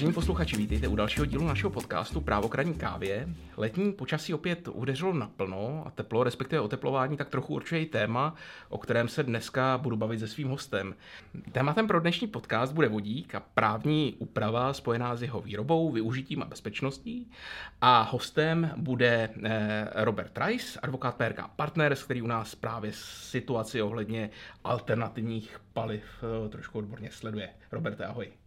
Vážení 0.00 0.12
posluchači, 0.12 0.56
vítejte 0.56 0.88
u 0.88 0.96
dalšího 0.96 1.26
dílu 1.26 1.46
našeho 1.46 1.70
podcastu 1.70 2.20
Právokraní 2.20 2.74
kávě. 2.74 3.28
Letní 3.56 3.92
počasí 3.92 4.34
opět 4.34 4.68
udeřilo 4.72 5.12
naplno 5.12 5.82
a 5.86 5.90
teplo, 5.90 6.24
respektive 6.24 6.60
oteplování, 6.60 7.16
tak 7.16 7.28
trochu 7.28 7.54
určuje 7.54 7.80
i 7.80 7.86
téma, 7.86 8.34
o 8.68 8.78
kterém 8.78 9.08
se 9.08 9.22
dneska 9.22 9.78
budu 9.78 9.96
bavit 9.96 10.18
se 10.18 10.28
svým 10.28 10.48
hostem. 10.48 10.94
Tématem 11.52 11.86
pro 11.86 12.00
dnešní 12.00 12.28
podcast 12.28 12.72
bude 12.72 12.88
vodík 12.88 13.34
a 13.34 13.40
právní 13.54 14.14
úprava 14.18 14.72
spojená 14.72 15.16
s 15.16 15.22
jeho 15.22 15.40
výrobou, 15.40 15.90
využitím 15.90 16.42
a 16.42 16.46
bezpečností. 16.46 17.30
A 17.80 18.02
hostem 18.02 18.70
bude 18.76 19.30
eh, 19.44 19.88
Robert 19.94 20.38
Rice, 20.46 20.80
advokát 20.80 21.16
PRK 21.16 21.48
Partners, 21.56 22.02
který 22.02 22.22
u 22.22 22.26
nás 22.26 22.54
právě 22.54 22.92
situaci 22.94 23.82
ohledně 23.82 24.30
alternativních 24.64 25.60
paliv 25.72 26.02
eh, 26.22 26.48
trošku 26.48 26.78
odborně 26.78 27.10
sleduje. 27.12 27.48
Roberte, 27.72 28.04
ahoj. 28.04 28.39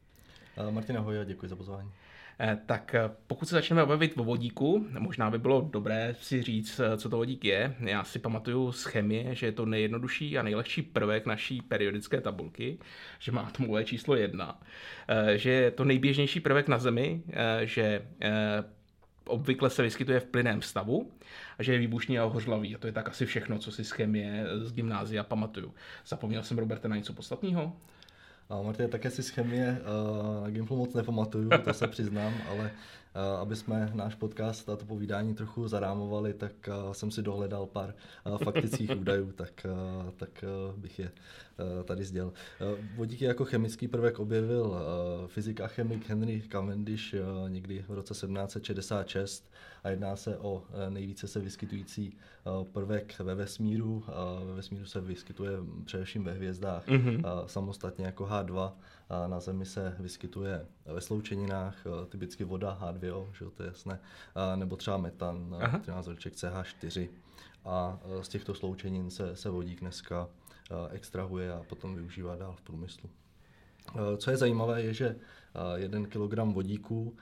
Martina 0.70 1.00
ahoj 1.00 1.20
a 1.20 1.24
děkuji 1.24 1.48
za 1.48 1.56
pozvání. 1.56 1.92
Eh, 2.40 2.58
tak 2.66 2.96
eh, 2.96 3.10
pokud 3.28 3.46
se 3.46 3.56
začneme 3.56 3.84
obavit 3.84 4.14
o 4.18 4.24
vodíku, 4.24 4.88
možná 5.00 5.32
by 5.32 5.38
bylo 5.38 5.62
dobré 5.62 6.16
si 6.22 6.42
říct, 6.42 6.80
eh, 6.80 6.98
co 6.98 7.10
to 7.10 7.18
vodík 7.18 7.46
je. 7.46 7.76
Já 7.80 8.04
si 8.04 8.20
pamatuju 8.20 8.72
z 8.72 8.84
chemie, 8.84 9.36
že 9.36 9.46
je 9.46 9.52
to 9.52 9.66
nejjednodušší 9.66 10.38
a 10.38 10.44
nejlehčí 10.44 10.82
prvek 10.82 11.26
naší 11.26 11.62
periodické 11.62 12.22
tabulky, 12.22 12.78
že 13.20 13.32
má 13.32 13.42
atomové 13.42 13.86
číslo 13.86 14.16
jedna, 14.16 14.60
že 15.36 15.50
je 15.50 15.72
to 15.72 15.86
nejběžnější 15.86 16.40
prvek 16.40 16.68
na 16.68 16.78
Zemi, 16.78 17.24
že 17.64 18.08
obvykle 19.26 19.70
se 19.70 19.84
vyskytuje 19.84 20.20
v 20.20 20.26
plynném 20.26 20.62
stavu 20.62 21.12
a 21.60 21.64
že 21.64 21.74
je 21.74 21.80
výbušný 21.80 22.20
a 22.20 22.24
hořlavý. 22.24 22.76
A 22.76 22.78
to 22.78 22.88
je 22.88 22.94
tak 22.94 23.10
asi 23.10 23.26
všechno, 23.26 23.60
co 23.60 23.72
si 23.72 23.84
z 23.84 23.92
chemie 23.92 24.46
z 24.58 24.74
gymnázia 24.74 25.24
pamatuju. 25.24 25.74
Zapomněl 26.08 26.44
jsem, 26.44 26.58
Roberte, 26.58 26.88
na 26.88 26.96
něco 26.96 27.14
podstatného? 27.14 27.74
A 28.54 28.88
také 28.88 29.10
si 29.10 29.24
z 29.24 29.30
chemie 29.30 29.82
uh, 29.82 30.44
na 30.44 30.50
Gimplu 30.50 30.78
moc 30.78 30.94
nepamatuju, 30.94 31.50
to 31.64 31.74
se 31.74 31.88
přiznám, 31.88 32.34
ale 32.50 32.72
aby 33.42 33.56
jsme 33.56 33.92
náš 33.94 34.16
podcast 34.16 34.70
a 34.70 34.76
to 34.76 34.86
povídání 34.86 35.36
trochu 35.36 35.68
zarámovali, 35.68 36.34
tak 36.34 36.52
uh, 36.68 36.94
jsem 36.94 37.12
si 37.12 37.22
dohledal 37.22 37.66
pár 37.66 37.96
uh, 38.26 38.38
faktických 38.38 38.90
údajů, 39.00 39.32
tak, 39.32 39.68
tak 40.18 40.44
bych 40.78 41.00
je 41.00 41.12
tady 41.84 42.04
sdělil. 42.06 42.34
Uh, 42.74 42.80
vodík 42.96 43.22
je 43.22 43.28
jako 43.28 43.46
chemický 43.46 43.88
prvek 43.88 44.20
objevil 44.20 44.76
fyzik 45.28 45.62
a 45.62 45.68
chemik 45.68 46.10
Henry 46.10 46.44
Cavendish 46.52 47.16
někdy 47.48 47.86
v 47.88 47.94
roce 47.94 48.14
1766 48.14 49.52
a 49.84 49.90
jedná 49.90 50.16
se 50.16 50.38
o 50.38 50.64
nejvíce 50.90 51.28
se 51.28 51.40
vyskytující 51.40 52.18
prvek 52.72 53.20
ve 53.20 53.36
vesmíru. 53.36 54.04
Ve 54.46 54.54
vesmíru 54.54 54.86
se 54.86 55.02
vyskytuje 55.02 55.52
především 55.86 56.24
ve 56.24 56.34
hvězdách, 56.34 56.88
mm-hmm. 56.88 57.46
samostatně 57.46 58.06
jako 58.06 58.26
H2 58.26 58.72
a 59.14 59.28
na 59.28 59.40
Zemi 59.40 59.66
se 59.66 59.96
vyskytuje 60.00 60.66
ve 60.86 61.02
sloučeninách, 61.02 61.86
eh, 61.86 62.06
typicky 62.06 62.44
voda 62.44 62.78
H2O, 62.82 63.32
že 63.34 63.46
to 63.46 63.64
je 63.64 63.68
jasné, 63.68 64.00
nebo 64.56 64.76
třeba 64.76 64.98
metan, 64.98 65.56
13 65.82 66.08
CH4. 66.08 67.10
A 67.66 68.00
eh, 68.04 68.24
z 68.24 68.28
těchto 68.28 68.54
sloučenin 68.56 69.10
se, 69.10 69.36
se 69.36 69.50
vodík 69.50 69.80
dneska 69.80 70.28
eh, 70.28 70.76
extrahuje 70.92 71.54
a 71.54 71.64
potom 71.64 71.96
využívá 71.96 72.36
dál 72.36 72.56
v 72.58 72.62
průmyslu. 72.62 73.10
Co 74.18 74.32
je 74.32 74.38
zajímavé, 74.38 74.82
je, 74.82 74.94
že 74.94 75.16
1 75.76 76.08
kg 76.08 76.54
vodíku 76.54 77.16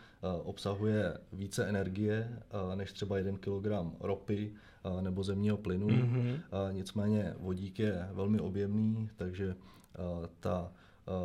obsahuje 0.44 1.18
více 1.34 1.66
energie 1.66 2.40
než 2.76 2.92
třeba 2.94 3.18
1 3.18 3.38
kg 3.38 3.68
ropy 4.00 4.54
nebo 5.02 5.24
zemního 5.24 5.58
plynu. 5.58 5.88
Mm-hmm. 5.88 6.40
Nicméně 6.72 7.36
vodík 7.40 7.80
je 7.80 8.10
velmi 8.12 8.40
objemný, 8.40 9.10
takže 9.16 9.56
ta 10.40 10.72
Eh, 10.72 10.81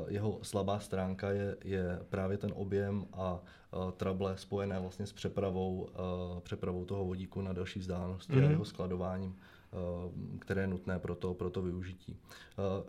jeho 0.09 0.39
slabá 0.43 0.79
stránka 0.79 1.31
je, 1.31 1.57
je 1.65 2.01
právě 2.09 2.39
ten 2.39 2.53
objem 2.55 3.07
a 3.13 3.41
uh, 3.77 3.91
trable 3.91 4.37
spojené 4.37 4.81
vlastně 4.81 5.07
s 5.07 5.13
přepravou, 5.13 5.89
uh, 6.35 6.41
přepravou 6.41 6.85
toho 6.85 7.05
vodíku 7.05 7.41
na 7.43 7.53
další 7.53 7.79
vzdálenosti 7.79 8.33
mm-hmm. 8.33 8.47
a 8.47 8.51
jeho 8.51 8.65
skladováním, 8.65 9.31
uh, 9.31 10.39
které 10.39 10.61
je 10.61 10.67
nutné 10.67 10.99
pro 10.99 11.15
to, 11.15 11.35
pro 11.35 11.51
to 11.51 11.63
využití. 11.63 12.17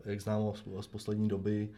Jak 0.05 0.21
známo 0.21 0.53
z 0.81 0.87
poslední 0.87 1.27
doby, 1.27 1.69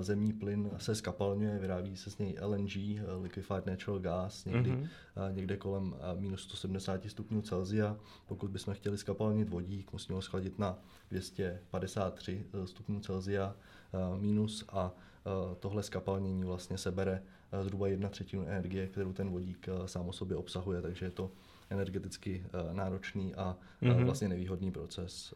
zemní 0.00 0.32
plyn 0.32 0.70
se 0.76 0.94
skapalňuje, 0.94 1.58
vyrábí 1.58 1.96
se 1.96 2.10
z 2.10 2.18
něj 2.18 2.36
LNG, 2.42 2.76
Liquefied 3.22 3.66
Natural 3.66 4.00
Gas, 4.00 4.44
někdy, 4.44 4.70
mm-hmm. 4.70 5.34
někde 5.34 5.56
kolem 5.56 5.94
minus 6.18 6.42
170 6.42 7.00
stupňů 7.06 7.42
Celsia. 7.42 7.96
Pokud 8.26 8.50
bychom 8.50 8.74
chtěli 8.74 8.98
skapalnit 8.98 9.48
vodík, 9.48 9.92
musíme 9.92 10.16
ho 10.16 10.22
schladit 10.22 10.58
na 10.58 10.78
253 11.10 12.46
stupňů 12.64 13.00
Celsia 13.00 13.54
Eh, 13.92 14.18
minus 14.18 14.64
a 14.68 14.92
eh, 14.94 15.30
tohle 15.60 15.82
skapalnění 15.82 16.44
vlastně 16.44 16.78
sebere 16.78 17.22
eh, 17.52 17.64
zhruba 17.64 17.88
jedna 17.88 18.08
třetinu 18.08 18.42
energie, 18.42 18.86
kterou 18.86 19.12
ten 19.12 19.30
vodík 19.30 19.68
sám 19.86 20.08
o 20.08 20.12
sobě 20.12 20.36
obsahuje, 20.36 20.82
takže 20.82 21.06
je 21.06 21.10
to 21.10 21.30
energeticky 21.70 22.44
náročný 22.72 23.34
a 23.34 23.56
mm-hmm. 23.82 24.04
vlastně 24.04 24.28
nevýhodný 24.28 24.70
proces. 24.70 25.34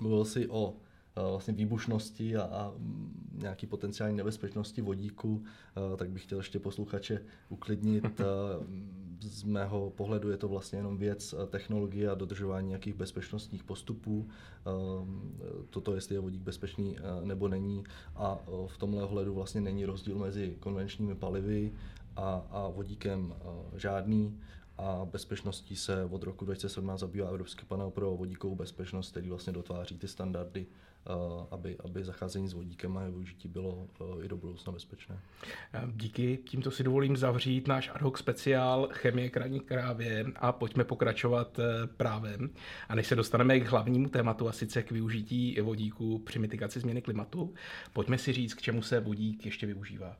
Mluvil 0.00 0.24
si 0.24 0.48
o 0.48 0.76
vlastně 1.30 1.54
výbušnosti 1.54 2.36
a, 2.36 2.42
a 2.42 2.72
nějaký 3.32 3.66
potenciální 3.66 4.16
nebezpečnosti 4.16 4.82
vodíku, 4.82 5.44
tak 5.96 6.10
bych 6.10 6.22
chtěl 6.22 6.38
ještě 6.38 6.58
posluchače 6.58 7.22
uklidnit. 7.48 8.20
Z 9.20 9.42
mého 9.42 9.90
pohledu 9.90 10.30
je 10.30 10.36
to 10.36 10.48
vlastně 10.48 10.78
jenom 10.78 10.96
věc 10.96 11.34
technologie 11.50 12.10
a 12.10 12.14
dodržování 12.14 12.68
nějakých 12.68 12.94
bezpečnostních 12.94 13.64
postupů. 13.64 14.28
Toto, 15.70 15.94
jestli 15.94 16.14
je 16.14 16.20
vodík 16.20 16.42
bezpečný 16.42 16.96
nebo 17.24 17.48
není. 17.48 17.84
A 18.16 18.38
v 18.66 18.78
tomhle 18.78 19.02
ohledu 19.02 19.34
vlastně 19.34 19.60
není 19.60 19.84
rozdíl 19.84 20.18
mezi 20.18 20.56
konvenčními 20.60 21.14
palivy 21.14 21.72
a, 22.16 22.46
a 22.50 22.68
vodíkem 22.68 23.34
žádný 23.76 24.40
a 24.78 25.06
bezpečností 25.12 25.76
se 25.76 26.04
od 26.04 26.22
roku 26.22 26.44
2017 26.44 27.00
zabývá 27.00 27.28
Evropský 27.28 27.64
panel 27.66 27.90
pro 27.90 28.16
vodíkovou 28.16 28.54
bezpečnost, 28.54 29.10
který 29.10 29.28
vlastně 29.28 29.52
dotváří 29.52 29.98
ty 29.98 30.08
standardy 30.08 30.66
Eh, 30.66 30.89
aby, 31.50 31.76
aby 31.84 32.04
zacházení 32.04 32.48
s 32.48 32.52
vodíkem 32.52 32.96
a 32.96 33.00
jeho 33.00 33.12
využití 33.12 33.48
bylo 33.48 33.88
eh, 34.00 34.24
i 34.24 34.28
do 34.28 34.36
budoucna 34.36 34.72
bezpečné. 34.72 35.20
Eh, 35.72 35.82
díky, 35.94 36.38
tímto 36.44 36.70
si 36.70 36.82
dovolím 36.82 37.16
zavřít 37.16 37.68
náš 37.68 37.90
ad 37.94 38.02
hoc 38.02 38.18
speciál 38.18 38.88
Chemie 38.92 39.30
kraní 39.30 39.60
krávě 39.60 40.26
a 40.36 40.52
pojďme 40.52 40.84
pokračovat 40.84 41.60
právem. 41.96 42.50
A 42.88 42.94
než 42.94 43.06
se 43.06 43.16
dostaneme 43.16 43.60
k 43.60 43.70
hlavnímu 43.70 44.08
tématu, 44.08 44.48
a 44.48 44.52
sice 44.52 44.82
k 44.82 44.90
využití 44.90 45.60
vodíku 45.60 46.18
při 46.18 46.38
mitigaci 46.38 46.80
změny 46.80 47.02
klimatu, 47.02 47.54
pojďme 47.92 48.18
si 48.18 48.32
říct, 48.32 48.54
k 48.54 48.62
čemu 48.62 48.82
se 48.82 49.00
vodík 49.00 49.46
ještě 49.46 49.66
využívá. 49.66 50.16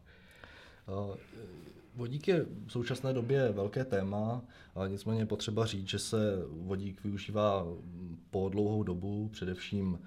Vodík 1.95 2.29
je 2.29 2.47
v 2.67 2.73
současné 2.73 3.13
době 3.13 3.53
velké 3.53 3.85
téma, 3.85 4.43
ale 4.75 4.91
nicméně 4.91 5.21
je 5.21 5.27
potřeba 5.27 5.67
říct, 5.67 5.89
že 5.89 5.99
se 5.99 6.45
vodík 6.49 7.05
využívá 7.05 7.67
po 8.31 8.49
dlouhou 8.49 8.83
dobu, 8.83 9.29
především 9.29 9.99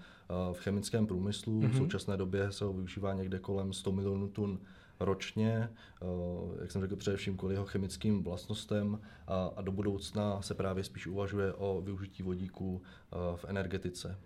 v 0.54 0.60
chemickém 0.60 1.08
průmyslu. 1.08 1.54
Mm-hmm. 1.54 1.68
V 1.68 1.72
mhm. 1.72 1.78
současné 1.78 2.18
době 2.18 2.52
se 2.52 2.66
ho 2.66 2.74
využívá 2.74 3.14
někde 3.14 3.40
kolem 3.40 3.74
100 3.74 3.92
milionů 3.92 4.28
tun 4.28 4.60
ročně, 5.00 5.70
jak 6.62 6.72
jsem 6.72 6.82
řekl, 6.82 6.96
především 6.96 7.38
kvůli 7.38 7.56
jeho 7.56 7.66
chemickým 7.66 8.24
vlastnostem 8.24 9.00
a, 9.28 9.50
a 9.56 9.62
do 9.62 9.72
budoucna 9.72 10.42
se 10.42 10.54
právě 10.54 10.84
spíš 10.84 11.08
uvažuje 11.08 11.54
o 11.54 11.82
využití 11.82 12.24
vodíku 12.24 12.82
v 13.36 13.46
energetice. 13.48 14.18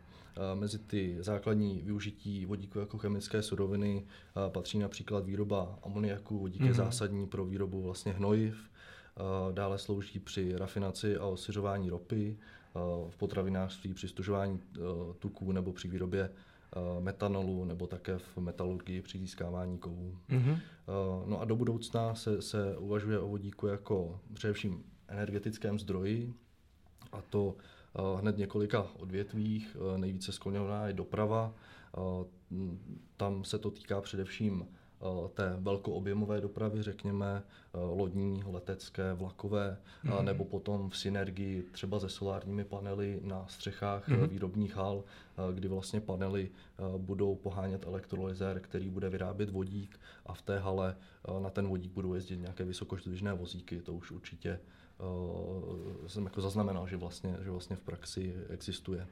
Mezi 0.53 0.79
ty 0.79 1.17
základní 1.19 1.81
využití 1.81 2.45
vodíku 2.45 2.79
jako 2.79 2.97
chemické 2.97 3.41
suroviny 3.41 4.05
patří 4.49 4.79
například 4.79 5.25
výroba 5.25 5.79
amoniaku. 5.83 6.39
Vodík 6.39 6.61
mm-hmm. 6.61 6.65
je 6.65 6.71
mhm. 6.71 6.77
zásadní 6.77 7.27
pro 7.27 7.45
výrobu 7.45 7.81
vlastně 7.81 8.11
hnojiv, 8.11 8.69
dále 9.51 9.77
slouží 9.77 10.19
při 10.19 10.57
rafinaci 10.57 11.17
a 11.17 11.25
osiřování 11.25 11.89
ropy, 11.89 12.37
v 13.09 13.17
potravinářství, 13.17 13.93
při 13.93 14.07
stužování 14.07 14.59
eh, 14.75 14.79
tuků 15.19 15.51
nebo 15.51 15.73
při 15.73 15.87
výrobě 15.87 16.23
eh, 16.29 17.01
metanolu 17.01 17.65
nebo 17.65 17.87
také 17.87 18.17
v 18.17 18.37
metalurgii 18.37 19.01
při 19.01 19.17
získávání 19.17 19.77
kovů. 19.77 20.17
Mm-hmm. 20.29 20.59
No 21.25 21.41
a 21.41 21.45
do 21.45 21.55
budoucna 21.55 22.15
se, 22.15 22.41
se 22.41 22.77
uvažuje 22.77 23.19
o 23.19 23.27
vodíku 23.27 23.67
jako 23.67 24.19
především 24.33 24.83
energetickém 25.07 25.79
zdroji 25.79 26.33
a 27.11 27.21
to 27.21 27.55
hned 28.19 28.37
několika 28.37 28.87
odvětvích. 28.99 29.77
Nejvíce 29.97 30.31
skloněná 30.31 30.87
je 30.87 30.93
doprava. 30.93 31.53
Tam 33.17 33.43
se 33.43 33.59
to 33.59 33.71
týká 33.71 34.01
především 34.01 34.65
té 35.33 35.55
velkoobjemové 35.59 36.41
dopravy, 36.41 36.83
řekněme 36.83 37.43
eh, 37.43 37.77
lodní, 37.77 38.43
letecké, 38.45 39.13
vlakové, 39.13 39.77
mm. 40.03 40.25
nebo 40.25 40.45
potom 40.45 40.89
v 40.89 40.97
synergii 40.97 41.63
třeba 41.71 41.99
se 41.99 42.09
solárními 42.09 42.63
panely 42.63 43.19
na 43.23 43.45
střechách 43.47 44.07
mm. 44.07 44.27
výrobních 44.27 44.75
hal, 44.75 45.03
kdy 45.53 45.67
vlastně 45.67 46.01
panely 46.01 46.49
budou 46.97 47.35
pohánět 47.35 47.85
elektrolyzer, 47.85 48.59
který 48.59 48.89
bude 48.89 49.09
vyrábět 49.09 49.49
vodík 49.49 49.99
a 50.25 50.33
v 50.33 50.41
té 50.41 50.59
hale 50.59 50.95
na 51.39 51.49
ten 51.49 51.67
vodík 51.67 51.91
budou 51.91 52.13
jezdit 52.13 52.37
nějaké 52.37 52.63
vysokoždvižné 52.63 53.33
vozíky. 53.33 53.81
To 53.81 53.93
už 53.93 54.11
určitě 54.11 54.59
jsem 56.07 56.23
jako 56.23 56.41
zaznamenal, 56.41 56.87
že 56.87 56.97
vlastně, 56.97 57.37
že 57.43 57.51
vlastně 57.51 57.75
v 57.75 57.81
praxi 57.81 58.35
existuje. 58.49 59.07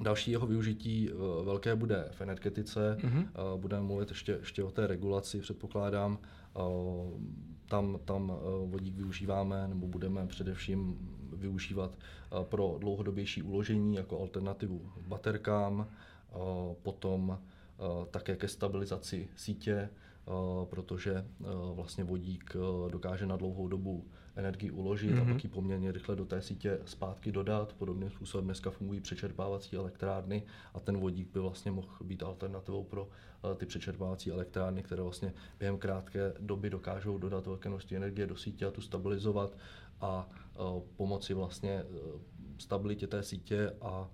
Další 0.00 0.30
jeho 0.30 0.46
využití 0.46 1.10
velké 1.44 1.76
bude 1.76 2.08
v 2.10 2.20
energetice. 2.20 2.96
Mm-hmm. 3.00 3.26
Budeme 3.56 3.82
mluvit 3.82 4.08
ještě, 4.08 4.32
ještě 4.32 4.64
o 4.64 4.70
té 4.70 4.86
regulaci, 4.86 5.40
předpokládám. 5.40 6.18
Tam, 7.66 7.98
tam 8.04 8.32
vodík 8.66 8.96
využíváme, 8.96 9.68
nebo 9.68 9.86
budeme 9.86 10.26
především 10.26 10.98
využívat 11.32 11.98
pro 12.42 12.76
dlouhodobější 12.80 13.42
uložení 13.42 13.94
jako 13.94 14.20
alternativu 14.20 14.92
baterkám, 15.08 15.88
potom 16.82 17.38
také 18.10 18.36
ke 18.36 18.48
stabilizaci 18.48 19.28
sítě, 19.36 19.88
protože 20.64 21.26
vlastně 21.74 22.04
vodík 22.04 22.56
dokáže 22.90 23.26
na 23.26 23.36
dlouhou 23.36 23.68
dobu 23.68 24.04
energii 24.36 24.70
uložit 24.70 25.10
mm-hmm. 25.10 25.20
a 25.20 25.24
mhm. 25.24 25.32
pak 25.32 25.44
ji 25.44 25.50
poměrně 25.50 25.92
rychle 25.92 26.16
do 26.16 26.24
té 26.24 26.42
sítě 26.42 26.78
zpátky 26.84 27.32
dodat. 27.32 27.72
Podobným 27.72 28.10
způsobem 28.10 28.44
dneska 28.44 28.70
fungují 28.70 29.00
přečerpávací 29.00 29.76
elektrárny 29.76 30.42
a 30.74 30.80
ten 30.80 30.98
vodík 30.98 31.32
by 31.32 31.40
vlastně 31.40 31.70
mohl 31.70 31.88
být 32.04 32.22
alternativou 32.22 32.84
pro 32.84 33.08
ty 33.56 33.66
přečerpávací 33.66 34.30
elektrárny, 34.30 34.82
které 34.82 35.02
vlastně 35.02 35.32
během 35.58 35.78
krátké 35.78 36.34
doby 36.40 36.70
dokážou 36.70 37.18
dodat 37.18 37.46
velké 37.46 37.68
množství 37.68 37.96
energie 37.96 38.26
do 38.26 38.36
sítě 38.36 38.66
a 38.66 38.70
tu 38.70 38.80
stabilizovat 38.80 39.56
a 40.00 40.28
pomoci 40.96 41.34
vlastně 41.34 41.84
stabilitě 42.58 43.06
té 43.06 43.22
sítě 43.22 43.72
a 43.80 44.10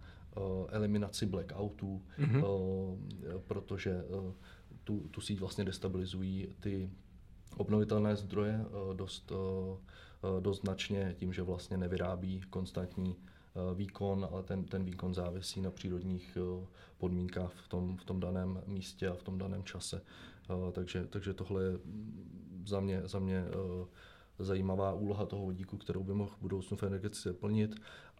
eliminaci 0.68 1.26
blackoutů, 1.26 2.02
mm-hmm. 2.18 2.44
protože 3.46 4.04
tu, 4.84 5.00
tu 5.00 5.20
síť 5.20 5.40
vlastně 5.40 5.64
destabilizují 5.64 6.48
ty 6.60 6.90
obnovitelné 7.56 8.16
zdroje 8.16 8.64
dost, 8.92 9.32
dost 10.40 10.60
značně 10.60 11.14
tím, 11.18 11.32
že 11.32 11.42
vlastně 11.42 11.76
nevyrábí 11.76 12.40
konstantní 12.50 13.16
výkon, 13.74 14.28
ale 14.32 14.42
ten, 14.42 14.64
ten 14.64 14.84
výkon 14.84 15.14
závisí 15.14 15.60
na 15.60 15.70
přírodních 15.70 16.38
podmínkách 16.98 17.52
v 17.52 17.68
tom, 17.68 17.96
v 17.96 18.04
tom 18.04 18.20
daném 18.20 18.62
místě 18.66 19.08
a 19.08 19.14
v 19.14 19.22
tom 19.22 19.38
daném 19.38 19.64
čase. 19.64 20.02
Takže, 20.72 21.06
takže 21.06 21.34
tohle 21.34 21.64
je 21.64 21.78
za 22.66 22.80
mě, 22.80 23.02
za 23.04 23.18
mě 23.18 23.44
zajímavá 24.38 24.92
úloha 24.92 25.26
toho 25.26 25.44
vodíku, 25.44 25.76
kterou 25.76 26.04
by 26.04 26.14
mohl 26.14 26.30
v 26.30 26.40
budoucnu 26.40 26.76
v 26.76 26.82
energetice 26.82 27.32
plnit. 27.32 27.74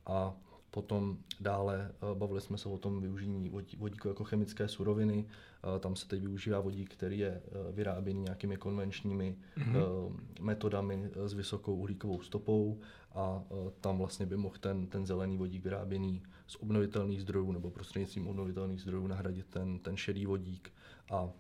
A 0.06 0.37
Potom 0.71 1.19
dále 1.41 1.91
eh, 1.91 2.15
bavili 2.15 2.41
jsme 2.41 2.59
se 2.59 2.69
o 2.69 2.79
tom 2.79 3.01
využití 3.01 3.77
vodíku 3.79 4.09
jako 4.09 4.25
chemické 4.25 4.69
suroviny. 4.69 5.27
Eh, 5.27 5.79
tam 5.79 5.97
se 5.97 6.09
teď 6.09 6.21
využívá 6.21 6.61
vodík, 6.61 6.93
který 6.93 7.19
je 7.19 7.29
eh, 7.29 7.73
vyráběný 7.73 8.23
nějakými 8.23 8.57
konvenčními 8.57 9.37
mm-hmm. 9.59 10.17
metodami 10.41 11.11
s 11.27 11.33
vysokou 11.33 11.75
uhlíkovou 11.75 12.21
stopou 12.21 12.81
a 13.15 13.43
tam 13.81 13.99
vlastně 13.99 14.27
by 14.27 14.37
mohl 14.37 14.57
ten, 14.61 14.87
ten 14.87 15.07
zelený 15.07 15.39
vodík 15.39 15.65
vyráběný 15.65 16.23
z 16.47 16.57
obnovitelných 16.57 17.23
zdrojů 17.23 17.53
nebo 17.53 17.71
prostřednictvím 17.71 18.29
obnovitelných 18.29 18.81
zdrojů 18.81 19.07
nahradit 19.07 19.47
ten, 19.47 19.79
ten 19.79 19.97
šedý 19.97 20.27
vodík 20.27 20.73
a 21.11 21.31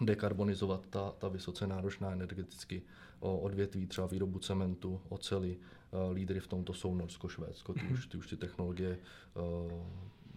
dekarbonizovat 0.00 0.86
ta, 0.86 1.12
ta 1.18 1.28
vysoce 1.28 1.66
náročná 1.66 2.12
energeticky 2.12 2.82
odvětví, 3.20 3.86
třeba 3.86 4.06
výrobu 4.06 4.38
cementu, 4.38 5.00
oceli, 5.08 5.56
Eh, 5.94 6.12
lídry 6.12 6.40
v 6.40 6.46
tomto 6.46 6.74
jsou 6.74 6.94
Norsko, 6.94 7.28
Švédsko, 7.28 7.72
ty 7.74 7.80
už, 7.92 8.06
ty 8.06 8.16
už 8.18 8.26
ty 8.26 8.36
technologie 8.36 8.98
eh, 8.98 9.40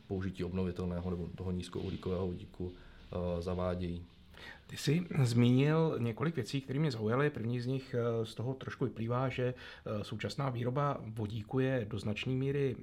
použití 0.08 0.44
obnovitelného 0.44 1.10
nebo 1.10 1.30
toho 1.36 1.52
nízkouhlíkového 1.52 2.28
vodíku 2.28 2.72
eh, 2.72 3.42
zavádějí. 3.42 4.06
Ty 4.68 4.78
jsi 4.78 5.08
zmínil 5.24 5.96
několik 6.00 6.36
věcí, 6.36 6.62
které 6.62 6.80
mě 6.80 6.92
zaujaly. 6.92 7.30
První 7.30 7.60
z 7.60 7.66
nich 7.66 7.96
z 8.24 8.36
toho 8.36 8.54
trošku 8.54 8.86
vyplývá, 8.86 9.30
že 9.30 9.54
současná 10.02 10.50
výroba 10.50 10.98
vodíku 11.06 11.60
je 11.60 11.86
do 11.90 12.00
značné 12.00 12.34
míry 12.34 12.76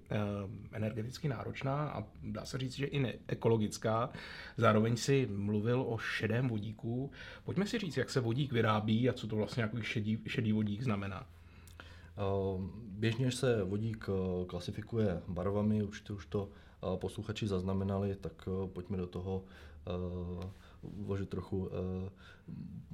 energeticky 0.73 1.29
náročná 1.29 1.89
a 1.89 2.05
dá 2.23 2.45
se 2.45 2.59
říct, 2.59 2.73
že 2.73 2.87
i 2.87 3.19
ekologická. 3.29 4.11
Zároveň 4.57 4.97
si 4.97 5.29
mluvil 5.37 5.85
o 5.89 5.99
šedém 5.99 6.49
vodíku. 6.49 7.11
Pojďme 7.45 7.67
si 7.67 7.79
říct, 7.79 7.97
jak 7.97 8.11
se 8.11 8.21
vodík 8.21 8.53
vyrábí 8.53 9.11
a 9.11 9.13
co 9.13 9.27
to 9.27 9.37
vlastně 9.37 9.63
jako 9.63 9.83
šedý, 9.83 10.19
šedý 10.27 10.53
vodík 10.53 10.83
znamená. 10.83 11.27
Běžně 12.75 13.33
se 13.33 13.65
vodík 13.65 14.09
eh, 14.09 14.45
klasifikuje 14.47 15.23
barvami, 15.29 15.83
určitě 15.83 16.13
už 16.13 16.27
to 16.27 16.49
eh, 16.49 16.97
posluchači 16.97 17.47
zaznamenali, 17.47 18.17
tak 18.17 18.33
eh, 18.49 18.69
pojďme 18.69 18.97
do 18.97 19.07
toho 19.07 19.45
vložit 20.97 21.29
trochu 21.29 21.71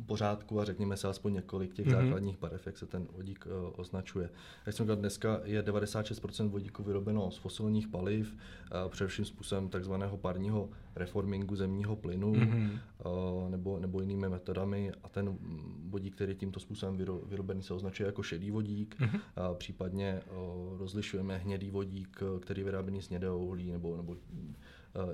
pořádku 0.07 0.61
a 0.61 0.65
řekněme 0.65 0.97
se 0.97 1.09
aspoň 1.09 1.35
několik 1.35 1.75
těch 1.75 1.87
mm-hmm. 1.87 2.03
základních 2.03 2.39
barev, 2.39 2.67
jak 2.67 2.79
se 2.79 2.87
ten 2.87 3.07
vodík 3.17 3.47
uh, 3.47 3.53
označuje. 3.77 4.31
Jak 4.67 4.77
jsem 4.77 4.87
říkal, 4.87 4.97
dneska 4.97 5.41
je 5.45 5.63
96% 5.63 6.49
vodíku 6.49 6.83
vyrobeno 6.83 7.31
z 7.31 7.37
fosilních 7.37 7.89
paliv, 7.89 8.35
uh, 8.35 8.91
především 8.91 9.25
způsobem 9.25 9.69
takzvaného 9.69 10.17
parního 10.17 10.71
reformingu 10.97 11.57
zemního 11.57 11.97
plynu 11.97 12.33
mm-hmm. 12.33 12.79
uh, 13.05 13.51
nebo, 13.51 13.79
nebo 13.79 14.01
jinými 14.01 14.29
metodami 14.29 14.93
a 15.03 15.09
ten 15.09 15.39
vodík, 15.89 16.15
který 16.15 16.31
je 16.31 16.37
tímto 16.37 16.61
způsobem 16.61 16.97
vyro, 16.97 17.21
vyrobený, 17.27 17.63
se 17.63 17.75
označuje 17.75 18.07
jako 18.07 18.23
šedý 18.23 18.51
vodík. 18.51 18.97
Mm-hmm. 19.01 19.21
Uh, 19.51 19.57
případně 19.57 20.21
uh, 20.27 20.79
rozlišujeme 20.79 21.39
hnědý 21.39 21.71
vodík, 21.71 22.23
který 22.41 22.61
je 22.61 22.65
vyráběný 22.65 23.03
z 23.03 23.09
hnědého 23.09 23.39
uhlí 23.39 23.73
nebo, 23.73 23.97
nebo 23.97 24.17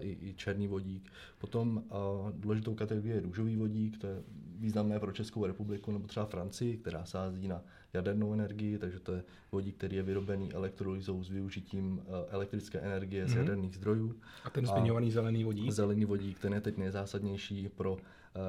i, 0.00 0.18
i 0.28 0.34
černý 0.34 0.68
vodík. 0.68 1.12
Potom 1.38 1.84
důležitou 2.30 2.74
kategorii 2.74 3.14
je 3.14 3.20
růžový 3.20 3.56
vodík, 3.56 3.98
to 3.98 4.06
je 4.06 4.22
významné 4.58 5.00
pro 5.00 5.12
Českou 5.12 5.46
republiku 5.46 5.92
nebo 5.92 6.06
třeba 6.06 6.26
Francii, 6.26 6.76
která 6.76 7.04
sází 7.04 7.48
na 7.48 7.62
jadernou 7.92 8.32
energii, 8.32 8.78
takže 8.78 9.00
to 9.00 9.12
je 9.12 9.24
vodík, 9.52 9.76
který 9.76 9.96
je 9.96 10.02
vyrobený 10.02 10.52
elektrolýzou 10.52 11.22
s 11.22 11.28
využitím 11.28 12.02
elektrické 12.28 12.78
energie 12.78 13.24
mm-hmm. 13.24 13.28
z 13.28 13.30
mhm. 13.30 13.38
jaderných 13.38 13.76
zdrojů. 13.76 14.20
A 14.44 14.50
ten 14.50 14.66
zmiňovaný 14.66 15.10
zelený 15.10 15.44
vodík? 15.44 15.70
Zelený 15.70 16.04
vodík, 16.04 16.38
ten 16.38 16.54
je 16.54 16.60
teď 16.60 16.76
nejzásadnější 16.76 17.68
pro 17.68 17.96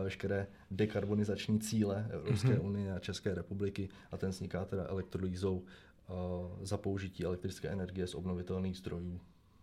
veškeré 0.03 0.47
dekarbonizační 0.71 1.59
cíle 1.59 2.07
Evropské 2.09 2.47
mm-hmm. 2.47 2.65
unie 2.65 2.93
a 2.93 2.99
České 2.99 3.33
republiky 3.33 3.89
a 4.11 4.17
ten 4.17 4.29
vzniká 4.29 4.65
teda 4.65 4.85
elektrolýzou 4.87 5.63
za 6.61 6.77
použití 6.77 7.25
elektrické 7.25 7.67
energie 7.67 8.07
z 8.07 8.15
obnovitelných 8.15 8.77
zdrojů. 8.77 9.19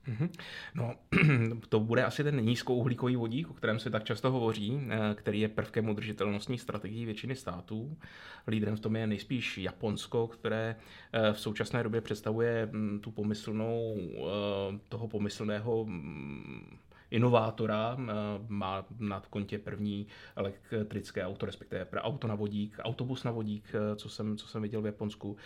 Mm-hmm. 0.09 0.29
No, 0.75 0.95
to 1.69 1.81
bude 1.81 2.05
asi 2.05 2.25
ten 2.25 2.41
nízkouhlíkový 2.41 3.17
vodík, 3.17 3.51
o 3.51 3.55
kterém 3.55 3.79
se 3.79 3.91
tak 3.91 4.05
často 4.05 4.31
hovoří, 4.31 4.81
eh, 4.89 5.15
který 5.15 5.41
je 5.41 5.49
prvkem 5.49 5.89
udržitelnostní 5.89 6.59
strategii 6.59 7.05
většiny 7.05 7.37
států. 7.37 7.97
Lídrem 8.49 8.77
v 8.77 8.81
tom 8.81 8.97
je 8.97 9.06
nejspíš 9.06 9.59
Japonsko, 9.59 10.27
které 10.27 10.77
eh, 11.12 11.33
v 11.33 11.41
současné 11.41 11.83
době 11.83 12.01
představuje 12.01 12.69
mm, 12.73 13.01
tu 13.01 13.11
pomyslnou, 13.11 13.97
eh, 13.99 14.78
toho 14.88 15.09
pomyslného 15.09 15.85
mm, 15.85 16.78
inovátora, 17.11 17.96
eh, 17.99 18.12
má 18.49 18.87
na 18.99 19.20
kontě 19.30 19.58
první 19.58 20.06
elektrické 20.37 21.26
auto, 21.26 21.46
respektive 21.46 21.87
auto 22.00 22.26
na 22.26 22.34
vodík, 22.34 22.76
autobus 22.82 23.25
na 23.25 23.30
vodík, 23.30 23.64
eh, 23.75 23.96
co 23.96 24.08
jsem, 24.08 24.37
co 24.37 24.49
jsem 24.49 24.62
viděl 24.62 24.82
v 24.82 24.87
Japonsku. 24.87 25.37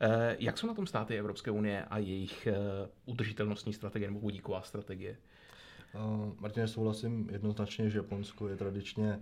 Eh, 0.00 0.36
jak 0.38 0.58
jsou 0.58 0.66
na 0.66 0.74
tom 0.74 0.86
státy 0.86 1.18
Evropské 1.18 1.50
unie 1.50 1.84
a 1.84 1.98
jejich 1.98 2.48
udržitelnostní 3.06 3.72
strategie 3.72 4.08
nebo 4.08 4.20
vodíková 4.20 4.62
strategie? 4.62 5.16
Martin, 6.38 6.68
souhlasím 6.68 7.28
jednoznačně, 7.32 7.90
že 7.90 7.98
Japonsko 7.98 8.48
je 8.48 8.56
tradičně 8.56 9.20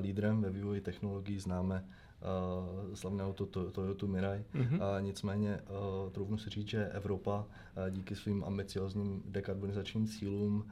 lídrem 0.00 0.42
ve 0.42 0.50
vývoji 0.50 0.80
technologií. 0.80 1.38
Známe 1.38 1.84
uh, 2.20 2.94
slavného 2.94 3.32
to, 3.32 3.46
to, 3.46 3.70
Toyota 3.70 4.06
Mirai. 4.06 4.44
Mm-hmm. 4.54 4.74
Uh, 4.74 5.02
nicméně 5.02 5.60
uh, 5.60 6.12
troufnu 6.12 6.38
si 6.38 6.50
říct, 6.50 6.68
že 6.68 6.88
Evropa 6.88 7.38
uh, 7.38 7.90
díky 7.90 8.16
svým 8.16 8.44
ambiciozním 8.44 9.22
dekarbonizačním 9.26 10.06
cílům 10.06 10.70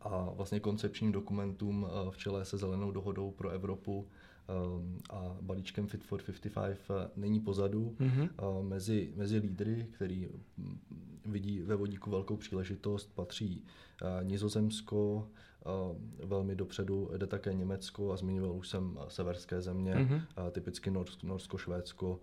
a 0.00 0.30
vlastně 0.30 0.60
koncepčním 0.60 1.12
dokumentům 1.12 1.82
uh, 1.82 2.10
v 2.10 2.16
čele 2.16 2.44
se 2.44 2.58
zelenou 2.58 2.90
dohodou 2.90 3.30
pro 3.30 3.50
Evropu 3.50 4.08
a 5.10 5.36
balíčkem 5.40 5.86
Fit 5.86 6.04
for 6.04 6.22
55 6.54 7.16
není 7.16 7.40
pozadu. 7.40 7.96
Mm-hmm. 8.00 8.28
Mezi, 8.62 9.12
mezi 9.16 9.38
lídry, 9.38 9.86
který 9.94 10.28
mm, 10.56 10.78
vidí 11.26 11.60
ve 11.60 11.76
vodíku 11.76 12.10
velkou 12.10 12.36
příležitost, 12.36 13.14
patří 13.14 13.64
Nizozemsko, 14.22 15.28
velmi 16.24 16.56
dopředu 16.56 17.10
jde 17.16 17.26
také 17.26 17.52
Německo 17.52 18.12
a 18.12 18.16
zmiňoval 18.16 18.56
už 18.56 18.68
jsem 18.68 18.98
severské 19.08 19.60
země, 19.60 19.94
mm-hmm. 19.94 20.50
typicky 20.50 20.90
Norsko, 20.90 21.26
Norsko, 21.26 21.58
Švédsko. 21.58 22.20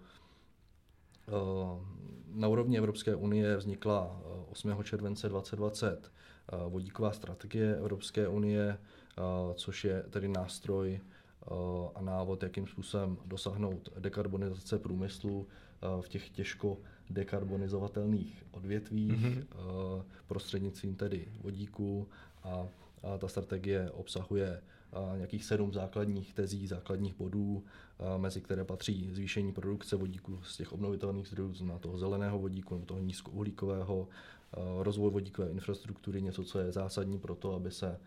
Na 2.34 2.48
úrovni 2.48 2.78
Evropské 2.78 3.16
unie 3.16 3.58
vznikla 3.58 4.22
8. 4.52 4.84
července 4.84 5.30
2020 5.30 6.12
vodíková 6.70 7.12
strategie 7.12 7.78
Evropské 7.78 8.28
unie, 8.28 8.78
což 9.56 9.86
je 9.86 10.04
tedy 10.10 10.28
nástroj 10.28 11.00
a 11.96 12.02
návod, 12.02 12.44
jakým 12.44 12.68
způsobem 12.68 13.18
dosáhnout 13.26 13.90
dekarbonizace 14.00 14.80
průmyslu 14.80 15.48
v 16.02 16.10
těch 16.10 16.30
těžko 16.30 16.78
dekarbonizovatelných 17.10 18.46
odvětvích 18.52 19.12
mm-hmm. 19.12 19.46
prostřednictvím 20.28 20.96
tedy 20.96 21.28
vodíku 21.42 22.08
a, 22.44 22.68
a 23.04 23.18
ta 23.18 23.28
strategie 23.28 23.92
obsahuje 23.92 24.62
nějakých 25.16 25.46
sedm 25.46 25.74
základních 25.74 26.34
tezí, 26.34 26.68
základních 26.68 27.16
bodů, 27.16 27.64
mezi 28.18 28.42
které 28.42 28.64
patří 28.64 29.10
zvýšení 29.14 29.54
produkce 29.54 29.96
vodíku 29.96 30.40
z 30.44 30.58
těch 30.58 30.74
obnovitelných 30.74 31.28
zdrojů, 31.28 31.54
na 31.64 31.80
toho 31.80 31.98
zeleného 31.98 32.40
vodíku 32.40 32.74
nebo 32.74 32.86
toho 32.86 33.00
nízkouhlíkového, 33.00 34.08
rozvoj 34.80 35.12
vodíkové 35.12 35.50
infrastruktury, 35.50 36.22
něco, 36.22 36.44
co 36.44 36.60
je 36.60 36.72
zásadní 36.72 37.20
pro 37.20 37.36
to, 37.36 37.54
aby 37.54 37.72
se 37.72 38.00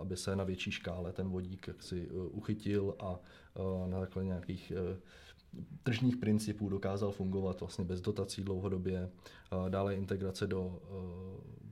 aby 0.00 0.16
se 0.16 0.36
na 0.36 0.44
větší 0.44 0.70
škále 0.70 1.12
ten 1.12 1.28
vodík 1.28 1.68
jaksi 1.68 2.08
uchytil 2.10 2.94
a 3.00 3.18
na 3.86 4.00
základě 4.00 4.26
nějakých 4.26 4.72
tržních 5.82 6.16
principů 6.16 6.68
dokázal 6.68 7.12
fungovat 7.12 7.60
vlastně 7.60 7.84
bez 7.84 8.00
dotací 8.00 8.44
dlouhodobě. 8.44 9.10
Dále 9.68 9.94
integrace 9.94 10.46
do 10.46 10.80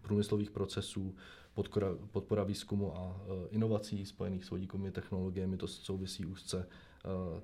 průmyslových 0.02 0.50
procesů, 0.50 1.14
podpora, 1.54 1.88
podpora 2.10 2.44
výzkumu 2.44 2.96
a 2.96 3.20
inovací 3.50 4.06
spojených 4.06 4.44
s 4.44 4.50
vodíkovými 4.50 4.90
technologiemi, 4.90 5.56
to 5.56 5.68
souvisí 5.68 6.26
úzce 6.26 6.68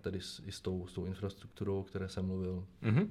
tedy 0.01 0.21
s, 0.21 0.43
i 0.47 0.53
s 0.53 0.61
tou, 0.61 0.87
s 0.87 0.93
tou 0.93 1.05
infrastrukturou, 1.05 1.81
o 1.81 1.85
které 1.85 2.09
jsem 2.09 2.27
mluvil. 2.27 2.67
Mm-hmm. 2.83 3.09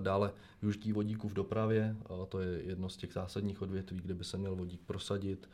Dále 0.00 0.32
využití 0.62 0.92
vodíku 0.92 1.28
v 1.28 1.34
dopravě, 1.34 1.96
to 2.28 2.40
je 2.40 2.62
jedno 2.62 2.88
z 2.88 2.96
těch 2.96 3.12
zásadních 3.12 3.62
odvětví, 3.62 4.00
kde 4.00 4.14
by 4.14 4.24
se 4.24 4.38
měl 4.38 4.56
vodík 4.56 4.80
prosadit 4.80 5.48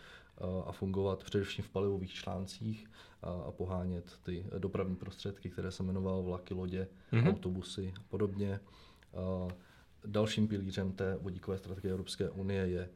a 0.66 0.72
fungovat 0.72 1.24
především 1.24 1.64
v 1.64 1.70
palivových 1.70 2.12
článcích 2.12 2.90
a 3.22 3.52
pohánět 3.52 4.18
ty 4.22 4.46
dopravní 4.58 4.96
prostředky, 4.96 5.50
které 5.50 5.70
se 5.70 5.82
jmenoval 5.82 6.22
vlaky, 6.22 6.54
lodě, 6.54 6.88
mm-hmm. 7.12 7.28
autobusy 7.28 7.94
a 7.96 8.02
podobně. 8.08 8.60
Dalším 10.06 10.48
pilířem 10.48 10.92
té 10.92 11.18
vodíkové 11.20 11.58
strategie 11.58 11.92
Evropské 11.92 12.30
unie 12.30 12.68
je 12.68 12.88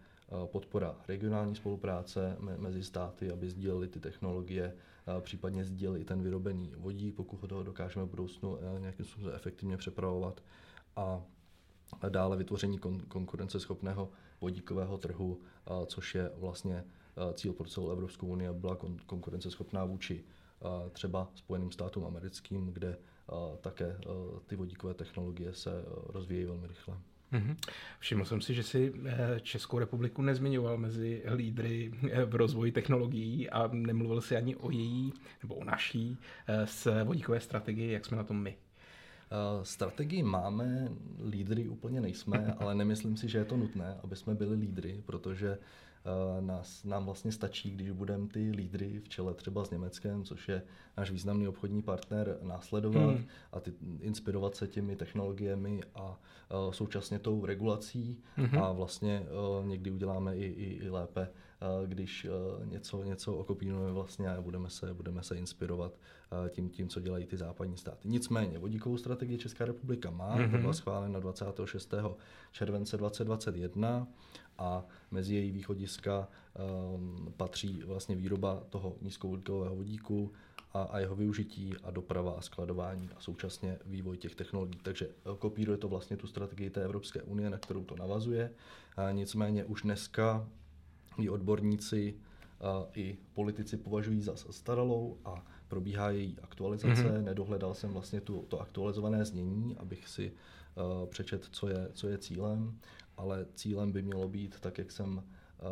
podpora 0.47 0.97
regionální 1.09 1.55
spolupráce 1.55 2.37
mezi 2.57 2.85
státy, 2.85 3.31
aby 3.31 3.51
sdíleli 3.51 3.89
ty 3.89 4.01
technologie, 4.01 4.77
případně 5.21 5.65
sdíleli 5.65 6.05
ten 6.05 6.23
vyrobený 6.23 6.75
vodík, 6.77 7.15
pokud 7.15 7.53
ho 7.53 7.63
dokážeme 7.63 8.07
v 8.07 8.11
budoucnu 8.11 8.59
nějakým 8.79 9.07
způsobem 9.07 9.35
efektivně 9.35 9.77
přepravovat. 9.77 10.43
A 10.97 11.23
dále 12.09 12.37
vytvoření 12.37 12.79
konkurenceschopného 13.09 14.11
vodíkového 14.41 14.99
trhu, 14.99 15.41
což 15.87 16.15
je 16.15 16.31
vlastně 16.37 16.85
cíl 17.35 17.53
pro 17.53 17.69
celou 17.69 17.91
Evropskou 17.91 18.27
unii, 18.27 18.49
aby 18.49 18.61
byla 18.61 18.77
konkurenceschopná 19.07 19.85
vůči 19.85 20.25
třeba 20.93 21.31
Spojeným 21.35 21.73
státům 21.73 22.05
americkým, 22.05 22.73
kde 22.73 22.99
také 23.61 23.99
ty 24.47 24.57
vodíkové 24.57 24.95
technologie 24.95 25.55
se 25.55 25.85
rozvíjejí 26.07 26.45
velmi 26.47 26.67
rychle. 26.67 26.99
Mm-hmm. 27.33 27.57
Všiml 27.99 28.25
jsem 28.25 28.41
si, 28.41 28.55
že 28.55 28.63
si 28.63 28.93
eh, 29.07 29.41
Českou 29.41 29.79
republiku 29.79 30.23
nezmiňoval 30.23 30.79
mezi 30.79 31.23
lídry 31.35 31.93
eh, 32.11 32.25
v 32.25 32.35
rozvoji 32.35 32.73
technologií 32.73 33.51
a 33.51 33.69
nemluvil 33.73 34.21
si 34.21 34.37
ani 34.37 34.57
o 34.57 34.71
její 34.71 35.13
nebo 35.43 35.55
o 35.55 35.65
naší 35.65 36.19
eh, 36.47 36.67
s 36.67 37.05
vodíkové 37.05 37.41
strategii, 37.41 37.93
jak 37.93 38.05
jsme 38.05 38.17
na 38.17 38.25
tom 38.25 38.43
my. 38.43 38.57
Strategii 39.63 40.23
máme, 40.23 40.89
lídry 41.29 41.69
úplně 41.69 42.01
nejsme, 42.01 42.55
ale 42.59 42.75
nemyslím 42.75 43.17
si, 43.17 43.29
že 43.29 43.39
je 43.39 43.45
to 43.45 43.57
nutné, 43.57 43.97
aby 44.05 44.17
jsme 44.17 44.35
byli 44.35 44.57
lídry, 44.57 45.03
protože 45.07 45.59
nás, 46.41 46.85
nám 46.85 47.05
vlastně 47.05 47.33
stačí, 47.33 47.71
když 47.71 47.91
budeme 47.91 48.29
ty 48.29 48.51
lídry 48.51 49.01
v 49.01 49.09
čele 49.09 49.35
třeba 49.35 49.65
s 49.65 49.71
Německem, 49.71 50.25
což 50.25 50.49
je 50.49 50.63
náš 50.97 51.11
významný 51.11 51.49
obchodní 51.49 51.83
partner, 51.83 52.39
následovat 52.43 53.15
hmm. 53.15 53.27
a 53.53 53.61
ty, 53.61 53.73
inspirovat 54.01 54.55
se 54.55 54.67
těmi 54.67 54.97
technologiemi 54.97 55.81
a 55.95 56.21
uh, 56.67 56.73
současně 56.73 57.19
tou 57.19 57.47
regulací 57.47 58.23
hmm. 58.37 58.59
a 58.59 58.73
vlastně 58.73 59.27
uh, 59.59 59.67
někdy 59.67 59.91
uděláme 59.91 60.37
i, 60.37 60.45
i, 60.45 60.85
i 60.85 60.91
lépe, 60.91 61.29
když 61.87 62.27
něco, 62.65 63.03
něco 63.03 63.37
okopírujeme 63.37 63.93
vlastně 63.93 64.31
a 64.31 64.41
budeme 64.41 64.71
se, 64.71 64.95
budeme 64.95 65.23
se 65.23 65.37
inspirovat 65.37 65.99
tím, 66.51 66.71
tím, 66.71 66.89
co 66.89 67.01
dělají 67.01 67.27
ty 67.27 67.37
západní 67.37 67.77
státy. 67.77 68.09
Nicméně 68.09 68.59
vodíkovou 68.59 68.97
strategii 68.97 69.39
Česká 69.39 69.65
republika 69.65 70.11
má, 70.11 70.35
hmm. 70.35 70.51
to 70.51 70.59
byla 70.59 70.73
schválena 70.73 71.21
26. 71.21 71.95
července 72.53 72.97
2021 72.97 74.07
a 74.59 74.85
mezi 75.11 75.35
její 75.35 75.51
východiska 75.51 76.29
um, 76.95 77.33
patří 77.37 77.83
vlastně 77.83 78.17
výroba 78.17 78.63
toho 78.71 78.97
nízkouhlíkového 79.03 79.77
vodíku 79.77 80.33
a, 80.75 80.83
a 80.83 80.99
jeho 80.99 81.17
využití 81.17 81.75
a 81.83 81.91
doprava 81.91 82.33
a 82.33 82.41
skladování 82.41 83.11
a 83.17 83.21
současně 83.21 83.79
vývoj 83.87 84.17
těch 84.17 84.35
technologií. 84.35 84.81
Takže 84.83 85.07
eh, 85.07 85.37
kopíruje 85.39 85.79
to 85.79 85.89
vlastně 85.89 86.17
tu 86.17 86.27
strategii 86.27 86.71
té 86.71 86.85
Evropské 86.85 87.23
unie, 87.23 87.51
na 87.51 87.59
kterou 87.59 87.85
to 87.85 87.97
navazuje. 87.97 88.51
A 88.97 89.11
nicméně 89.11 89.65
už 89.65 89.83
dneska 89.83 90.49
i 91.19 91.29
odborníci 91.29 92.15
a 92.61 92.87
i 92.95 93.19
politici 93.35 93.77
považují 93.77 94.21
za 94.21 94.37
staralou 94.37 95.19
a 95.25 95.45
probíhá 95.69 96.11
její 96.11 96.39
aktualizace. 96.43 97.03
Mm-hmm. 97.03 97.23
Nedohledal 97.23 97.75
jsem 97.75 97.93
vlastně 97.93 98.21
tu, 98.21 98.45
to 98.49 98.61
aktualizované 98.61 99.25
znění, 99.25 99.77
abych 99.77 100.09
si 100.09 100.33
uh, 100.33 101.07
přečet, 101.07 101.49
co 101.51 101.69
je, 101.69 101.89
co 101.93 102.09
je 102.09 102.19
cílem 102.19 102.79
ale 103.17 103.47
cílem 103.55 103.93
by 103.93 104.03
mělo 104.03 104.29
být, 104.29 104.61
tak 104.61 104.79
jak 104.79 104.93
jsem 104.93 105.23
eh, 105.23 105.63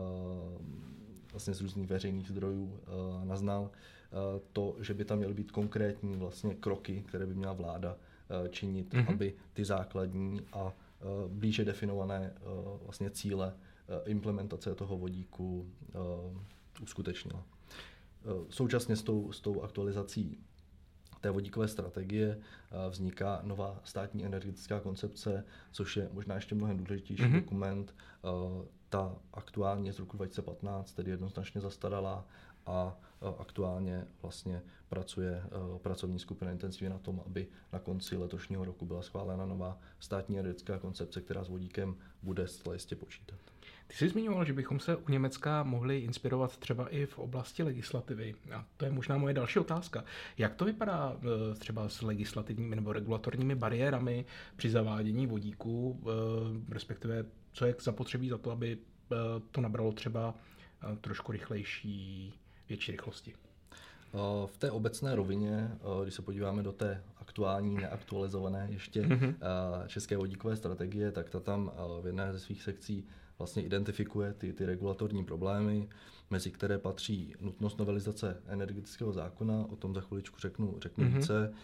vlastně 1.32 1.54
z 1.54 1.60
různých 1.60 1.88
veřejných 1.88 2.28
zdrojů 2.28 2.80
eh, 2.82 3.26
naznal, 3.26 3.70
eh, 3.70 4.40
to, 4.52 4.76
že 4.80 4.94
by 4.94 5.04
tam 5.04 5.18
měly 5.18 5.34
být 5.34 5.52
konkrétní 5.52 6.16
vlastně 6.16 6.54
kroky, 6.54 7.04
které 7.08 7.26
by 7.26 7.34
měla 7.34 7.52
vláda 7.52 7.96
činit, 8.50 8.94
mm-hmm. 8.94 9.12
aby 9.12 9.34
ty 9.52 9.64
základní 9.64 10.40
a 10.52 10.72
blíže 11.28 11.64
definované 11.64 12.34
vlastně 12.82 13.10
cíle 13.10 13.54
implementace 14.04 14.74
toho 14.74 14.98
vodíku 14.98 15.66
uskutečnila. 16.82 17.44
Současně 18.48 18.96
s 18.96 19.02
tou, 19.02 19.32
s 19.32 19.40
tou 19.40 19.62
aktualizací 19.62 20.38
té 21.24 21.30
vodíkové 21.30 21.68
strategie 21.68 22.38
eh, 22.38 22.90
vzniká 22.90 23.40
nová 23.42 23.80
státní 23.84 24.24
energetická 24.24 24.80
koncepce, 24.80 25.44
což 25.72 25.96
je 25.96 26.08
možná 26.12 26.34
ještě 26.34 26.54
mnohem 26.54 26.76
důležitější 26.76 27.22
mm-hmm. 27.22 27.40
dokument. 27.40 27.94
Eh, 28.24 28.28
ta 28.88 29.16
aktuálně 29.32 29.92
z 29.92 29.98
roku 29.98 30.16
2015, 30.16 30.92
tedy 30.92 31.10
jednoznačně 31.10 31.60
zastaralá 31.60 32.26
a 32.66 33.00
eh, 33.22 33.34
aktuálně 33.38 34.06
vlastně 34.22 34.62
pracuje 34.88 35.42
pracovní 35.82 36.18
skupina 36.18 36.50
intenzivně 36.50 36.90
na 36.90 36.98
tom, 36.98 37.22
aby 37.26 37.46
na 37.72 37.78
konci 37.78 38.16
letošního 38.16 38.64
roku 38.64 38.86
byla 38.86 39.02
schválena 39.02 39.46
nová 39.46 39.78
státní 40.00 40.38
energetická 40.38 40.78
koncepce, 40.78 41.20
která 41.20 41.44
s 41.44 41.48
vodíkem 41.48 41.96
bude 42.22 42.48
zcela 42.48 42.74
jistě 42.74 42.96
počítat. 42.96 43.38
Ty 43.94 43.98
jsi 43.98 44.08
zmiňoval, 44.08 44.44
že 44.44 44.52
bychom 44.52 44.80
se 44.80 44.96
u 44.96 45.10
Německa 45.10 45.62
mohli 45.62 45.98
inspirovat 45.98 46.56
třeba 46.56 46.88
i 46.88 47.06
v 47.06 47.18
oblasti 47.18 47.62
legislativy. 47.62 48.34
A 48.54 48.64
to 48.76 48.84
je 48.84 48.90
možná 48.90 49.18
moje 49.18 49.34
další 49.34 49.58
otázka. 49.58 50.04
Jak 50.38 50.54
to 50.54 50.64
vypadá 50.64 51.16
eh, 51.16 51.54
třeba 51.54 51.88
s 51.88 52.02
legislativními 52.02 52.76
nebo 52.76 52.92
regulatorními 52.92 53.54
bariérami 53.54 54.24
při 54.56 54.70
zavádění 54.70 55.26
vodíků, 55.26 56.02
eh, 56.02 56.74
respektive 56.74 57.24
co 57.52 57.66
je 57.66 57.74
zapotřebí 57.80 58.28
za 58.28 58.38
to, 58.38 58.50
aby 58.50 58.78
eh, 59.12 59.16
to 59.50 59.60
nabralo 59.60 59.92
třeba 59.92 60.34
trošku 61.00 61.32
rychlejší, 61.32 62.34
větší 62.68 62.92
rychlosti? 62.92 63.34
V 64.46 64.58
té 64.58 64.70
obecné 64.70 65.14
rovině, 65.14 65.70
když 66.02 66.14
se 66.14 66.22
podíváme 66.22 66.62
do 66.62 66.72
té 66.72 67.02
aktuální, 67.20 67.74
neaktualizované 67.74 68.68
ještě 68.70 69.02
mm-hmm. 69.02 69.34
české 69.86 70.16
vodíkové 70.16 70.56
strategie, 70.56 71.12
tak 71.12 71.30
ta 71.30 71.40
tam 71.40 71.72
v 72.02 72.06
jedné 72.06 72.32
ze 72.32 72.40
svých 72.40 72.62
sekcí 72.62 73.08
vlastně 73.38 73.62
identifikuje 73.62 74.32
ty, 74.32 74.52
ty 74.52 74.66
regulatorní 74.66 75.24
problémy, 75.24 75.88
mezi 76.30 76.50
které 76.50 76.78
patří 76.78 77.34
nutnost 77.40 77.78
novelizace 77.78 78.42
energetického 78.46 79.12
zákona, 79.12 79.66
o 79.70 79.76
tom 79.76 79.94
za 79.94 80.00
chviličku 80.00 80.40
řeknu, 80.40 80.76
řeknu 80.80 81.04
mm-hmm. 81.04 81.16
více, 81.16 81.54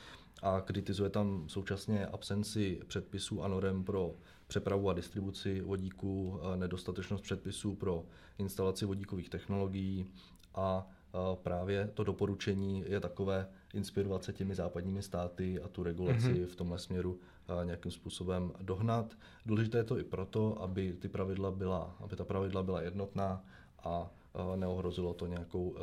a 0.43 0.61
kritizuje 0.61 1.11
tam 1.11 1.49
současně 1.49 2.07
absenci 2.07 2.81
předpisů 2.87 3.43
a 3.43 3.49
norem 3.49 3.85
pro 3.85 4.15
přepravu 4.47 4.91
a 4.91 4.93
distribuci 4.93 5.61
vodíků, 5.61 6.41
nedostatečnost 6.57 7.25
předpisů 7.25 7.75
pro 7.75 8.05
instalaci 8.39 8.85
vodíkových 8.85 9.29
technologií 9.29 10.07
a 10.55 10.87
právě 11.35 11.91
to 11.95 12.05
doporučení 12.05 12.85
je 12.87 13.01
takové 13.01 13.49
inspirovat 13.75 14.25
se 14.25 14.33
těmi 14.33 14.55
západními 14.55 15.03
státy 15.03 15.61
a 15.61 15.69
tu 15.69 15.83
regulaci 15.83 16.35
mm-hmm. 16.35 16.47
v 16.47 16.57
tomhle 16.57 16.79
směru 16.79 17.21
nějakým 17.65 17.93
způsobem 17.93 18.53
dohnat. 18.61 19.15
Důležité 19.47 19.79
je 19.79 19.85
to 19.85 19.99
i 19.99 20.05
proto, 20.05 20.63
aby 20.63 20.93
ty 20.93 21.09
pravidla 21.09 21.51
byla, 21.51 21.97
aby 22.01 22.17
ta 22.17 22.25
pravidla 22.25 22.63
byla 22.63 22.83
jednotná 22.83 23.45
a 23.85 24.11
neohrozilo 24.57 25.15
to 25.15 25.27
nějakou 25.27 25.77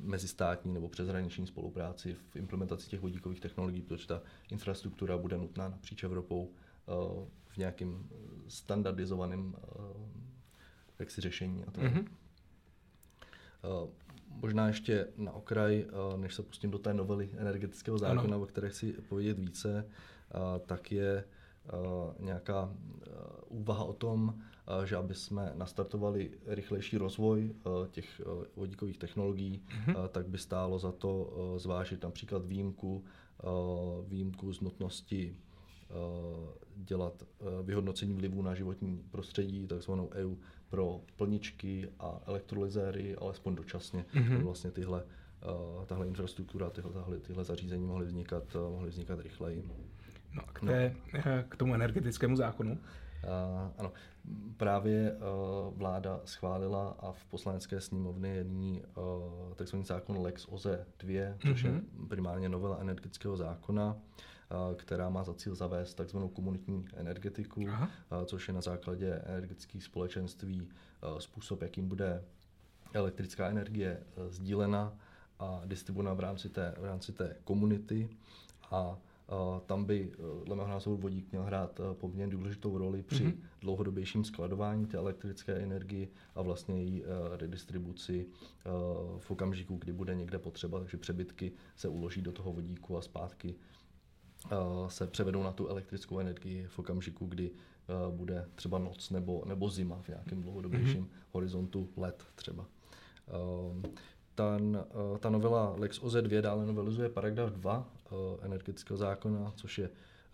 mezistátní 0.00 0.74
nebo 0.74 0.88
přeshraniční 0.88 1.46
spolupráci 1.46 2.14
v 2.14 2.36
implementaci 2.36 2.88
těch 2.88 3.00
vodíkových 3.00 3.40
technologií, 3.40 3.82
protože 3.82 4.06
ta 4.06 4.22
infrastruktura 4.50 5.18
bude 5.18 5.38
nutná 5.38 5.68
napříč 5.68 6.04
Evropou 6.04 6.52
v 7.48 7.56
nějakým 7.56 8.08
standardizovaném 8.48 9.56
jaksi 10.98 11.20
řešení. 11.20 11.64
A 11.64 11.70
to 11.70 11.80
mm-hmm. 11.80 12.06
Možná 14.28 14.66
ještě 14.66 15.06
na 15.16 15.32
okraj, 15.32 15.86
než 16.16 16.34
se 16.34 16.42
pustím 16.42 16.70
do 16.70 16.78
té 16.78 16.94
novely 16.94 17.30
energetického 17.36 17.98
zákona, 17.98 18.34
ano. 18.34 18.42
o 18.42 18.46
které 18.46 18.68
chci 18.68 18.92
povědět 18.92 19.38
více, 19.38 19.88
tak 20.66 20.92
je 20.92 21.24
nějaká 22.18 22.74
úvaha 23.48 23.84
o 23.84 23.92
tom, 23.92 24.38
že 24.84 24.96
aby 24.96 25.14
jsme 25.14 25.52
nastartovali 25.54 26.30
rychlejší 26.46 26.98
rozvoj 26.98 27.54
těch 27.90 28.20
vodíkových 28.56 28.98
technologií, 28.98 29.62
mm-hmm. 29.68 30.08
tak 30.08 30.28
by 30.28 30.38
stálo 30.38 30.78
za 30.78 30.92
to 30.92 31.32
zvážit 31.56 32.02
například 32.02 32.46
výjimku, 32.46 33.04
výjimku 34.06 34.52
z 34.52 34.60
nutnosti 34.60 35.36
dělat 36.76 37.22
vyhodnocení 37.62 38.14
vlivu 38.14 38.42
na 38.42 38.54
životní 38.54 39.04
prostředí, 39.10 39.66
takzvanou 39.66 40.10
EU 40.12 40.36
pro 40.68 41.00
plničky 41.16 41.88
a 41.98 42.20
elektrolyzéry, 42.26 43.16
alespoň 43.16 43.54
dočasně. 43.54 44.04
Mm-hmm. 44.14 44.42
Vlastně 44.42 44.70
tyhle, 44.70 45.04
tahle 45.86 46.06
infrastruktura, 46.06 46.70
tyhle, 46.70 46.92
tyhle, 46.92 47.18
tyhle 47.18 47.44
zařízení 47.44 47.86
mohly 47.86 48.06
vznikat, 48.06 48.56
mohly 48.70 48.90
vznikat 48.90 49.20
rychleji. 49.20 49.70
No 50.34 50.42
a 50.48 50.52
k, 50.52 50.60
té, 50.60 50.94
no. 51.14 51.20
k 51.48 51.56
tomu 51.56 51.74
energetickému 51.74 52.36
zákonu? 52.36 52.72
Uh, 52.72 53.70
ano, 53.78 53.92
právě 54.56 55.12
uh, 55.12 55.78
vláda 55.78 56.20
schválila 56.24 56.96
a 56.98 57.12
v 57.12 57.24
poslanecké 57.24 57.80
sněmovně 57.80 58.30
je 58.30 58.44
nyní 58.44 58.82
uh, 58.82 59.54
takzvaný 59.54 59.84
zákon 59.84 60.18
Lex 60.22 60.46
OZE 60.48 60.86
2, 60.98 61.34
což 61.38 61.64
mm-hmm. 61.64 61.66
je 61.66 61.72
mhm. 61.72 62.08
primárně 62.08 62.48
novela 62.48 62.78
energetického 62.80 63.36
zákona, 63.36 63.92
uh, 63.94 64.74
která 64.76 65.08
má 65.08 65.24
za 65.24 65.34
cíl 65.34 65.54
zavést 65.54 65.94
takzvanou 65.94 66.28
komunitní 66.28 66.86
energetiku, 66.96 67.60
uh, 67.60 67.86
což 68.24 68.48
je 68.48 68.54
na 68.54 68.60
základě 68.60 69.14
energetických 69.14 69.84
společenství 69.84 70.68
uh, 71.12 71.18
způsob, 71.18 71.62
jakým 71.62 71.88
bude 71.88 72.24
elektrická 72.92 73.48
energie 73.48 74.00
uh, 74.16 74.28
sdílena 74.28 74.98
a 75.38 75.62
distribuována 75.64 76.14
v 76.14 76.20
rámci 76.20 76.48
té, 76.48 76.74
v 76.78 76.84
rámci 76.84 77.12
té 77.12 77.36
komunity 77.44 78.08
a 78.70 78.98
tam 79.66 79.84
by 79.84 80.12
eh, 80.12 80.44
dle 80.44 80.56
mého 80.56 80.68
názoru 80.68 80.96
vodík 80.96 81.32
měl 81.32 81.42
hrát 81.42 81.80
eh, 81.80 81.94
poměrně 81.94 82.36
důležitou 82.36 82.78
roli 82.78 83.02
při 83.02 83.24
mm-hmm. 83.24 83.36
dlouhodobějším 83.60 84.24
skladování 84.24 84.86
té 84.86 84.96
elektrické 84.96 85.54
energie 85.54 86.08
a 86.34 86.42
vlastně 86.42 86.82
její 86.82 87.04
eh, 87.04 87.06
redistribuci 87.36 88.26
v 89.18 89.30
okamžiku, 89.30 89.76
kdy 89.76 89.92
bude 89.92 90.14
někde 90.14 90.38
potřeba, 90.38 90.78
takže 90.78 90.96
přebytky 90.96 91.52
se 91.76 91.88
uloží 91.88 92.22
do 92.22 92.32
toho 92.32 92.52
vodíku 92.52 92.96
a 92.96 93.02
zpátky 93.02 93.54
se 94.88 95.06
převedou 95.06 95.42
na 95.42 95.52
tu 95.52 95.68
elektrickou 95.68 96.18
energii 96.18 96.66
v 96.68 96.78
okamžiku, 96.78 97.26
kdy 97.26 97.50
bude 98.10 98.48
třeba 98.54 98.78
noc 98.78 99.10
nebo, 99.10 99.42
nebo 99.46 99.70
zima 99.70 100.02
v 100.02 100.08
nějakém 100.08 100.42
dlouhodobějším 100.42 101.04
mm-hmm. 101.04 101.26
horizontu 101.32 101.88
let 101.96 102.24
třeba 102.34 102.66
ta, 104.34 104.58
eh, 104.74 105.18
ta 105.18 105.30
novela 105.30 105.74
Lex 105.78 105.98
OZ 106.02 106.14
2 106.14 106.40
dále 106.40 106.66
novelizuje 106.66 107.08
paragraf 107.08 107.50
2 107.50 107.88
eh, 108.06 108.14
energetického 108.42 108.96
zákona, 108.96 109.52
což 109.56 109.78
je 109.78 109.90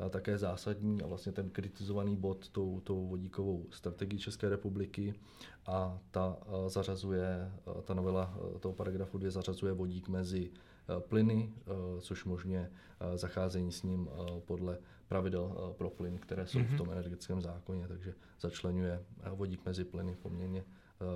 eh, 0.07 0.11
také 0.11 0.39
zásadní 0.39 1.03
a 1.03 1.07
vlastně 1.07 1.33
ten 1.33 1.51
kritizovaný 1.51 2.17
bod 2.17 2.49
tou, 2.49 2.81
tou 2.81 3.07
vodíkovou 3.07 3.67
strategii 3.71 4.19
České 4.19 4.49
republiky 4.49 5.15
a 5.67 5.99
ta 6.11 6.37
zařazuje, 6.67 7.53
ta 7.85 7.95
novela 7.95 8.39
toho 8.61 8.73
paragrafu 8.73 9.19
2 9.19 9.31
zařazuje 9.31 9.73
vodík 9.73 10.09
mezi 10.09 10.51
plyny, 10.99 11.53
což 12.01 12.25
možně 12.25 12.71
zacházení 13.15 13.73
s 13.73 13.83
ním 13.83 14.09
podle 14.47 14.79
pravidel 15.09 15.75
pro 15.79 15.91
plyn, 15.91 16.19
které 16.19 16.47
jsou 16.47 16.59
v 16.59 16.69
mhm. 16.69 16.77
tom 16.77 16.91
energetickém 16.91 17.43
zákoně, 17.43 17.89
takže 17.89 18.15
začlenuje 18.41 19.05
vodík 19.35 19.67
mezi 19.67 19.85
plyny 19.85 20.17
poměrně 20.23 20.65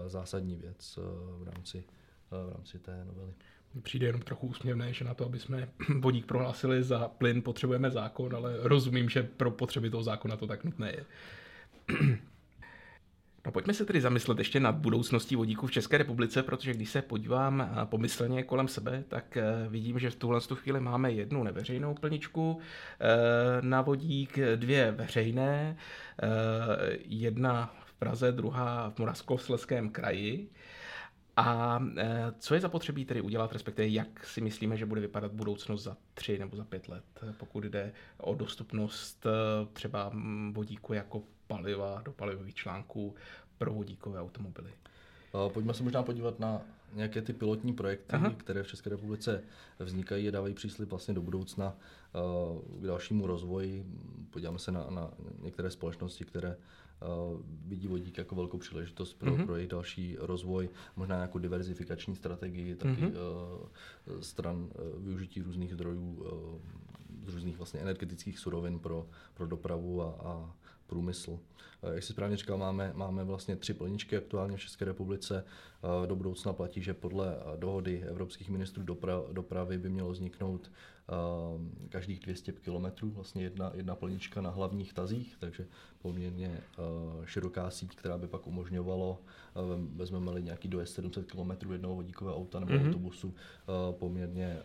zásadní 0.06 0.56
věc 0.56 0.98
v 1.38 1.42
rámci 1.44 1.84
v 2.38 2.52
rámci 2.52 2.78
té 2.78 3.04
novely. 3.04 3.32
Přijde 3.82 4.06
jenom 4.06 4.22
trochu 4.22 4.46
úsměvné, 4.46 4.92
že 4.92 5.04
na 5.04 5.14
to, 5.14 5.24
aby 5.24 5.38
jsme 5.38 5.68
vodík 6.00 6.26
prohlásili 6.26 6.82
za 6.82 7.08
plyn, 7.08 7.42
potřebujeme 7.42 7.90
zákon, 7.90 8.36
ale 8.36 8.56
rozumím, 8.58 9.08
že 9.08 9.22
pro 9.22 9.50
potřeby 9.50 9.90
toho 9.90 10.02
zákona 10.02 10.36
to 10.36 10.46
tak 10.46 10.64
nutné 10.64 10.92
je. 10.92 11.04
No 13.46 13.52
pojďme 13.52 13.74
se 13.74 13.84
tedy 13.84 14.00
zamyslet 14.00 14.38
ještě 14.38 14.60
nad 14.60 14.74
budoucností 14.74 15.36
vodíků 15.36 15.66
v 15.66 15.70
České 15.70 15.98
republice, 15.98 16.42
protože 16.42 16.74
když 16.74 16.90
se 16.90 17.02
podívám 17.02 17.60
eh, 17.60 17.86
pomyslně 17.86 18.42
kolem 18.42 18.68
sebe, 18.68 19.04
tak 19.08 19.36
eh, 19.36 19.68
vidím, 19.68 19.98
že 19.98 20.10
v 20.10 20.16
tuhle 20.16 20.40
chvíli 20.54 20.80
máme 20.80 21.12
jednu 21.12 21.42
neveřejnou 21.42 21.94
plničku 21.94 22.58
eh, 23.00 23.62
na 23.62 23.82
vodík, 23.82 24.38
dvě 24.56 24.90
veřejné, 24.90 25.76
jedna 27.04 27.74
v 27.84 27.94
Praze, 27.94 28.32
druhá 28.32 28.90
v 28.90 28.98
Moravskoslezském 28.98 29.90
kraji. 29.90 30.48
A 31.37 31.79
e, 31.97 32.33
co 32.38 32.55
je 32.55 32.61
zapotřebí 32.61 33.05
tedy 33.05 33.21
udělat, 33.21 33.53
respektive 33.53 33.88
jak 33.88 34.27
si 34.27 34.40
myslíme, 34.40 34.77
že 34.77 34.87
bude 34.87 35.01
vypadat 35.01 35.33
budoucnost 35.33 35.83
za 35.83 35.97
tři 36.14 36.38
nebo 36.38 36.57
za 36.57 36.64
pět 36.64 36.88
let, 36.88 37.05
pokud 37.38 37.64
jde 37.64 37.92
o 38.18 38.35
dostupnost 38.35 39.27
e, 39.27 39.31
třeba 39.73 40.12
vodíku 40.53 40.92
jako 40.92 41.23
paliva 41.47 42.03
do 42.05 42.12
palivových 42.12 42.55
článků 42.55 43.14
pro 43.59 43.73
vodíkové 43.73 44.21
automobily? 44.21 44.71
Pojďme 45.53 45.75
se 45.75 45.83
možná 45.83 46.03
podívat 46.03 46.40
na 46.40 46.62
nějaké 46.92 47.23
ty 47.23 47.33
pilotní 47.33 47.73
projekty, 47.73 48.12
Aha. 48.12 48.31
které 48.37 48.62
v 48.62 48.68
České 48.68 48.90
republice 48.90 49.42
vznikají 49.79 50.29
a 50.29 50.31
dávají 50.31 50.55
příslip 50.55 50.90
vlastně 50.90 51.14
do 51.14 51.23
budoucna 51.23 51.75
e, 51.75 52.81
k 52.81 52.87
dalšímu 52.87 53.27
rozvoji. 53.27 53.87
Podíváme 54.31 54.59
se 54.59 54.73
na, 54.73 54.87
na 54.90 55.11
některé 55.42 55.71
společnosti, 55.71 56.25
které 56.25 56.57
vidí 57.66 57.88
vodík 57.88 58.18
jako 58.18 58.34
velkou 58.34 58.58
příležitost 58.58 59.14
pro, 59.14 59.30
mm-hmm. 59.30 59.46
pro 59.46 59.56
jejich 59.56 59.70
další 59.70 60.16
rozvoj, 60.20 60.68
možná 60.96 61.16
nějakou 61.16 61.38
diverzifikační 61.38 62.16
strategii, 62.16 62.74
taky 62.74 63.02
mm-hmm. 63.02 64.20
stran 64.20 64.68
e, 64.74 65.00
využití 65.00 65.42
různých 65.42 65.72
zdrojů, 65.72 66.26
e, 66.26 67.30
z 67.30 67.34
různých 67.34 67.56
vlastně 67.56 67.80
energetických 67.80 68.38
surovin 68.38 68.78
pro, 68.78 69.06
pro 69.34 69.46
dopravu 69.46 70.02
a, 70.02 70.16
a 70.24 70.56
průmysl. 70.92 71.38
Jak 71.94 72.02
si 72.02 72.12
správně 72.12 72.37
říkal, 72.37 72.59
máme, 72.59 72.92
máme 72.94 73.24
vlastně 73.24 73.57
tři 73.57 73.74
plničky 73.74 74.16
aktuálně 74.16 74.57
v 74.57 74.61
České 74.61 74.85
republice. 74.85 75.44
Do 76.07 76.16
budoucna 76.16 76.52
platí, 76.52 76.83
že 76.83 76.94
podle 76.94 77.37
dohody 77.57 78.02
evropských 78.02 78.50
ministrů 78.50 78.83
dopra, 78.83 79.22
dopravy 79.33 79.78
by 79.78 79.88
mělo 79.88 80.11
vzniknout 80.11 80.70
každých 81.88 82.20
200 82.20 82.52
km 82.52 82.87
vlastně 83.02 83.42
jedna, 83.42 83.72
jedna 83.74 83.94
plnička 83.94 84.40
na 84.40 84.50
hlavních 84.50 84.92
tazích, 84.92 85.37
takže 85.38 85.66
poměrně 85.98 86.61
široká 87.24 87.70
síť, 87.70 87.96
která 87.96 88.18
by 88.18 88.26
pak 88.26 88.46
umožňovalo, 88.46 89.18
vezmeme-li 89.96 90.42
nějaký 90.42 90.68
do 90.68 90.87
700 90.87 91.33
km 91.33 91.72
jednoho 91.72 91.94
vodíkového 91.94 92.37
auta 92.37 92.61
nebo 92.61 92.72
mm-hmm. 92.72 92.87
autobusu, 92.87 93.35
poměrně 93.90 94.59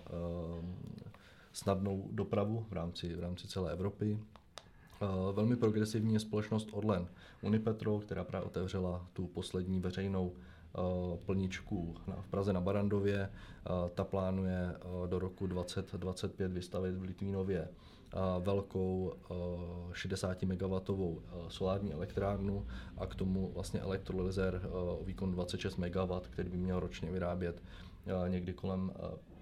snadnou 1.53 2.09
dopravu 2.11 2.65
v 2.69 2.73
rámci, 2.73 3.15
v 3.15 3.19
rámci 3.19 3.47
celé 3.47 3.71
Evropy. 3.71 4.19
Velmi 5.33 5.55
progresivní 5.55 6.13
je 6.13 6.19
společnost 6.19 6.69
Orlen 6.71 7.07
Unipetro, 7.41 7.99
která 7.99 8.23
právě 8.23 8.45
otevřela 8.45 9.07
tu 9.13 9.27
poslední 9.27 9.79
veřejnou 9.79 10.33
plničku 11.25 11.95
v 12.21 12.27
Praze 12.27 12.53
na 12.53 12.61
Barandově. 12.61 13.29
Ta 13.95 14.03
plánuje 14.03 14.75
do 15.07 15.19
roku 15.19 15.47
2025 15.47 16.51
vystavit 16.51 16.95
v 16.95 17.01
Litvínově 17.01 17.67
velkou 18.39 19.13
60 19.93 20.43
MW 20.43 20.79
solární 21.47 21.93
elektrárnu 21.93 22.67
a 22.97 23.05
k 23.05 23.15
tomu 23.15 23.51
vlastně 23.53 23.79
elektrolyzer 23.79 24.61
o 24.71 24.99
výkon 25.05 25.31
26 25.31 25.77
MW, 25.77 26.19
který 26.29 26.49
by 26.49 26.57
měl 26.57 26.79
ročně 26.79 27.11
vyrábět 27.11 27.63
někdy 28.27 28.53
kolem 28.53 28.91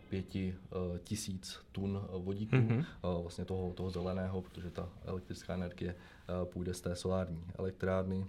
pěti 0.10 0.56
uh, 0.56 0.98
tisíc 0.98 1.60
tun 1.72 2.00
vodíku, 2.12 2.56
mm-hmm. 2.56 2.86
uh, 3.04 3.22
vlastně 3.22 3.46
toho, 3.46 3.74
toho 3.74 3.89
zeleného, 3.89 4.41
protože 4.41 4.72
ta 4.72 4.89
elektrická 5.06 5.54
energie 5.54 5.96
půjde 6.44 6.74
z 6.74 6.82
té 6.82 6.96
solární 6.96 7.44
elektrárny. 7.58 8.26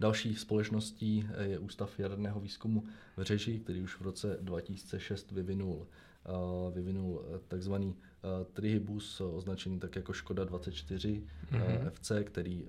Další 0.00 0.34
společností 0.34 1.28
je 1.40 1.58
Ústav 1.58 2.00
jaderného 2.00 2.40
výzkumu 2.40 2.84
v 3.16 3.22
Řeži, 3.22 3.58
který 3.58 3.82
už 3.82 4.00
v 4.00 4.02
roce 4.02 4.38
2006 4.40 5.32
vyvinul, 5.32 5.86
vyvinul 6.72 7.22
takzvaný 7.48 7.94
trihybus, 8.52 9.20
označený 9.20 9.78
tak 9.78 9.96
jako 9.96 10.12
Škoda 10.12 10.44
24 10.44 11.22
mm-hmm. 11.52 11.90
FC, 11.90 12.12
který 12.24 12.68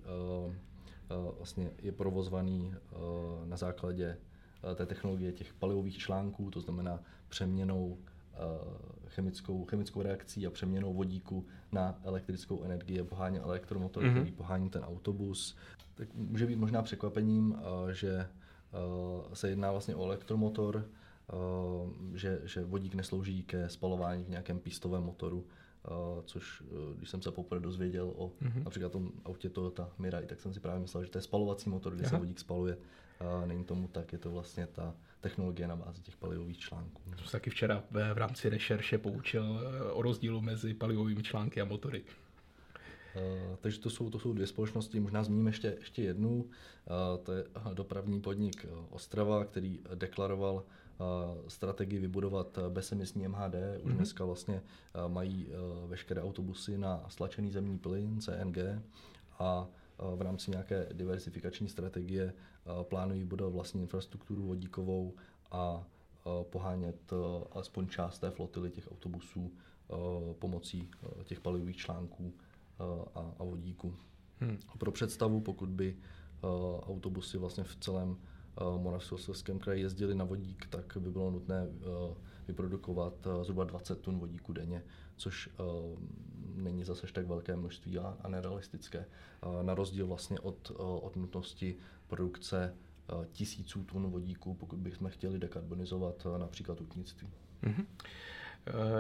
vlastně 1.38 1.72
je 1.82 1.92
provozovaný 1.92 2.74
na 3.46 3.58
základě 3.58 4.18
té 4.76 4.86
technologie 4.86 5.32
těch 5.32 5.54
palivových 5.54 5.98
článků, 5.98 6.52
to 6.52 6.62
znamená 6.62 7.00
přeměnou 7.30 7.98
eh, 8.34 8.38
chemickou, 9.08 9.66
chemickou 9.66 10.02
reakcí 10.02 10.48
a 10.48 10.52
přeměnou 10.52 10.94
vodíku 10.94 11.46
na 11.72 12.00
elektrickou 12.04 12.64
energii 12.64 13.04
pohání 13.04 13.40
elektromotor, 13.40 14.04
mm-hmm. 14.04 14.14
který 14.14 14.32
pohání 14.32 14.70
ten 14.70 14.84
autobus. 14.84 15.56
Tak 15.96 16.08
může 16.14 16.46
být 16.46 16.56
možná 16.56 16.82
překvapením, 16.82 17.56
eh, 17.60 17.94
že 17.94 18.16
eh, 18.20 19.36
se 19.36 19.50
jedná 19.50 19.72
vlastně 19.72 19.96
o 19.96 20.06
elektromotor, 20.06 20.86
že, 22.14 22.42
že 22.44 22.66
vodík 22.66 22.96
neslouží 22.96 23.44
ke 23.44 23.70
spalování 23.70 24.24
v 24.24 24.30
nějakém 24.30 24.60
pístovém 24.60 25.04
motoru, 25.04 25.46
což 26.26 26.64
když 26.98 27.10
jsem 27.10 27.22
se 27.22 27.32
poprvé 27.32 27.62
dozvěděl 27.62 28.14
o 28.16 28.28
mm-hmm. 28.28 28.64
například 28.64 28.92
tom 28.92 29.12
autě 29.26 29.50
Toyota 29.50 29.90
Mirai, 29.98 30.26
tak 30.26 30.42
jsem 30.42 30.54
si 30.54 30.60
právě 30.60 30.80
myslel, 30.80 31.04
že 31.04 31.10
to 31.10 31.18
je 31.18 31.22
spalovací 31.22 31.70
motor, 31.70 31.96
kde 31.96 32.04
Aha. 32.04 32.10
se 32.10 32.18
vodík 32.18 32.40
spaluje. 32.40 32.78
Není 33.46 33.64
tomu 33.64 33.88
tak, 33.88 34.14
je 34.14 34.20
to 34.20 34.32
vlastně 34.32 34.68
ta 34.68 34.96
technologie 35.22 35.68
na 35.68 35.76
bázi 35.76 36.02
těch 36.02 36.18
palivových 36.18 36.60
článků. 36.60 37.02
Jsem 37.18 37.26
se 37.26 37.32
taky 37.32 37.50
včera 37.50 37.84
v 37.92 38.18
rámci 38.18 38.50
rešerše 38.50 38.98
poučil 38.98 39.60
eh, 39.62 39.92
o 39.92 40.02
rozdílu 40.02 40.42
mezi 40.42 40.74
palivovými 40.74 41.24
články 41.24 41.62
a 41.62 41.66
motory. 41.66 42.04
takže 43.62 43.80
to 43.80 43.90
jsou, 43.90 44.10
to 44.10 44.20
jsou 44.20 44.34
dvě 44.34 44.48
společnosti, 44.48 45.00
možná 45.00 45.24
zmíním 45.24 45.48
ještě, 45.48 45.76
ještě 45.80 46.04
jednu, 46.04 46.50
to 47.24 47.32
je 47.32 47.44
dopravní 47.74 48.22
podnik 48.22 48.66
Ostrava, 48.90 49.46
který 49.46 49.80
deklaroval 49.96 50.64
strategii 51.48 52.00
vybudovat 52.00 52.60
bezemisní 52.70 53.28
MHD. 53.28 53.56
Už 53.84 53.92
mm-hmm. 53.92 53.96
dneska 53.96 54.26
vlastně 54.26 54.62
mají 55.08 55.50
veškeré 55.88 56.22
autobusy 56.22 56.78
na 56.78 57.06
stlačený 57.08 57.52
zemní 57.52 57.78
plyn, 57.78 58.22
CNG, 58.22 58.58
a 59.40 59.68
v 60.16 60.22
rámci 60.22 60.52
nějaké 60.52 60.88
diversifikační 60.94 61.70
strategie 61.70 62.34
plánují 62.84 63.24
budovat 63.24 63.54
vlastní 63.54 63.82
infrastrukturu 63.82 64.44
vodíkovou 64.44 65.14
a 65.52 65.88
pohánět 66.44 67.14
alespoň 67.52 67.88
část 67.88 68.20
té 68.20 68.32
flotily 68.32 68.72
těch 68.72 68.92
autobusů 68.92 69.52
pomocí 70.40 70.90
těch 71.24 71.40
palivových 71.40 71.78
článků 71.78 72.34
a, 73.16 73.34
a 73.40 73.44
vodíku. 73.44 73.96
Hmm. 74.40 74.58
Pro 74.78 74.92
představu, 74.92 75.42
pokud 75.42 75.70
by 75.70 75.98
autobusy 76.88 77.38
vlastně 77.38 77.64
v 77.64 77.76
celém 77.76 78.18
Moravskoslezském 78.78 79.60
kraji 79.60 79.82
jezdili 79.82 80.16
na 80.16 80.26
vodík, 80.26 80.68
tak 80.70 80.98
by 81.00 81.12
bylo 81.12 81.32
nutné 81.32 81.68
vyprodukovat 82.48 83.28
zhruba 83.44 83.64
20 83.64 84.02
tun 84.02 84.20
vodíku 84.20 84.54
denně, 84.54 84.84
což 85.16 85.50
není 86.60 86.84
zase 86.84 87.08
tak 87.14 87.28
velké 87.28 87.56
množství 87.56 87.98
a, 87.98 88.18
a 88.22 88.30
nerealistické. 88.30 89.06
Na 89.62 89.76
rozdíl 89.76 90.08
vlastně 90.08 90.40
od, 90.40 90.72
od 90.78 91.16
nutnosti 91.16 91.76
produkce 92.08 92.76
tisíců 93.32 93.84
tun 93.84 94.12
vodíku, 94.12 94.54
pokud 94.54 94.80
bychom 94.80 95.10
chtěli 95.10 95.40
dekarbonizovat 95.40 96.28
například 96.38 96.82
utnictví. 96.82 97.30
Mm-hmm. 97.64 97.86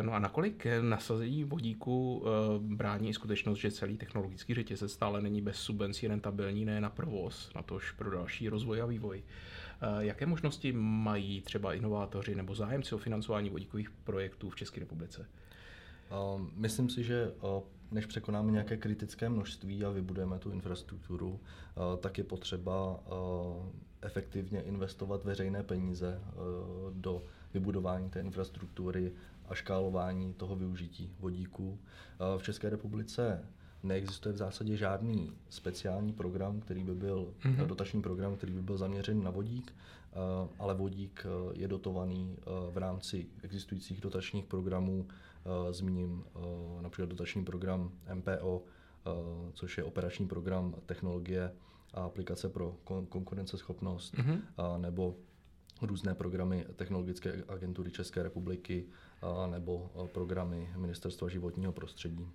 No 0.02 0.13
a 0.13 0.19
nakolik 0.19 0.67
nasazení 0.82 1.43
vodíku 1.43 2.26
brání 2.60 3.13
skutečnost, 3.13 3.58
že 3.58 3.72
celý 3.72 3.98
technologický 3.98 4.54
řetězec 4.54 4.91
stále 4.91 5.22
není 5.22 5.41
bez 5.41 5.56
subvencí 5.56 6.08
rentabilní 6.08 6.65
ne 6.65 6.82
na 6.82 6.89
provoz, 6.89 7.52
na 7.56 7.62
tož 7.62 7.91
pro 7.91 8.12
další 8.12 8.50
rozvoj 8.50 8.82
a 8.82 8.86
vývoj? 8.86 9.24
Jaké 10.00 10.26
možnosti 10.26 10.72
mají 10.72 11.41
třeba 11.41 11.74
inovátoři 11.74 12.36
nebo 12.36 12.56
zájemci 12.56 12.95
o 12.95 12.98
financování 12.98 13.50
vodíkových 13.50 13.89
projektů 13.89 14.50
v 14.50 14.56
České 14.56 14.80
republice? 14.80 15.28
Myslím 16.56 16.89
si, 16.89 17.04
že 17.04 17.32
než 17.91 18.06
překonáme 18.06 18.52
nějaké 18.52 18.78
kritické 18.78 19.30
množství 19.30 19.86
a 19.86 19.89
vybudujeme 19.89 20.39
tu 20.39 20.52
infrastrukturu, 20.52 21.39
tak 22.00 22.17
je 22.17 22.24
potřeba 22.24 23.00
efektivně 24.02 24.62
investovat 24.62 25.24
veřejné 25.24 25.63
peníze 25.63 26.22
do 26.93 27.24
vybudování 27.54 28.10
té 28.10 28.19
infrastruktury 28.19 29.12
a 29.50 29.56
škálování 29.56 30.34
toho 30.34 30.56
využití 30.56 31.15
vodíků. 31.19 31.80
V 32.38 32.43
České 32.43 32.69
republice 32.69 33.45
neexistuje 33.84 34.34
v 34.34 34.38
zásadě 34.38 34.78
žádný 34.78 35.32
speciální 35.50 36.13
program, 36.13 36.60
který 36.60 36.84
by 36.84 36.95
byl, 36.95 37.34
mm-hmm. 37.41 37.65
dotační 37.67 38.02
program, 38.02 38.36
který 38.36 38.54
by 38.54 38.62
byl 38.62 38.78
zaměřen 38.78 39.24
na 39.24 39.32
vodík, 39.32 39.76
ale 40.60 40.74
vodík 40.74 41.26
je 41.54 41.67
dotovaný 41.67 42.38
v 42.72 42.78
rámci 42.78 43.28
existujících 43.43 44.02
dotačních 44.02 44.45
programů 44.45 45.06
Eh, 45.08 45.29
zmíním 45.71 46.23
eh, 46.36 46.82
například 46.82 47.10
dotační 47.10 47.45
program 47.45 47.91
MPO, 48.13 48.63
eh, 48.63 49.10
což 49.54 49.78
je 49.78 49.84
operační 49.84 50.28
program 50.28 50.75
technologie 50.86 51.52
a 51.93 52.02
aplikace 52.02 52.49
pro 52.49 52.78
konkurenceschopnost, 53.10 54.15
mm-hmm. 54.15 54.41
nebo 54.78 55.15
různé 55.82 56.15
programy 56.15 56.65
Technologické 56.75 57.43
agentury 57.47 57.91
České 57.91 58.23
republiky 58.23 58.86
nebo 59.47 59.91
programy 60.12 60.73
Ministerstva 60.78 61.30
životního 61.30 61.71
prostředí. 61.71 62.28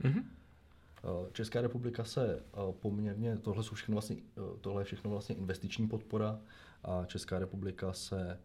Mm-hmm. 0.00 0.24
Česká 1.32 1.60
republika 1.60 2.04
se 2.04 2.42
poměrně, 2.70 3.36
tohle, 3.36 3.62
jsou 3.62 3.74
všechno 3.74 3.92
vlastně, 3.92 4.16
tohle 4.60 4.80
je 4.80 4.84
všechno 4.84 5.10
vlastně 5.10 5.34
investiční 5.34 5.88
podpora 5.88 6.40
a 6.82 7.04
Česká 7.04 7.38
republika 7.38 7.92
se 7.92 8.40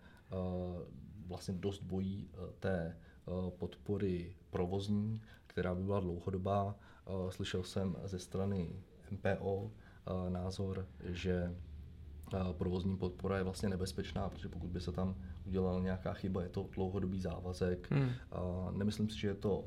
vlastně 1.27 1.53
dost 1.53 1.83
bojí 1.83 2.29
té 2.59 2.95
Eh, 2.95 3.10
podpory 3.57 4.35
provozní, 4.49 5.21
která 5.47 5.75
by 5.75 5.83
byla 5.83 5.99
dlouhodobá. 5.99 6.75
Eh, 7.07 7.31
slyšel 7.31 7.63
jsem 7.63 7.95
ze 8.03 8.19
strany 8.19 8.69
MPO 9.11 9.71
eh, 9.71 10.29
názor, 10.29 10.87
že 11.03 11.55
provozní 12.51 12.97
podpora 12.97 13.37
je 13.37 13.43
vlastně 13.43 13.69
nebezpečná, 13.69 14.29
protože 14.29 14.49
pokud 14.49 14.69
by 14.69 14.81
se 14.81 14.91
tam 14.91 15.15
udělala 15.45 15.79
nějaká 15.79 16.13
chyba, 16.13 16.43
je 16.43 16.49
to 16.49 16.69
dlouhodobý 16.71 17.21
závazek. 17.21 17.91
Hmm. 17.91 18.09
Nemyslím 18.71 19.09
si, 19.09 19.19
že 19.19 19.27
je 19.27 19.35
to 19.35 19.65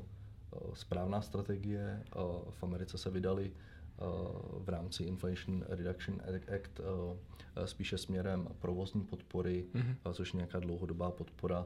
správná 0.73 1.21
strategie. 1.21 2.03
V 2.49 2.63
Americe 2.63 2.97
se 2.97 3.09
vydali 3.09 3.51
v 4.57 4.69
rámci 4.69 5.03
Inflation 5.03 5.63
Reduction 5.67 6.21
Act 6.55 6.81
spíše 7.65 7.97
směrem 7.97 8.47
provozní 8.59 9.01
podpory, 9.01 9.65
hmm. 9.73 9.95
což 10.13 10.33
je 10.33 10.37
nějaká 10.37 10.59
dlouhodobá 10.59 11.11
podpora 11.11 11.65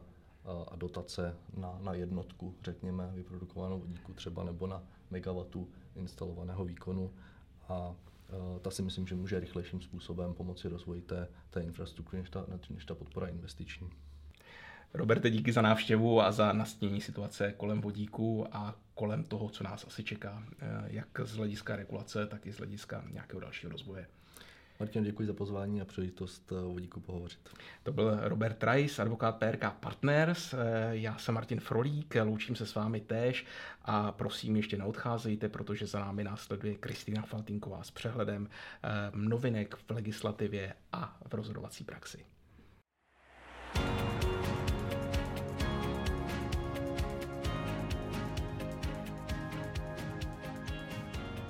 a 0.72 0.76
dotace 0.76 1.36
na, 1.58 1.80
na 1.82 1.94
jednotku, 1.94 2.56
řekněme, 2.64 3.12
vyprodukovanou 3.16 3.80
vodíku 3.80 4.14
třeba 4.14 4.44
nebo 4.44 4.68
na 4.68 4.84
megawatu 5.12 5.70
instalovaného 5.96 6.66
výkonu. 6.66 7.12
A 7.68 7.96
ta 8.62 8.72
si 8.72 8.82
myslím, 8.82 9.08
že 9.08 9.16
může 9.16 9.40
rychlejším 9.40 9.82
způsobem 9.82 10.34
pomoci 10.34 10.68
rozvoji 10.68 11.02
té, 11.02 11.28
té 11.50 11.62
infrastruktury, 11.62 12.22
než 12.22 12.30
ta, 12.30 12.46
než 12.70 12.86
ta 12.86 12.96
podpora 12.96 13.28
investiční. 13.28 13.90
Roberte, 14.94 15.30
díky 15.30 15.52
za 15.52 15.62
návštěvu 15.62 16.22
a 16.22 16.32
za 16.32 16.54
nastění 16.54 17.02
situace 17.02 17.54
kolem 17.58 17.82
vodíku 17.82 18.48
a 18.52 18.76
kolem 18.94 19.24
toho, 19.24 19.50
co 19.50 19.64
nás 19.64 19.86
asi 19.88 20.04
čeká, 20.04 20.44
eh, 20.60 20.68
jak 20.86 21.08
z 21.24 21.36
hlediska 21.36 21.76
regulace, 21.76 22.28
tak 22.28 22.46
i 22.46 22.52
z 22.54 22.58
hlediska 22.58 23.04
nějakého 23.12 23.40
dalšího 23.40 23.72
rozvoje. 23.72 24.08
Martin, 24.80 25.04
děkuji 25.04 25.28
za 25.28 25.34
pozvání 25.34 25.82
a 25.82 25.86
příležitost 25.86 26.52
o 26.52 26.70
vodíku 26.70 27.00
pohovořit. 27.00 27.50
To 27.84 27.92
byl 27.92 28.20
Robert 28.22 28.64
Rice, 28.64 29.02
advokát 29.02 29.36
PRK 29.36 29.74
Partners. 29.80 30.56
Já 30.90 31.18
jsem 31.18 31.36
Martin 31.36 31.60
Frolík, 31.60 32.16
loučím 32.24 32.56
se 32.56 32.66
s 32.66 32.76
vámi 32.76 33.02
též 33.02 33.46
a 33.86 34.12
prosím 34.12 34.56
ještě 34.56 34.78
neodcházejte, 34.78 35.50
protože 35.50 35.88
za 35.88 36.00
námi 36.00 36.24
následuje 36.24 36.76
Kristýna 36.76 37.22
Faltinková 37.22 37.84
s 37.84 37.92
přehledem 37.92 38.50
eh, 38.84 38.90
novinek 39.16 39.76
v 39.76 39.92
legislativě 39.92 40.74
a 40.92 41.18
v 41.28 41.34
rozhodovací 41.34 41.84
praxi. 41.84 42.26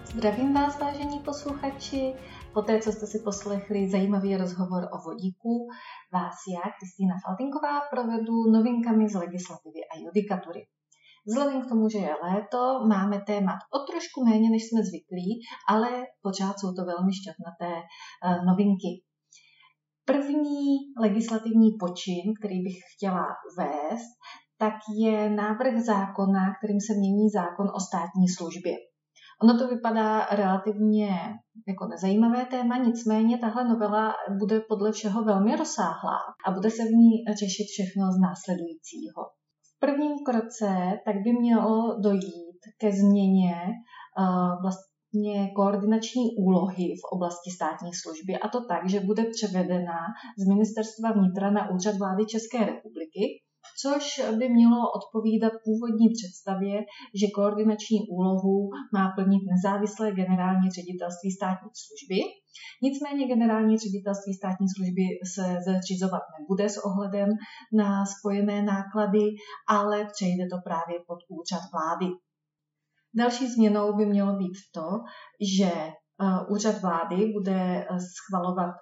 Zdravím 0.05 0.53
vás, 0.53 0.79
vážení 0.79 1.19
posluchači. 1.19 2.13
Poté, 2.53 2.79
co 2.79 2.91
jste 2.91 3.07
si 3.07 3.19
poslechli 3.19 3.89
zajímavý 3.89 4.37
rozhovor 4.37 4.83
o 4.83 4.97
vodíku, 5.05 5.67
vás 6.13 6.35
já, 6.53 6.61
Kristýna 6.79 7.15
Faltinková, 7.25 7.81
provedu 7.91 8.51
novinkami 8.51 9.09
z 9.09 9.15
legislativy 9.15 9.81
a 9.91 9.93
judikatury. 10.05 10.61
Vzhledem 11.27 11.61
k 11.61 11.69
tomu, 11.69 11.89
že 11.89 11.97
je 11.97 12.15
léto, 12.23 12.61
máme 12.87 13.21
témat 13.21 13.59
o 13.75 13.79
trošku 13.91 14.25
méně, 14.25 14.49
než 14.49 14.63
jsme 14.63 14.81
zvyklí, 14.83 15.29
ale 15.69 15.89
pořád 16.21 16.59
jsou 16.59 16.73
to 16.73 16.85
velmi 16.85 17.11
šťastnaté 17.13 17.73
eh, 17.81 18.45
novinky. 18.45 18.91
První 20.05 20.61
legislativní 21.01 21.69
počin, 21.79 22.25
který 22.39 22.59
bych 22.67 22.77
chtěla 22.93 23.25
uvést, 23.51 24.09
tak 24.57 24.73
je 25.03 25.29
návrh 25.29 25.75
zákona, 25.93 26.41
kterým 26.57 26.81
se 26.87 26.93
mění 26.93 27.29
zákon 27.29 27.67
o 27.77 27.79
státní 27.79 28.27
službě. 28.37 28.75
Ono 29.43 29.59
to 29.59 29.67
vypadá 29.67 30.25
relativně 30.25 31.09
jako 31.67 31.87
nezajímavé 31.87 32.45
téma, 32.45 32.77
nicméně 32.77 33.37
tahle 33.37 33.63
novela 33.69 34.13
bude 34.39 34.59
podle 34.59 34.91
všeho 34.91 35.23
velmi 35.23 35.55
rozsáhlá 35.55 36.19
a 36.45 36.51
bude 36.51 36.71
se 36.71 36.83
v 36.83 36.91
ní 36.91 37.11
řešit 37.39 37.67
všechno 37.73 38.11
z 38.11 38.19
následujícího. 38.19 39.21
V 39.75 39.79
prvním 39.79 40.13
kroce 40.25 40.99
tak 41.05 41.15
by 41.23 41.33
mělo 41.33 41.99
dojít 42.01 42.59
ke 42.77 42.91
změně 42.91 43.55
uh, 44.19 44.61
vlastně 44.61 45.51
koordinační 45.55 46.25
úlohy 46.37 46.85
v 47.01 47.05
oblasti 47.11 47.49
státní 47.55 47.91
služby 47.93 48.33
a 48.37 48.47
to 48.47 48.65
tak, 48.65 48.89
že 48.89 48.99
bude 48.99 49.23
převedena 49.23 49.99
z 50.37 50.47
Ministerstva 50.47 51.11
vnitra 51.11 51.51
na 51.51 51.69
úřad 51.69 51.95
vlády 51.97 52.25
České 52.25 52.59
republiky 52.59 53.23
což 53.81 54.21
by 54.37 54.49
mělo 54.49 54.91
odpovídat 54.99 55.53
původní 55.65 56.07
představě, 56.17 56.75
že 57.19 57.27
koordinační 57.35 57.99
úlohu 58.09 58.69
má 58.93 59.11
plnit 59.15 59.43
nezávislé 59.53 60.11
generální 60.11 60.69
ředitelství 60.69 61.31
státní 61.31 61.69
služby. 61.83 62.19
Nicméně 62.83 63.27
generální 63.27 63.77
ředitelství 63.77 64.33
státní 64.33 64.67
služby 64.75 65.03
se 65.33 65.45
zřizovat 65.81 66.21
nebude 66.39 66.69
s 66.69 66.77
ohledem 66.85 67.29
na 67.73 68.05
spojené 68.05 68.63
náklady, 68.63 69.25
ale 69.67 70.05
přejde 70.05 70.43
to 70.51 70.57
právě 70.63 70.95
pod 71.07 71.19
úřad 71.37 71.63
vlády. 71.73 72.07
Další 73.13 73.47
změnou 73.47 73.97
by 73.97 74.05
mělo 74.05 74.37
být 74.37 74.57
to, 74.73 74.87
že 75.57 75.71
eh, 75.71 75.93
úřad 76.49 76.81
vlády 76.81 77.31
bude 77.33 77.87
eh, 77.89 77.99
schvalovat 77.99 78.75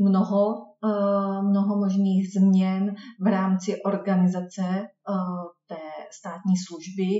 mnoho, 0.00 0.42
eh, 0.84 1.42
mnoho 1.42 1.76
možných 1.76 2.32
změn 2.32 2.94
v 3.20 3.26
rámci 3.26 3.82
organizace 3.82 4.62
eh, 4.62 4.86
té 5.68 5.82
státní 6.18 6.56
služby, 6.66 7.10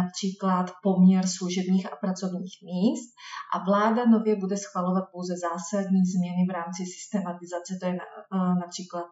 například 0.00 0.66
poměr 0.82 1.26
služebních 1.26 1.92
a 1.92 1.96
pracovních 1.96 2.56
míst 2.68 3.10
a 3.54 3.64
vláda 3.64 4.04
nově 4.04 4.36
bude 4.36 4.56
schvalovat 4.56 5.04
pouze 5.12 5.34
zásadní 5.46 6.02
změny 6.14 6.46
v 6.48 6.54
rámci 6.58 6.82
systematizace, 6.96 7.78
to 7.80 7.86
je 7.86 7.98
například 8.64 9.06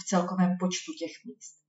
v 0.00 0.04
celkovém 0.04 0.50
počtu 0.60 0.90
těch 1.00 1.14
míst. 1.26 1.62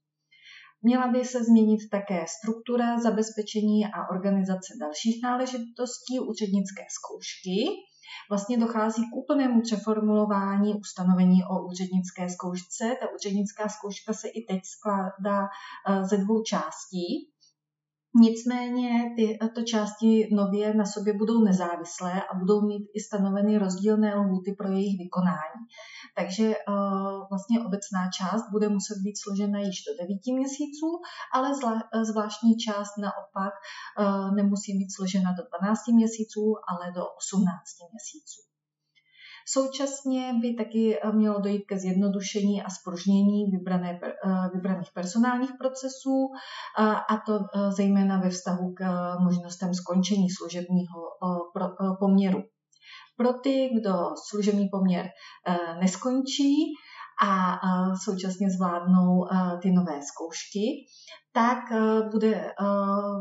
Měla 0.86 1.08
by 1.08 1.26
se 1.26 1.43
změnit 1.43 1.89
také 1.91 2.26
struktura 2.38 2.99
zabezpečení 2.99 3.86
a 3.86 4.10
organizace 4.15 4.73
dalších 4.80 5.23
náležitostí 5.23 6.19
úřednické 6.19 6.84
zkoušky. 6.97 7.58
Vlastně 8.30 8.58
dochází 8.58 9.02
k 9.10 9.16
úplnému 9.16 9.62
přeformulování 9.62 10.74
ustanovení 10.74 11.44
o 11.44 11.68
úřednické 11.68 12.30
zkoušce. 12.30 12.96
Ta 13.00 13.08
úřednická 13.16 13.70
zkouška 13.70 14.13
se 14.13 14.28
i 14.28 14.46
teď 14.46 14.62
skládá 14.66 15.48
eh, 15.89 16.04
ze 16.06 16.18
dvou 16.18 16.44
částí. 16.44 17.33
Nicméně 18.15 19.15
tyto 19.15 19.63
části 19.63 20.30
nově 20.32 20.73
na 20.73 20.86
sobě 20.86 21.13
budou 21.13 21.43
nezávislé 21.43 22.23
a 22.23 22.38
budou 22.39 22.62
mít 22.62 22.89
i 22.93 22.99
stanoveny 22.99 23.58
rozdílné 23.58 24.15
lhuty 24.15 24.54
pro 24.58 24.71
jejich 24.71 24.97
vykonání. 24.97 25.62
Takže 26.15 26.47
uh, 26.47 27.30
vlastně 27.30 27.60
obecná 27.65 28.10
část 28.17 28.43
bude 28.52 28.69
muset 28.69 28.97
být 29.04 29.17
složena 29.23 29.60
již 29.60 29.78
do 29.88 29.93
9 30.04 30.38
měsíců, 30.39 30.89
ale 31.34 31.49
zvláštní 32.06 32.58
část 32.58 32.97
naopak 32.97 33.54
uh, 33.99 34.36
nemusí 34.36 34.78
být 34.78 34.91
složena 34.95 35.32
do 35.38 35.43
12 35.60 35.88
měsíců, 35.88 36.56
ale 36.69 36.91
do 36.91 37.04
18 37.06 37.45
měsíců. 37.91 38.53
Současně 39.47 40.34
by 40.41 40.53
taky 40.53 40.99
eh, 40.99 41.12
mělo 41.12 41.39
dojít 41.39 41.65
ke 41.67 41.79
zjednodušení 41.79 42.63
a 42.63 42.69
spružnění 42.69 43.45
vybrané, 43.51 43.99
eh, 44.03 44.10
vybraných 44.53 44.91
personálních 44.93 45.51
procesů, 45.60 46.29
a 47.10 47.17
to 47.25 47.39
eh, 47.39 47.71
zejména 47.71 48.19
ve 48.19 48.29
vztahu 48.29 48.73
k 48.73 48.84
možnostem 49.19 49.73
skončení 49.73 50.29
služebního 50.29 51.01
poměru. 51.99 52.43
Pro 53.17 53.34
ty, 53.34 53.69
kdo 53.79 53.93
služební 54.29 54.69
poměr 54.69 55.10
neskončí, 55.79 56.73
a 57.21 57.58
současně 58.06 58.47
zvládnou 58.49 59.26
ty 59.62 59.71
nové 59.71 59.99
zkoušky, 60.10 60.65
tak 61.34 61.60
bude 62.12 62.52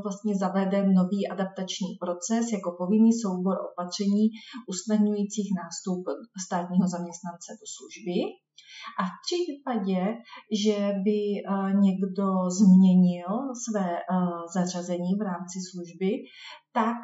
vlastně 0.02 0.36
zaveden 0.36 0.94
nový 0.94 1.28
adaptační 1.28 1.88
proces 2.00 2.52
jako 2.52 2.76
povinný 2.78 3.12
soubor 3.22 3.56
opatření 3.72 4.24
usnadňujících 4.72 5.50
nástup 5.62 6.02
státního 6.46 6.86
zaměstnance 6.88 7.48
do 7.60 7.66
služby. 7.74 8.18
A 9.00 9.02
v 9.10 9.14
případě, 9.26 10.00
že 10.64 10.76
by 11.04 11.18
někdo 11.86 12.26
změnil 12.60 13.30
své 13.64 13.88
zařazení 14.54 15.10
v 15.18 15.22
rámci 15.30 15.58
služby, 15.70 16.10
tak 16.72 16.96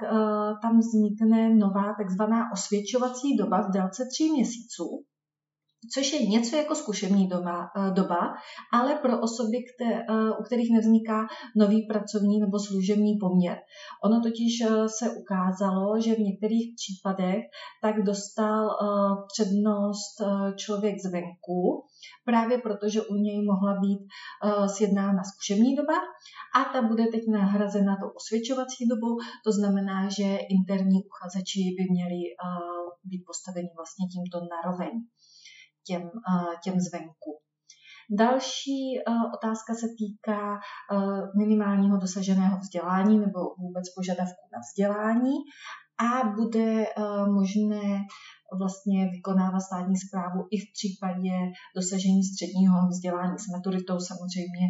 tam 0.63 0.79
vznikne 0.79 1.55
nová 1.55 1.95
takzvaná 2.01 2.41
osvědčovací 2.53 3.37
doba 3.37 3.59
v 3.63 3.71
délce 3.71 4.03
tří 4.13 4.33
měsíců, 4.33 4.89
což 5.95 6.13
je 6.13 6.27
něco 6.27 6.57
jako 6.57 6.75
zkušební 6.75 7.29
doba, 7.29 7.71
eh, 7.77 7.91
doba 7.91 8.35
ale 8.73 8.95
pro 8.95 9.21
osoby, 9.21 9.59
které, 9.75 10.01
eh, 10.01 10.31
u 10.41 10.43
kterých 10.43 10.71
nevzniká 10.75 11.27
nový 11.57 11.87
pracovní 11.87 12.41
nebo 12.41 12.59
služební 12.59 13.19
poměr. 13.21 13.59
Ono 14.05 14.21
totiž 14.21 14.61
eh, 14.61 14.89
se 14.89 15.11
ukázalo, 15.11 16.01
že 16.01 16.15
v 16.15 16.19
některých 16.19 16.75
případech 16.79 17.43
tak 17.83 18.03
dostal 18.03 18.69
přednost 19.33 20.15
člověk 20.57 20.95
zvenku, 20.99 21.85
právě 22.25 22.59
protože 22.59 23.03
u 23.03 23.15
něj 23.15 23.43
mohla 23.43 23.75
být 23.81 24.01
sjednána 24.67 25.23
zkušební 25.25 25.77
doba 25.77 25.95
a 26.57 26.65
ta 26.73 26.83
bude 26.83 27.05
teď 27.07 27.23
nahrazena 27.29 27.97
tou 27.97 28.11
osvědčovací 28.17 28.89
dobou, 28.89 29.17
to 29.45 29.53
znamená, 29.53 30.09
že 30.09 30.39
interní 30.51 30.99
uchazeči 31.11 31.61
by 31.79 31.85
měli 31.91 32.21
být 33.05 33.23
postaveni 33.27 33.69
vlastně 33.77 34.07
tímto 34.13 34.39
naroveň 34.55 34.93
těm, 35.87 36.03
eh, 36.03 36.57
těm 36.65 36.81
zvenku. 36.81 37.41
Další 38.11 38.99
eh, 38.99 39.03
otázka 39.37 39.75
se 39.75 39.87
týká 39.99 40.55
eh, 40.57 41.39
minimálního 41.39 41.97
dosaženého 41.97 42.59
vzdělání 42.59 43.19
nebo 43.19 43.41
vůbec 43.59 43.85
požadavků 43.95 44.45
na 44.53 44.59
vzdělání 44.59 45.35
a 46.01 46.29
bude 46.29 46.87
možné 47.27 48.01
vlastně 48.59 49.09
vykonávat 49.11 49.61
státní 49.61 49.97
zprávu 49.97 50.41
i 50.51 50.57
v 50.61 50.73
případě 50.73 51.35
dosažení 51.77 52.23
středního 52.25 52.89
vzdělání 52.89 53.39
s 53.39 53.47
maturitou. 53.49 54.01
Samozřejmě 54.01 54.67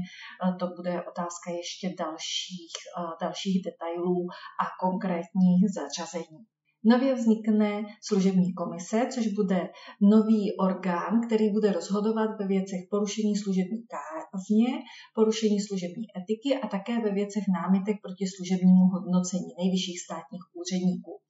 to 0.58 0.66
bude 0.76 1.02
otázka 1.10 1.50
ještě 1.50 1.94
dalších, 1.98 2.72
dalších 3.20 3.62
detailů 3.64 4.26
a 4.62 4.64
konkrétních 4.80 5.60
zařazení. 5.78 6.42
Nově 6.84 7.14
vznikne 7.14 7.82
služební 8.02 8.54
komise, 8.54 9.06
což 9.14 9.26
bude 9.28 9.70
nový 10.00 10.56
orgán, 10.56 11.20
který 11.26 11.50
bude 11.50 11.72
rozhodovat 11.72 12.30
ve 12.40 12.46
věcech 12.46 12.80
porušení 12.90 13.36
služební 13.36 13.82
kázně, 13.96 14.68
porušení 15.14 15.60
služební 15.60 16.04
etiky 16.18 16.60
a 16.62 16.68
také 16.68 17.00
ve 17.00 17.10
věcech 17.10 17.44
námitek 17.58 17.96
proti 18.02 18.24
služebnímu 18.26 18.84
hodnocení 18.94 19.50
nejvyšších 19.58 20.00
státních 20.00 20.44
úředníků. 20.60 21.20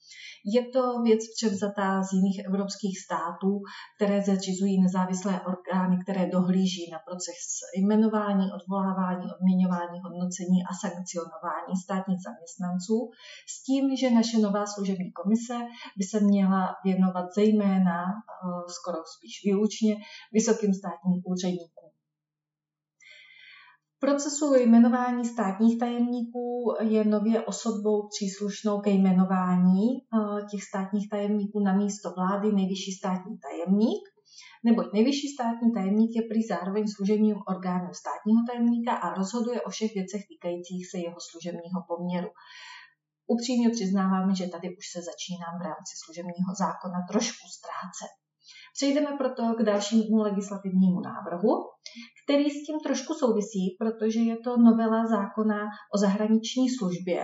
Je 0.55 0.63
to 0.75 1.03
věc 1.03 1.21
převzatá 1.37 2.03
z 2.03 2.13
jiných 2.13 2.39
evropských 2.49 2.99
států, 3.05 3.51
které 3.97 4.23
zřizují 4.23 4.83
nezávislé 4.83 5.41
orgány, 5.53 5.97
které 6.03 6.27
dohlíží 6.27 6.91
na 6.93 6.99
proces 7.07 7.39
jmenování, 7.77 8.47
odvolávání, 8.59 9.27
odměňování, 9.35 9.97
hodnocení 10.07 10.59
a 10.71 10.73
sankcionování 10.83 11.75
státních 11.85 12.23
zaměstnanců, 12.29 12.97
s 13.53 13.55
tím, 13.67 13.97
že 14.01 14.11
naše 14.11 14.39
nová 14.39 14.67
služební 14.67 15.13
komise 15.13 15.38
by 15.96 16.05
se 16.05 16.20
měla 16.20 16.74
věnovat 16.85 17.27
zejména, 17.35 17.98
eh, 18.05 18.72
skoro 18.77 18.98
spíš 19.16 19.35
výlučně, 19.44 19.96
vysokým 20.33 20.74
státním 20.74 21.22
úředníkům 21.27 21.88
procesu 24.01 24.55
jmenování 24.55 25.24
státních 25.24 25.79
tajemníků 25.79 26.74
je 26.81 27.05
nově 27.05 27.42
osobou 27.44 28.09
příslušnou 28.09 28.81
ke 28.81 28.90
jmenování 28.90 29.87
eh, 29.96 30.46
těch 30.51 30.64
státních 30.64 31.11
tajemníků 31.11 31.61
na 31.61 31.77
místo 31.77 32.12
vlády 32.16 32.53
nejvyšší 32.53 32.92
státní 32.92 33.38
tajemník, 33.38 34.03
neboť 34.64 34.87
nejvyšší 34.92 35.29
státní 35.29 35.72
tajemník 35.72 36.11
je 36.16 36.22
prý 36.22 36.42
zároveň 36.42 36.85
služebním 36.88 37.37
orgánem 37.48 37.94
státního 38.03 38.40
tajemníka 38.48 38.92
a 38.92 39.14
rozhoduje 39.14 39.62
o 39.62 39.70
všech 39.70 39.94
věcech 39.94 40.22
týkajících 40.29 40.90
se 40.90 40.98
jeho 40.98 41.16
služebního 41.31 41.79
poměru. 41.88 42.29
Upřímně 43.35 43.69
přiznáváme, 43.71 44.35
že 44.35 44.47
tady 44.55 44.69
už 44.79 44.85
se 44.95 45.01
začínám 45.11 45.55
v 45.59 45.67
rámci 45.71 45.95
služebního 46.03 46.51
zákona 46.64 46.99
trošku 47.11 47.45
ztrácet. 47.57 48.12
Přejdeme 48.77 49.11
proto 49.21 49.43
k 49.59 49.62
dalšímu 49.71 50.17
legislativnímu 50.29 51.01
návrhu, 51.01 51.53
který 52.25 52.51
s 52.51 52.64
tím 52.67 52.77
trošku 52.87 53.14
souvisí, 53.14 53.64
protože 53.79 54.21
je 54.21 54.37
to 54.45 54.57
novela 54.57 55.07
zákona 55.07 55.61
o 55.95 55.99
zahraniční 55.99 56.67
službě, 56.71 57.21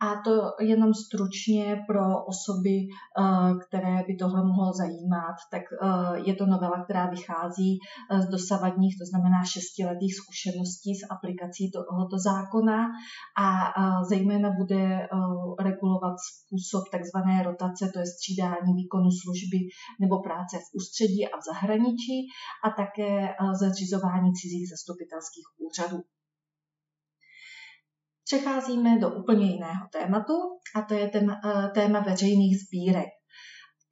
a 0.00 0.08
to 0.24 0.52
jenom 0.60 0.94
stručně 0.94 1.84
pro 1.86 2.24
osoby, 2.24 2.76
eh, 2.86 3.54
které 3.66 4.02
by 4.06 4.16
tohle 4.16 4.44
mohlo 4.44 4.72
zajímat, 4.72 5.36
tak 5.50 5.62
eh, 5.72 6.20
je 6.28 6.34
to 6.34 6.46
novela, 6.46 6.84
která 6.84 7.06
vychází 7.06 7.78
eh, 7.78 8.20
z 8.20 8.26
dosavadních, 8.28 8.98
to 8.98 9.04
znamená 9.06 9.44
šestiletých 9.44 10.14
zkušeností 10.14 10.94
s 10.94 11.02
aplikací 11.10 11.70
tohoto 11.70 12.18
zákona 12.18 12.78
a 13.38 13.46
zejména 14.08 14.50
bude 14.50 15.08
regulovat 15.60 16.16
způsob 16.28 16.84
takzvané 16.92 17.42
rotace, 17.42 17.90
to 17.92 17.98
je 17.98 18.06
střídání 18.06 18.74
výkonu 18.76 19.10
služby 19.22 19.58
nebo 20.00 20.22
práce 20.22 20.56
v 20.58 20.68
ústředí 20.78 21.28
a 21.28 21.36
v 21.36 21.44
zahraničí 21.52 22.16
a 22.64 22.70
také 22.70 23.34
zařizování 23.60 24.32
cizích 24.32 24.68
zastupitelských 24.68 25.46
úřadů. 25.66 26.02
Přecházíme 28.28 28.98
do 28.98 29.08
úplně 29.10 29.46
jiného 29.52 29.86
tématu 29.92 30.32
a 30.74 30.82
to 30.82 30.94
je 30.94 31.08
ten, 31.08 31.30
eh, 31.30 31.68
téma 31.74 32.00
veřejných 32.00 32.56
sbírek. 32.64 33.10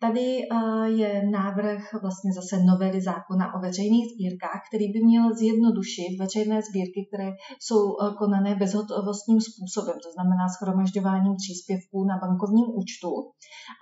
Tady 0.01 0.29
eh, 0.43 0.89
je 1.03 1.31
návrh 1.31 1.83
vlastně 2.03 2.31
zase 2.33 2.65
novely 2.71 3.01
zákona 3.01 3.55
o 3.55 3.59
veřejných 3.67 4.07
sbírkách, 4.13 4.61
který 4.69 4.87
by 4.93 5.01
měl 5.05 5.35
zjednodušit 5.35 6.11
veřejné 6.21 6.63
sbírky, 6.69 7.01
které 7.09 7.29
jsou 7.61 7.83
eh, 7.93 8.15
konané 8.19 8.55
bezhotovostním 8.55 9.41
způsobem, 9.49 9.97
to 10.05 10.11
znamená 10.15 10.45
schromažďováním 10.49 11.35
příspěvků 11.43 11.99
na 12.11 12.17
bankovním 12.23 12.69
účtu. 12.81 13.11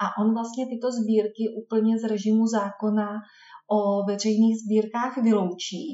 A 0.03 0.05
on 0.21 0.35
vlastně 0.39 0.65
tyto 0.73 0.89
sbírky 0.99 1.45
úplně 1.63 1.93
z 1.99 2.05
režimu 2.13 2.47
zákona 2.47 3.09
o 3.77 4.05
veřejných 4.11 4.57
sbírkách 4.63 5.15
vyloučí, 5.29 5.85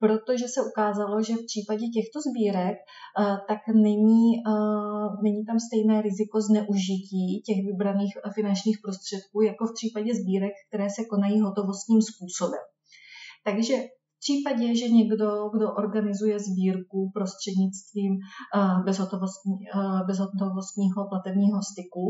protože 0.00 0.48
se 0.48 0.60
ukázalo, 0.70 1.22
že 1.22 1.34
v 1.34 1.46
případě 1.50 1.84
těchto 1.96 2.18
sbírek 2.28 2.76
eh, 2.78 3.36
tak 3.48 3.60
není, 3.74 4.26
eh, 4.52 5.08
není 5.22 5.44
tam 5.48 5.58
stejné 5.66 6.02
riziko 6.02 6.40
zneužití 6.40 7.42
těch 7.46 7.60
vybraných 7.70 8.14
finančních 8.34 8.78
prostředků 8.84 9.42
jako 9.42 9.66
v 9.66 9.74
případě 9.78 10.10
sbírek, 10.14 10.52
které 10.68 10.86
se 10.90 11.02
konají 11.10 11.40
hotovostním 11.40 12.00
způsobem. 12.10 12.64
Takže 13.44 13.74
v 14.16 14.22
případě, 14.26 14.76
že 14.76 14.88
někdo, 14.88 15.28
kdo 15.54 15.66
organizuje 15.82 16.38
sbírku 16.38 17.10
prostřednictvím 17.14 18.12
bezhotovostní, 18.84 19.56
bezhotovostního 20.06 21.08
platebního 21.08 21.60
styku, 21.72 22.04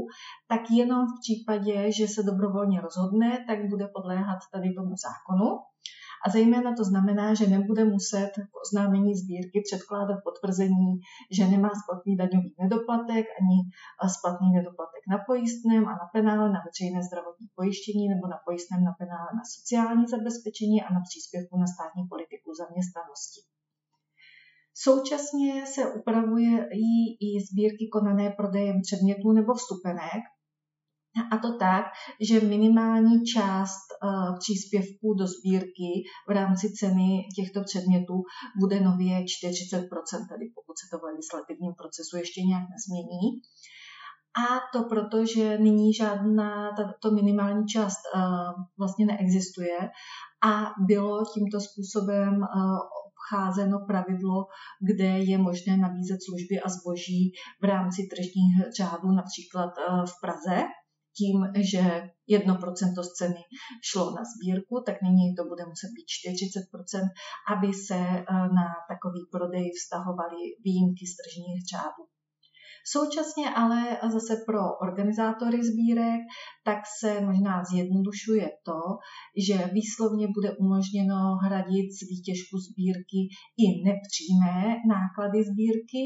tak 0.49 0.61
jenom 0.71 1.07
v 1.07 1.17
případě, 1.23 1.93
že 1.93 2.09
se 2.09 2.23
dobrovolně 2.23 2.81
rozhodne, 2.81 3.45
tak 3.49 3.59
bude 3.71 3.87
podléhat 3.95 4.39
tady 4.53 4.69
tomu 4.79 4.95
zákonu. 5.07 5.49
A 6.27 6.31
zejména 6.31 6.75
to 6.79 6.85
znamená, 6.85 7.35
že 7.35 7.47
nebude 7.47 7.85
muset 7.85 8.33
k 8.53 8.53
oznámení 8.65 9.15
sbírky 9.15 9.59
předkládat 9.69 10.19
potvrzení, 10.29 10.91
že 11.37 11.43
nemá 11.53 11.71
splatný 11.83 12.17
daňový 12.17 12.55
nedoplatek 12.63 13.27
ani 13.41 13.59
splatný 14.17 14.49
nedoplatek 14.59 15.03
na 15.13 15.19
pojistném 15.29 15.83
a 15.91 15.93
na 16.03 16.07
penále 16.15 16.47
na 16.57 16.61
veřejné 16.67 17.01
zdravotní 17.09 17.47
pojištění 17.59 18.05
nebo 18.13 18.25
na 18.35 18.39
pojistném 18.47 18.83
na 18.89 18.95
penále 19.01 19.31
na 19.39 19.45
sociální 19.57 20.05
zabezpečení 20.15 20.79
a 20.83 20.89
na 20.97 21.01
příspěvku 21.09 21.55
na 21.63 21.69
státní 21.75 22.03
politiku 22.13 22.49
zaměstnanosti. 22.61 23.41
Současně 24.75 25.67
se 25.75 25.83
upravuje 25.99 26.69
i 27.27 27.29
sbírky 27.49 27.85
konané 27.93 28.27
prodejem 28.31 28.77
předmětů 28.87 29.33
nebo 29.33 29.55
vstupenek, 29.55 30.23
a 31.31 31.39
to 31.39 31.59
tak, 31.59 31.85
že 32.21 32.41
minimální 32.41 33.25
část 33.25 33.87
uh, 34.05 34.39
příspěvků 34.39 35.15
do 35.19 35.27
sbírky 35.27 35.91
v 36.29 36.31
rámci 36.31 36.73
ceny 36.73 37.11
těchto 37.37 37.63
předmětů 37.65 38.17
bude 38.61 38.81
nově 38.81 39.15
40%, 39.21 39.89
tedy 40.33 40.45
pokud 40.55 40.75
se 40.81 40.87
to 40.91 40.99
v 40.99 41.09
legislativním 41.11 41.73
procesu 41.75 42.17
ještě 42.17 42.41
nějak 42.43 42.67
nezmění. 42.75 43.29
A 44.43 44.47
to 44.73 44.85
proto, 44.85 45.27
že 45.27 45.59
nyní 45.59 45.95
žádná 45.95 46.71
tato 46.77 47.11
minimální 47.15 47.67
část 47.67 47.99
uh, 48.15 48.21
vlastně 48.79 49.07
neexistuje 49.07 49.79
a 50.45 50.73
bylo 50.87 51.25
tímto 51.35 51.61
způsobem 51.61 52.35
uh, 52.37 52.79
obcházeno 53.31 53.79
pravidlo, 53.87 54.47
kde 54.81 55.05
je 55.05 55.39
možné 55.39 55.77
nabízet 55.77 56.19
služby 56.29 56.61
a 56.61 56.69
zboží 56.69 57.33
v 57.63 57.65
rámci 57.65 58.03
tržních 58.11 58.75
řádů, 58.77 59.11
například 59.13 59.71
v 60.07 60.21
Praze, 60.21 60.63
tím, 61.19 61.37
že 61.71 61.83
1% 62.31 63.03
z 63.03 63.13
ceny 63.19 63.43
šlo 63.89 64.11
na 64.11 64.23
sbírku, 64.33 64.83
tak 64.87 64.97
nyní 65.03 65.35
to 65.35 65.43
bude 65.45 65.65
muset 65.67 65.91
být 65.97 66.09
40%, 66.09 67.09
aby 67.55 67.69
se 67.87 67.99
eh, 67.99 68.25
na 68.59 68.67
takový 68.93 69.21
prodej 69.33 69.71
vztahovaly 69.73 70.43
výjimky 70.65 71.05
z 71.07 71.15
tržních 71.21 71.61
řádů. 71.73 72.03
Současně 72.87 73.51
ale 73.51 73.99
zase 74.13 74.37
pro 74.47 74.63
organizátory 74.83 75.59
sbírek 75.65 76.21
tak 76.65 76.81
se 77.01 77.21
možná 77.21 77.65
zjednodušuje 77.65 78.51
to, 78.65 78.81
že 79.47 79.71
výslovně 79.73 80.27
bude 80.37 80.51
umožněno 80.57 81.21
hradit 81.45 81.89
z 81.99 82.01
výtěžku 82.11 82.57
sbírky 82.69 83.21
i 83.65 83.67
nepřímé 83.89 84.59
náklady 84.95 85.39
sbírky, 85.51 86.03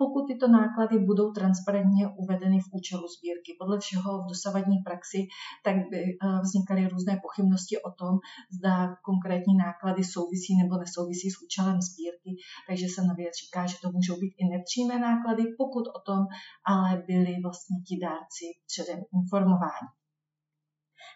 pokud 0.00 0.22
tyto 0.30 0.48
náklady 0.48 0.98
budou 0.98 1.32
transparentně 1.32 2.04
uvedeny 2.22 2.58
v 2.60 2.68
účelu 2.78 3.06
sbírky. 3.16 3.50
Podle 3.60 3.76
všeho 3.80 4.10
v 4.22 4.28
dosavadní 4.28 4.78
praxi 4.86 5.20
tak 5.64 5.76
by 5.90 6.00
eh, 6.06 6.16
vznikaly 6.44 6.88
různé 6.92 7.14
pochybnosti 7.26 7.76
o 7.88 7.90
tom, 8.00 8.14
zda 8.56 8.74
konkrétní 9.08 9.54
náklady 9.66 10.02
souvisí 10.04 10.52
nebo 10.62 10.74
nesouvisí 10.82 11.28
s 11.30 11.36
účelem 11.44 11.78
sbírky, 11.88 12.30
takže 12.68 12.86
se 12.94 13.00
nově 13.10 13.26
říká, 13.40 13.60
že 13.70 13.76
to 13.82 13.88
můžou 13.96 14.16
být 14.22 14.34
i 14.42 14.44
nepřímé 14.54 14.94
náklady, 15.08 15.42
pokud 15.60 15.84
o 15.98 16.00
tom 16.08 16.17
ale 16.66 17.02
byli 17.06 17.32
vlastně 17.42 17.76
ti 17.88 17.98
dárci 18.02 18.46
předem 18.66 19.00
informováni. 19.22 19.88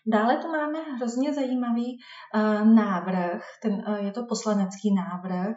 Dále 0.07 0.37
tu 0.37 0.49
máme 0.49 0.79
hrozně 0.83 1.35
zajímavý 1.35 1.99
uh, 2.35 2.75
návrh, 2.75 3.43
ten, 3.63 3.73
uh, 3.89 3.95
je 3.95 4.13
to 4.13 4.27
poslanecký 4.27 4.95
návrh 4.95 5.57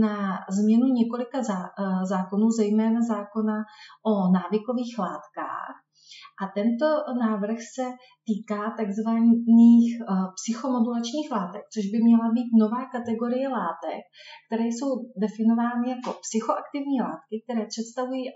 na 0.00 0.38
změnu 0.50 0.86
několika 0.86 1.42
zá, 1.42 1.70
uh, 1.78 2.04
zákonů, 2.04 2.50
zejména 2.50 3.00
zákona 3.00 3.64
o 4.06 4.32
návykových 4.32 4.98
látkách. 4.98 5.85
A 6.42 6.44
tento 6.58 6.88
návrh 7.24 7.60
se 7.76 7.84
týká 8.28 8.60
takzvaných 8.80 9.88
eh, 10.00 10.04
psychomodulačních 10.38 11.28
látek, 11.36 11.62
což 11.74 11.84
by 11.92 11.98
měla 12.08 12.26
být 12.36 12.50
nová 12.62 12.82
kategorie 12.94 13.46
látek, 13.60 14.02
které 14.46 14.66
jsou 14.72 14.90
definovány 15.24 15.84
jako 15.94 16.10
psychoaktivní 16.24 16.96
látky, 17.06 17.34
které 17.44 17.62
představují 17.72 18.24
eh, 18.28 18.34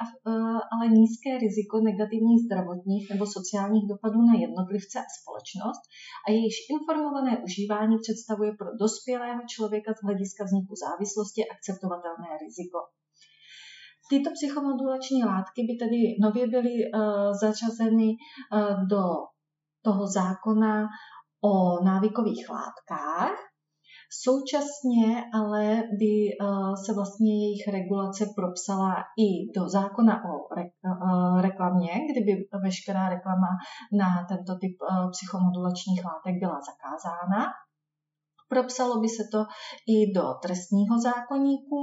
ale 0.72 0.84
nízké 0.98 1.30
riziko 1.46 1.74
negativních 1.90 2.40
zdravotních 2.46 3.04
nebo 3.12 3.24
sociálních 3.36 3.86
dopadů 3.92 4.20
na 4.30 4.34
jednotlivce 4.44 4.96
a 5.00 5.10
společnost 5.18 5.82
a 6.24 6.26
jejichž 6.36 6.58
informované 6.76 7.32
užívání 7.46 7.96
představuje 8.04 8.50
pro 8.60 8.68
dospělého 8.82 9.40
člověka 9.52 9.90
z 9.94 10.00
hlediska 10.06 10.40
vzniku 10.44 10.72
závislosti 10.84 11.40
akceptovatelné 11.54 12.28
riziko. 12.44 12.78
Tyto 14.10 14.30
psychomodulační 14.30 15.24
látky 15.24 15.60
by 15.68 15.74
tedy 15.82 16.00
nově 16.20 16.48
byly 16.48 16.74
uh, 16.94 17.00
zařazeny 17.42 18.08
uh, 18.14 18.86
do 18.88 19.02
toho 19.84 20.06
zákona 20.06 20.86
o 21.44 21.84
návykových 21.84 22.48
látkách. 22.50 23.32
Současně 24.24 25.24
ale 25.34 25.82
by 26.00 26.14
uh, 26.28 26.74
se 26.84 26.94
vlastně 26.94 27.32
jejich 27.44 27.68
regulace 27.68 28.26
propsala 28.36 28.94
i 29.24 29.28
do 29.56 29.68
zákona 29.68 30.14
o 30.30 30.34
reklamě, 31.40 31.92
kdyby 32.10 32.32
veškerá 32.62 33.08
reklama 33.08 33.50
na 34.00 34.26
tento 34.28 34.52
typ 34.62 34.74
psychomodulačních 35.10 36.04
látek 36.04 36.34
byla 36.42 36.58
zakázána. 36.70 37.40
Propsalo 38.52 39.00
by 39.00 39.08
se 39.08 39.24
to 39.32 39.40
i 39.94 39.96
do 40.16 40.24
trestního 40.44 40.94
zákoníku, 41.08 41.80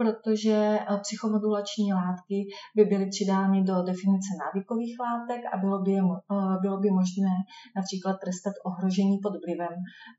protože 0.00 0.56
eh, 0.80 0.98
psychomodulační 1.04 1.92
látky 2.00 2.38
by 2.76 2.82
byly 2.84 3.06
přidány 3.14 3.58
do 3.70 3.74
definice 3.90 4.30
návykových 4.44 4.96
látek 5.06 5.40
a 5.52 5.54
bylo 5.64 5.78
by, 5.86 5.94
eh, 5.98 6.56
bylo 6.64 6.76
by 6.84 6.88
možné 7.00 7.34
například 7.76 8.16
trestat 8.22 8.54
ohrožení 8.68 9.16
pod 9.24 9.34
vlivem 9.44 9.74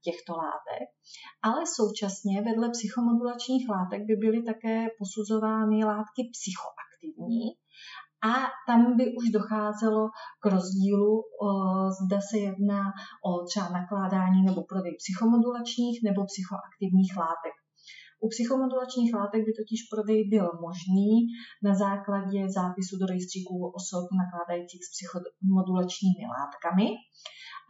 těchto 0.06 0.32
látek. 0.44 0.88
Ale 1.48 1.62
současně 1.78 2.36
vedle 2.42 2.68
psychomodulačních 2.76 3.66
látek 3.76 4.02
by 4.10 4.16
byly 4.24 4.40
také 4.52 4.78
posuzovány 5.00 5.78
látky 5.92 6.22
psychoaktivní, 6.36 7.42
a 8.30 8.34
tam 8.68 8.98
by 8.98 9.06
už 9.18 9.26
docházelo 9.30 10.10
k 10.42 10.46
rozdílu, 10.46 11.12
zda 12.02 12.20
se 12.30 12.38
jedná 12.38 12.84
o 13.28 13.32
třeba 13.48 13.70
nakládání 13.70 14.40
nebo 14.44 14.64
prodej 14.64 14.96
psychomodulačních 15.02 15.98
nebo 16.04 16.26
psychoaktivních 16.32 17.14
látek. 17.18 17.56
U 18.26 18.30
psychomodulačních 18.30 19.14
látek 19.20 19.42
by 19.46 19.52
totiž 19.60 19.80
prodej 19.92 20.22
byl 20.36 20.48
možný 20.68 21.12
na 21.68 21.74
základě 21.84 22.40
zápisu 22.58 22.94
do 22.98 23.06
rejstříků 23.06 23.56
osob 23.80 24.06
nakládajících 24.22 24.84
s 24.86 24.90
psychomodulačními 24.94 26.24
látkami 26.36 26.88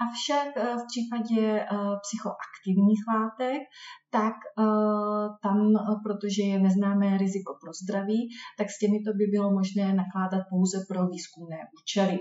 Avšak 0.04 0.58
eh, 0.58 0.76
v 0.82 0.84
případě 0.92 1.60
eh, 1.60 1.68
psychoaktivních 2.06 3.04
látek, 3.14 3.62
tak 4.12 4.36
eh, 4.60 5.28
tam, 5.44 5.58
protože 6.04 6.42
je 6.42 6.60
neznámé 6.60 7.18
riziko 7.18 7.58
pro 7.62 7.72
zdraví, 7.84 8.30
tak 8.58 8.68
s 8.70 8.80
těmito 8.80 9.14
by 9.14 9.26
bylo 9.34 9.52
možné 9.52 9.94
nakládat 9.94 10.44
pouze 10.50 10.78
pro 10.90 11.08
výzkumné 11.08 11.60
účely. 11.82 12.20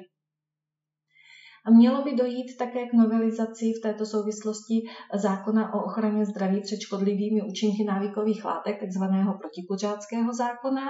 Mělo 1.71 2.03
by 2.05 2.15
dojít 2.15 2.57
také 2.59 2.87
k 2.87 2.93
novelizaci 2.93 3.65
v 3.79 3.83
této 3.83 4.07
souvislosti 4.07 4.77
zákona 5.15 5.75
o 5.75 5.85
ochraně 5.85 6.27
zdraví 6.27 6.61
před 6.61 6.81
škodlivými 6.81 7.41
účinky 7.43 7.85
návykových 7.85 8.45
látek, 8.45 8.81
takzvaného 8.81 9.39
protikuřáckého 9.41 10.35
zákona, 10.35 10.87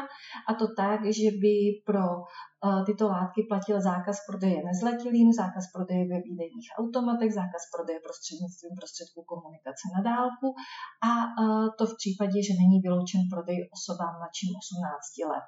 a 0.49 0.55
to 0.55 0.67
tak, 0.77 1.01
že 1.05 1.31
by 1.43 1.55
pro 1.89 2.07
e, 2.19 2.25
tyto 2.87 3.05
látky 3.09 3.41
platil 3.51 3.79
zákaz 3.91 4.17
prodeje 4.29 4.59
nezletilým, 4.69 5.33
zákaz 5.33 5.65
prodeje 5.75 6.03
ve 6.13 6.19
výdejních 6.27 6.69
automatech, 6.79 7.31
zákaz 7.41 7.63
prodeje 7.75 7.99
prostřednictvím 8.07 8.75
prostředků 8.81 9.21
komunikace 9.33 9.85
na 9.97 10.01
dálku 10.11 10.49
a 11.11 11.13
e, 11.27 11.35
to 11.79 11.83
v 11.87 11.95
případě, 12.01 12.37
že 12.47 12.61
není 12.63 12.77
vyloučen 12.87 13.23
prodej 13.33 13.59
osobám 13.77 14.15
mladším 14.21 14.51
18 14.63 15.31
let. 15.33 15.47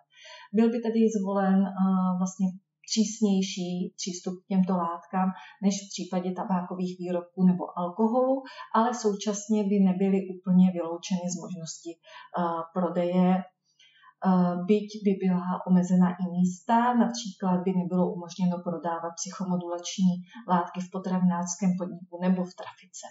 Byl 0.58 0.68
by 0.72 0.78
tedy 0.86 1.00
zvolen 1.16 1.58
e, 1.66 1.70
vlastně 2.20 2.46
přísnější 2.90 3.70
přístup 3.98 4.34
k 4.42 4.48
těmto 4.52 4.72
látkám 4.84 5.28
než 5.64 5.74
v 5.78 5.88
případě 5.92 6.28
tabákových 6.32 6.94
výrobků 7.02 7.40
nebo 7.50 7.64
alkoholu, 7.78 8.42
ale 8.74 8.94
současně 8.94 9.64
by 9.70 9.76
nebyly 9.88 10.18
úplně 10.34 10.66
vyloučeny 10.76 11.24
z 11.34 11.36
možnosti 11.44 11.90
uh, 11.94 12.62
prodeje 12.76 13.28
uh, 13.36 14.66
byť 14.70 14.88
by 15.04 15.12
byla 15.24 15.66
omezena 15.68 16.08
i 16.22 16.24
místa, 16.36 16.76
například 17.04 17.58
by 17.66 17.70
nebylo 17.80 18.04
umožněno 18.14 18.56
prodávat 18.66 19.12
psychomodulační 19.20 20.12
látky 20.52 20.80
v 20.80 20.90
potravinářském 20.94 21.70
podniku 21.80 22.14
nebo 22.22 22.40
v 22.44 22.54
trafice. 22.60 23.06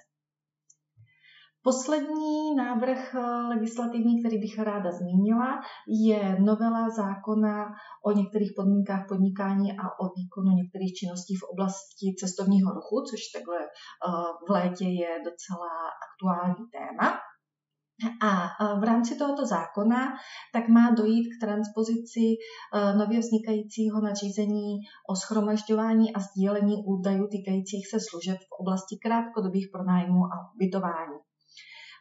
Poslední 1.66 2.56
návrh 2.56 3.16
eh, 3.16 3.20
legislativní, 3.54 4.20
který 4.20 4.38
bych 4.38 4.60
ráda 4.60 4.92
zmínila, 4.92 5.62
je 5.88 6.40
novela 6.40 6.90
zákona 6.90 7.66
o 8.06 8.12
některých 8.12 8.54
podmínkách 8.56 9.06
podnikání 9.08 9.72
a 9.72 9.86
o 10.00 10.06
výkonu 10.18 10.52
některých 10.62 10.94
činností 10.94 11.36
v 11.36 11.48
oblasti 11.54 12.06
cestovního 12.20 12.74
ruchu, 12.74 12.96
což 13.10 13.20
takhle 13.36 13.60
eh, 13.62 13.70
v 14.48 14.50
létě 14.52 14.86
je 14.86 15.10
docela 15.30 15.72
aktuální 16.08 16.66
téma. 16.76 17.08
A 18.22 18.32
v 18.80 18.84
rámci 18.84 19.16
tohoto 19.16 19.46
zákona 19.46 20.14
tak 20.54 20.68
má 20.68 20.92
dojít 20.92 21.28
k 21.30 21.46
transpozici 21.46 22.26
nově 22.98 23.20
vznikajícího 23.20 24.02
nařízení 24.02 24.72
o 25.10 25.16
schromažďování 25.16 26.14
a 26.14 26.20
sdílení 26.20 26.76
údajů 26.86 27.28
týkajících 27.28 27.88
se 27.88 27.98
služeb 28.10 28.38
v 28.38 28.56
oblasti 28.60 28.96
krátkodobých 29.04 29.68
pronájmů 29.74 30.22
a 30.26 30.36
ubytování. 30.56 31.20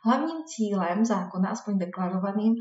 Hlavním 0.05 0.44
cílem 0.46 1.05
zákona, 1.05 1.48
aspoň 1.48 1.78
deklarovaným, 1.78 2.55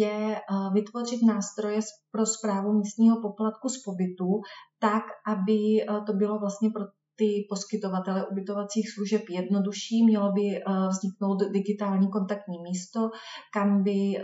je 0.00 0.36
e, 0.36 0.40
vytvořit 0.74 1.22
nástroje 1.26 1.80
pro 2.10 2.26
zprávu 2.26 2.72
místního 2.72 3.16
poplatku 3.22 3.68
z 3.68 3.82
pobytu 3.84 4.40
tak, 4.78 5.02
aby 5.26 5.52
e, 5.52 5.86
to 6.06 6.12
bylo 6.12 6.38
vlastně 6.38 6.70
pro 6.70 6.84
ty 7.16 7.46
poskytovatele 7.48 8.26
ubytovacích 8.26 8.90
služeb 8.94 9.22
jednodušší. 9.30 10.04
Mělo 10.04 10.32
by 10.32 10.42
eh, 10.56 10.62
vzniknout 10.88 11.38
digitální 11.52 12.08
kontaktní 12.10 12.58
místo, 12.62 13.10
kam 13.52 13.82
by 13.82 13.98
eh, 14.16 14.22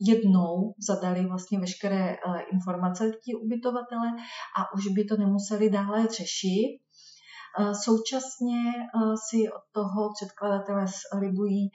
jednou 0.00 0.74
zadali 0.88 1.26
vlastně 1.26 1.60
veškeré 1.60 2.10
eh, 2.10 2.16
informace 2.52 3.10
ti 3.24 3.34
ubytovatele 3.34 4.08
a 4.58 4.74
už 4.74 4.88
by 4.94 5.04
to 5.04 5.16
nemuseli 5.16 5.70
dále 5.70 6.06
řešit. 6.06 6.78
Současně 7.84 8.62
si 9.28 9.52
od 9.52 9.62
toho 9.72 10.10
předkladatelé 10.16 10.86
slibují 10.88 11.70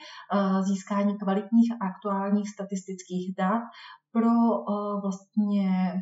získání 0.62 1.18
kvalitních 1.18 1.72
a 1.74 1.86
aktuálních 1.86 2.50
statistických 2.50 3.36
dat 3.38 3.62
pro 4.12 4.32
vlastně 5.02 5.94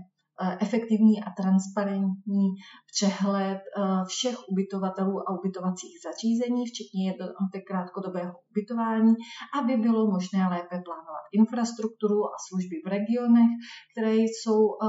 Eh, 0.41 0.57
efektivní 0.61 1.24
a 1.24 1.30
transparentní 1.41 2.47
přehled 2.93 3.61
eh, 3.78 4.05
všech 4.07 4.36
ubytovatelů 4.51 5.30
a 5.30 5.39
ubytovacích 5.39 5.95
zařízení, 6.05 6.65
včetně 6.65 7.01
jednotek 7.11 7.63
krátkodobého 7.67 8.34
ubytování, 8.51 9.13
aby 9.59 9.78
bylo 9.78 10.11
možné 10.11 10.47
lépe 10.49 10.76
plánovat 10.88 11.26
infrastrukturu 11.34 12.26
a 12.26 12.36
služby 12.47 12.76
v 12.86 12.88
regionech, 12.88 13.51
které 13.91 14.15
jsou 14.15 14.59
eh, 14.74 14.88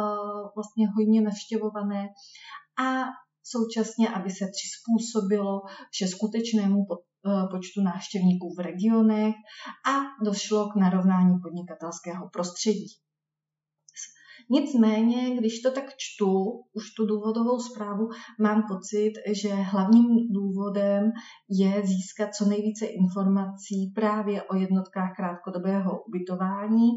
vlastně 0.57 0.85
hojně 0.95 1.20
navštěvované. 1.20 2.09
A 2.87 2.87
současně, 3.45 4.09
aby 4.09 4.30
se 4.30 4.45
přizpůsobilo 4.55 5.61
vše 5.90 6.07
skutečnému 6.09 6.86
počtu 7.51 7.82
návštěvníků 7.82 8.55
v 8.57 8.61
regionech 8.61 9.34
a 9.90 10.24
došlo 10.24 10.68
k 10.68 10.76
narovnání 10.76 11.34
podnikatelského 11.42 12.28
prostředí. 12.32 12.86
Nicméně, 14.51 15.36
když 15.36 15.61
to 15.61 15.70
tak 15.70 15.84
čtu, 15.97 16.62
už 16.72 16.90
tu 16.90 17.07
důvodovou 17.07 17.59
zprávu, 17.59 18.09
mám 18.40 18.62
pocit, 18.68 19.12
že 19.32 19.49
hlavním 19.49 20.32
důvodem 20.32 21.12
je 21.51 21.82
získat 21.86 22.34
co 22.34 22.45
nejvíce 22.45 22.86
informací 22.86 23.92
právě 23.95 24.42
o 24.42 24.57
jednotkách 24.57 25.16
krátkodobého 25.16 26.03
ubytování. 26.09 26.88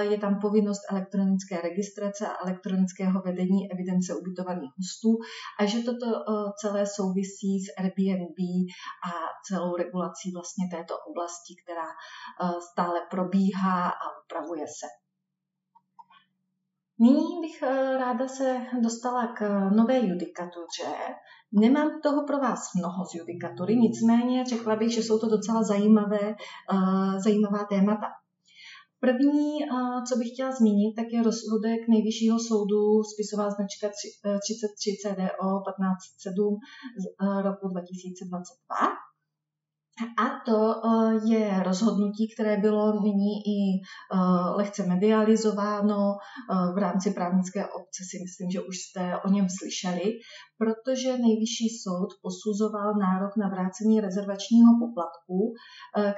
Je 0.00 0.18
tam 0.18 0.38
povinnost 0.40 0.80
elektronické 0.90 1.60
registrace 1.60 2.26
a 2.26 2.36
elektronického 2.44 3.22
vedení 3.22 3.72
evidence 3.72 4.14
ubytovaných 4.14 4.70
hostů 4.78 5.18
a 5.60 5.64
že 5.64 5.78
toto 5.78 6.06
celé 6.60 6.86
souvisí 6.86 7.60
s 7.60 7.68
Airbnb 7.78 8.38
a 9.08 9.12
celou 9.48 9.76
regulací 9.76 10.32
vlastně 10.34 10.68
této 10.70 10.94
oblasti, 11.10 11.54
která 11.62 11.88
stále 12.72 13.00
probíhá 13.10 13.88
a 13.88 14.04
upravuje 14.24 14.66
se. 14.66 15.07
Nyní 17.00 17.40
bych 17.40 17.62
eh, 17.62 17.98
ráda 17.98 18.28
se 18.28 18.60
dostala 18.82 19.26
k 19.26 19.42
eh, 19.42 19.70
nové 19.70 19.98
judikatuře. 20.06 20.92
Nemám 21.52 22.00
toho 22.02 22.26
pro 22.26 22.38
vás 22.38 22.60
mnoho 22.76 23.06
z 23.06 23.14
judikatury, 23.14 23.76
nicméně 23.76 24.44
řekla 24.44 24.76
bych, 24.76 24.94
že 24.94 25.02
jsou 25.02 25.18
to 25.18 25.28
docela 25.28 25.62
zajímavé, 25.62 26.26
eh, 26.30 27.20
zajímavá 27.24 27.64
témata. 27.64 28.06
První, 29.00 29.58
co 30.08 30.16
bych 30.18 30.28
chtěla 30.32 30.52
zmínit, 30.52 30.94
tak 30.96 31.06
je 31.10 31.22
rozsudek 31.22 31.80
Nejvyššího 31.88 32.38
soudu 32.38 33.02
spisová 33.12 33.50
značka 33.50 33.88
33 33.88 34.96
CDO 35.02 35.50
1507 35.66 36.58
z 37.02 37.04
roku 37.42 37.68
2022 37.68 39.07
a 40.18 40.26
to 40.46 40.74
eh, 40.74 41.34
je 41.34 41.62
rozhodnutí, 41.62 42.34
které 42.34 42.56
bylo 42.56 43.00
nyní 43.02 43.32
i 43.46 43.58
eh, 43.80 44.50
lehce 44.56 44.86
medializováno 44.86 46.16
eh, 46.16 46.72
v 46.74 46.78
rámci 46.78 47.10
právnické 47.10 47.66
obce, 47.66 48.00
si 48.10 48.16
myslím, 48.24 48.50
že 48.50 48.60
už 48.60 48.76
jste 48.78 49.18
o 49.24 49.28
něm 49.30 49.46
slyšeli, 49.58 50.12
protože 50.58 51.18
nejvyšší 51.18 51.68
soud 51.82 52.08
posuzoval 52.22 52.94
nárok 52.94 53.36
na 53.36 53.48
vrácení 53.48 54.00
rezervačního 54.00 54.70
poplatku, 54.82 55.38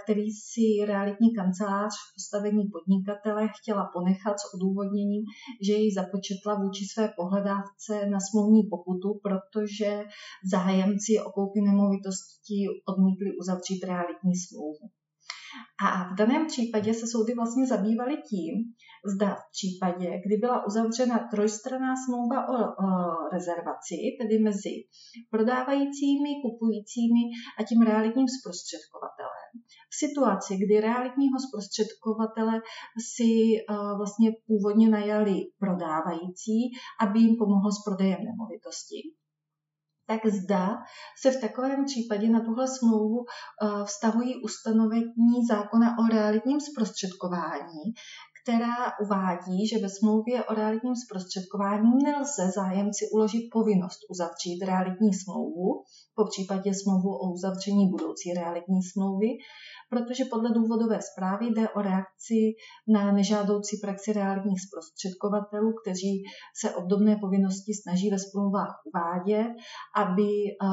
který 0.02 0.30
si 0.30 0.86
realitní 0.86 1.34
kancelář 1.34 1.92
v 1.92 2.14
postavení 2.16 2.64
podnikatele 2.74 3.48
chtěla 3.56 3.90
ponechat 3.94 4.36
s 4.40 4.54
odůvodněním, 4.54 5.22
že 5.66 5.72
ji 5.72 5.94
započetla 5.94 6.54
vůči 6.62 6.84
své 6.92 7.12
pohledávce 7.16 7.92
na 8.12 8.18
smluvní 8.20 8.62
pokutu, 8.70 9.08
protože 9.22 10.04
zájemci 10.52 11.12
o 11.26 11.30
koupě 11.30 11.62
nemovitosti 11.62 12.58
odmítli 12.90 13.30
uzavřít 13.40 13.69
uzavřít 13.70 13.84
realitní 13.84 14.36
smlouvu. 14.36 14.90
A 15.86 16.14
v 16.14 16.16
daném 16.16 16.46
případě 16.46 16.94
se 16.94 17.06
soudy 17.06 17.34
vlastně 17.34 17.66
zabývaly 17.66 18.16
tím, 18.30 18.54
zda 19.14 19.34
v 19.34 19.44
případě, 19.56 20.08
kdy 20.24 20.36
byla 20.36 20.66
uzavřena 20.66 21.18
trojstraná 21.32 21.92
smlouva 22.04 22.38
o, 22.48 22.58
o 22.84 22.88
rezervaci, 23.32 23.96
tedy 24.20 24.38
mezi 24.38 24.74
prodávajícími, 25.30 26.30
kupujícími 26.44 27.22
a 27.58 27.60
tím 27.68 27.80
realitním 27.82 28.28
zprostředkovatelem. 28.38 29.50
V 29.92 29.94
situaci, 30.04 30.52
kdy 30.62 30.74
realitního 30.80 31.36
zprostředkovatele 31.46 32.54
si 33.12 33.30
uh, 33.58 33.96
vlastně 34.00 34.28
původně 34.46 34.88
najali 34.98 35.36
prodávající, 35.62 36.58
aby 37.04 37.18
jim 37.18 37.34
pomohl 37.40 37.70
s 37.72 37.80
prodejem 37.86 38.20
nemovitosti, 38.30 38.98
tak 40.10 40.26
zda 40.26 40.78
se 41.22 41.30
v 41.30 41.40
takovém 41.40 41.84
případě 41.84 42.28
na 42.28 42.40
tuhle 42.40 42.68
smlouvu 42.68 43.18
eh, 43.24 43.84
vztahují 43.84 44.42
ustanovení 44.42 45.46
zákona 45.48 45.96
o 45.98 46.06
realitním 46.12 46.60
zprostředkování, 46.60 47.84
která 48.42 48.76
uvádí, 49.02 49.68
že 49.68 49.78
ve 49.78 49.88
smlouvě 49.88 50.44
o 50.44 50.54
realitním 50.54 50.96
zprostředkování 50.96 51.90
nelze 52.04 52.50
zájemci 52.50 53.04
uložit 53.12 53.50
povinnost 53.52 54.00
uzavřít 54.10 54.64
realitní 54.64 55.14
smlouvu, 55.14 55.84
po 56.14 56.24
případě 56.30 56.74
smlouvu 56.74 57.10
o 57.22 57.32
uzavření 57.32 57.90
budoucí 57.90 58.34
realitní 58.34 58.82
smlouvy, 58.82 59.28
protože 59.90 60.24
podle 60.24 60.50
důvodové 60.50 60.98
zprávy 61.10 61.46
jde 61.46 61.68
o 61.68 61.82
reakci 61.82 62.40
na 62.88 63.12
nežádoucí 63.12 63.76
praxi 63.84 64.12
realitních 64.12 64.60
zprostředkovatelů, 64.68 65.70
kteří 65.82 66.12
se 66.60 66.74
obdobné 66.74 67.16
povinnosti 67.16 67.72
snaží 67.82 68.10
ve 68.10 68.18
smlouvách 68.18 68.74
uvádět, 68.88 69.50
aby 70.02 70.30
eh, 70.48 70.66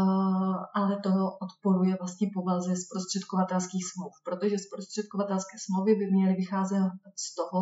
ale 0.80 0.94
to 1.04 1.12
odporuje 1.46 1.94
vlastně 2.02 2.28
povaze 2.38 2.74
zprostředkovatelských 2.86 3.84
smluv, 3.92 4.14
protože 4.28 4.56
zprostředkovatelské 4.68 5.56
smlouvy 5.66 5.92
by 5.96 6.06
měly 6.12 6.34
vycházet 6.34 6.92
z 7.26 7.28
toho, 7.40 7.62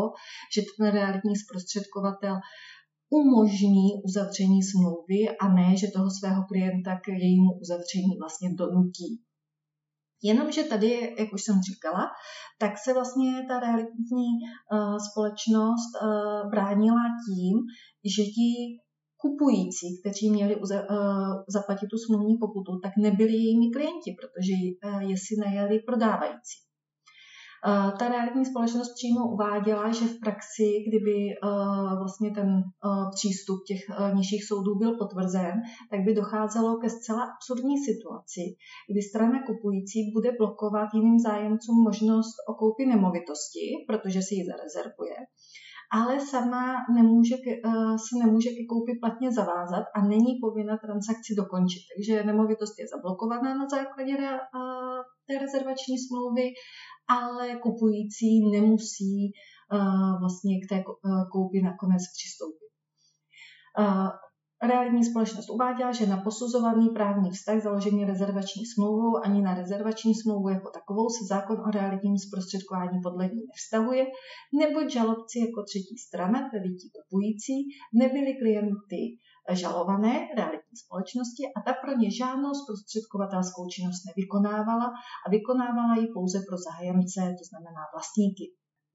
že 0.53 0.61
ten 0.77 0.91
realitní 0.99 1.35
zprostředkovatel 1.35 2.35
umožní 3.09 3.87
uzavření 4.07 4.63
smlouvy 4.63 5.19
a 5.41 5.47
ne, 5.57 5.77
že 5.77 5.87
toho 5.95 6.09
svého 6.11 6.43
klienta 6.43 6.99
k 7.03 7.07
jejímu 7.07 7.51
uzavření 7.61 8.13
vlastně 8.21 8.49
donutí. 8.53 9.09
Jenomže 10.23 10.63
tady, 10.63 11.15
jak 11.19 11.33
už 11.33 11.43
jsem 11.43 11.55
říkala, 11.69 12.03
tak 12.59 12.71
se 12.83 12.93
vlastně 12.93 13.45
ta 13.47 13.59
realitní 13.59 14.27
uh, 14.71 14.97
společnost 15.11 15.91
uh, 16.01 16.49
bránila 16.49 17.03
tím, 17.25 17.55
že 18.15 18.23
ti 18.23 18.49
kupující, 19.21 19.87
kteří 20.01 20.29
měli 20.29 20.55
uh, 20.55 20.67
zaplatit 21.47 21.87
tu 21.91 21.97
smluvní 21.97 22.37
pokutu, 22.37 22.71
tak 22.83 22.91
nebyli 22.97 23.33
jejími 23.33 23.67
klienti, 23.73 24.09
protože 24.19 24.53
uh, 24.85 25.01
je 25.09 25.17
si 25.17 25.33
najali 25.45 25.79
prodávající. 25.79 26.64
Eh, 27.67 27.91
ta 27.99 28.07
realitní 28.07 28.45
společnost 28.45 28.93
přímo 28.93 29.27
uváděla, 29.33 29.91
že 29.91 30.05
v 30.05 30.19
praxi, 30.19 30.69
kdyby 30.87 31.15
eh, 31.31 31.37
vlastně 32.01 32.31
ten 32.31 32.49
eh, 32.57 33.09
přístup 33.15 33.59
těch 33.67 33.81
nižších 34.13 34.43
soudů 34.47 34.75
byl 34.75 34.97
potvrzen, 34.97 35.53
tak 35.91 35.99
by 36.05 36.13
docházelo 36.13 36.77
ke 36.77 36.89
zcela 36.89 37.23
absurdní 37.23 37.77
situaci, 37.77 38.43
kdy 38.91 39.01
strana 39.01 39.43
kupující 39.47 39.99
bude 40.15 40.31
blokovat 40.37 40.89
jiným 40.93 41.19
zájemcům 41.19 41.77
možnost 41.83 42.35
o 42.49 42.53
koupi 42.53 42.85
nemovitosti, 42.85 43.65
protože 43.87 44.21
si 44.21 44.35
ji 44.35 44.43
zarezervuje, 44.45 45.17
ale 45.91 46.19
sama 46.19 46.63
nemůže 46.95 47.35
se 48.05 48.13
nemůže 48.25 48.49
ke 48.49 48.63
koupi 48.69 48.93
platně 49.01 49.31
zavázat 49.31 49.85
a 49.95 49.99
není 50.13 50.31
povinna 50.41 50.77
transakci 50.77 51.31
dokončit. 51.37 51.81
Takže 51.91 52.23
nemovitost 52.23 52.79
je 52.79 52.85
zablokovaná 52.93 53.49
na 53.61 53.67
základě 53.75 54.13
té 55.27 55.33
rezervační 55.39 55.95
smlouvy 56.07 56.45
ale 57.07 57.55
kupující 57.55 58.49
nemusí 58.51 59.31
uh, 59.73 60.19
vlastně 60.19 60.59
k 60.59 60.69
té 60.69 60.75
uh, 60.75 61.29
koupi 61.31 61.61
nakonec 61.61 62.03
přistoupit. 62.17 62.71
Uh, 63.79 64.09
Realitní 64.63 65.05
společnost 65.05 65.49
uváděla, 65.49 65.91
že 65.91 66.07
na 66.07 66.17
posuzovaný 66.17 66.89
právní 66.89 67.31
vztah 67.31 67.61
založený 67.61 68.05
rezervační 68.05 68.65
smlouvou 68.65 69.17
ani 69.25 69.41
na 69.41 69.53
rezervační 69.53 70.15
smlouvu 70.15 70.49
jako 70.49 70.69
takovou 70.69 71.09
se 71.09 71.25
zákon 71.25 71.57
o 71.59 71.71
realitním 71.71 72.17
zprostředkování 72.17 72.99
podle 73.03 73.25
ní 73.25 73.41
nevztahuje, 73.51 74.05
neboť 74.59 74.93
žalobci 74.93 75.39
jako 75.39 75.63
třetí 75.63 75.97
strana, 76.07 76.49
tedy 76.51 76.69
ti 76.69 76.87
kupující, 76.95 77.55
nebyli 77.93 78.33
klienty 78.41 79.01
žalované 79.53 80.13
realitní 80.37 80.77
společnosti 80.85 81.43
a 81.55 81.61
ta 81.65 81.73
pro 81.73 81.91
ně 81.97 82.11
žádnou 82.11 82.51
zprostředkovatelskou 82.61 83.63
činnost 83.75 84.01
nevykonávala 84.09 84.87
a 85.25 85.29
vykonávala 85.29 85.95
ji 86.01 86.07
pouze 86.15 86.37
pro 86.47 86.57
zájemce, 86.67 87.19
to 87.39 87.43
znamená 87.49 87.81
vlastníky. 87.93 88.45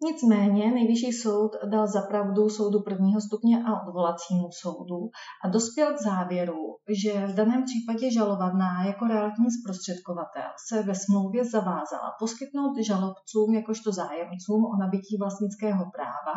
Nicméně 0.02 0.70
nejvyšší 0.70 1.12
soud 1.12 1.50
dal 1.70 1.86
zapravdu 1.86 2.48
soudu 2.48 2.80
prvního 2.80 3.20
stupně 3.20 3.64
a 3.64 3.86
odvolacímu 3.86 4.48
soudu 4.62 4.98
a 5.44 5.48
dospěl 5.48 5.94
k 5.94 6.02
závěru, 6.02 6.62
že 7.02 7.26
v 7.26 7.34
daném 7.34 7.62
případě 7.64 8.12
žalovaná 8.12 8.84
jako 8.86 9.04
realitní 9.04 9.50
zprostředkovatel 9.50 10.50
se 10.68 10.82
ve 10.82 10.94
smlouvě 10.94 11.44
zavázala 11.44 12.08
poskytnout 12.18 12.74
žalobcům 12.86 13.54
jakožto 13.54 13.92
zájemcům 13.92 14.64
o 14.64 14.76
nabití 14.80 15.16
vlastnického 15.20 15.84
práva 15.96 16.34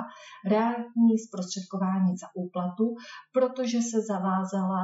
realitní 0.50 1.20
zprostředkování 1.28 2.18
za 2.18 2.28
úplatu, 2.44 2.86
protože 3.34 3.82
se 3.82 3.98
zavázala 4.12 4.82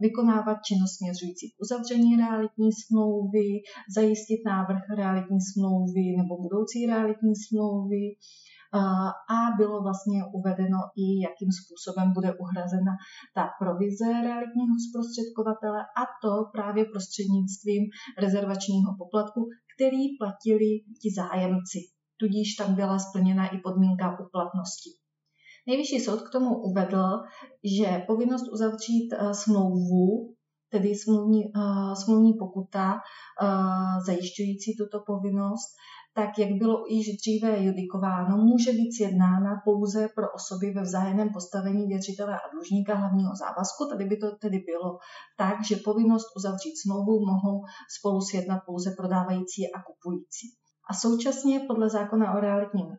vykonávat 0.00 0.58
činnost 0.68 0.92
směřující 0.96 1.46
k 1.50 1.60
uzavření 1.64 2.16
realitní 2.16 2.70
smlouvy, 2.72 3.48
zajistit 3.96 4.40
návrh 4.46 4.82
realitní 4.96 5.40
smlouvy 5.52 6.04
nebo 6.20 6.42
budoucí 6.42 6.86
realitní 6.86 7.34
smlouvy 7.46 7.67
a 9.34 9.38
bylo 9.56 9.82
vlastně 9.82 10.18
uvedeno 10.38 10.78
i, 10.96 11.06
jakým 11.26 11.50
způsobem 11.60 12.12
bude 12.12 12.30
uhrazena 12.42 12.92
ta 13.34 13.44
provize 13.60 14.08
realitního 14.28 14.74
zprostředkovatele 14.86 15.80
a 16.00 16.02
to 16.22 16.32
právě 16.56 16.84
prostřednictvím 16.84 17.82
rezervačního 18.24 18.90
poplatku, 18.98 19.40
který 19.74 20.02
platili 20.20 20.70
ti 21.00 21.08
zájemci. 21.20 21.78
Tudíž 22.20 22.54
tam 22.54 22.74
byla 22.74 22.98
splněna 22.98 23.44
i 23.48 23.58
podmínka 23.58 24.06
uplatnosti. 24.26 24.90
Nejvyšší 25.66 26.00
soud 26.00 26.20
k 26.22 26.32
tomu 26.32 26.50
uvedl, 26.62 27.06
že 27.78 28.04
povinnost 28.06 28.52
uzavřít 28.52 29.08
eh, 29.12 29.34
smlouvu, 29.34 30.34
tedy 30.70 30.94
smluvní, 30.94 31.44
uh, 31.56 31.94
smluvní 31.94 32.34
pokuta 32.34 32.92
uh, 32.94 34.04
zajišťující 34.06 34.76
tuto 34.76 34.98
povinnost, 35.06 35.68
tak 36.18 36.38
jak 36.38 36.50
bylo 36.58 36.84
již 36.88 37.16
dříve 37.16 37.62
judikováno, 37.64 38.36
může 38.36 38.72
být 38.72 38.92
sjednána 38.92 39.60
pouze 39.64 40.08
pro 40.14 40.26
osoby 40.32 40.70
ve 40.70 40.82
vzájemném 40.82 41.28
postavení 41.32 41.86
věřitele 41.86 42.34
a 42.34 42.50
dlužníka 42.52 42.94
hlavního 42.94 43.32
závazku. 43.36 43.88
Tady 43.90 44.04
by 44.04 44.16
to 44.16 44.36
tedy 44.36 44.58
bylo 44.58 44.98
tak, 45.36 45.56
že 45.68 45.76
povinnost 45.76 46.26
uzavřít 46.36 46.76
smlouvu 46.82 47.26
mohou 47.26 47.64
spolu 47.98 48.20
sjednat 48.20 48.60
pouze 48.66 48.90
prodávající 48.96 49.72
a 49.74 49.82
kupující. 49.82 50.57
A 50.90 50.94
současně 50.94 51.60
podle 51.68 51.90
zákona 51.90 52.34
o 52.34 52.40
realitním 52.40 52.86
uh, 52.86 52.96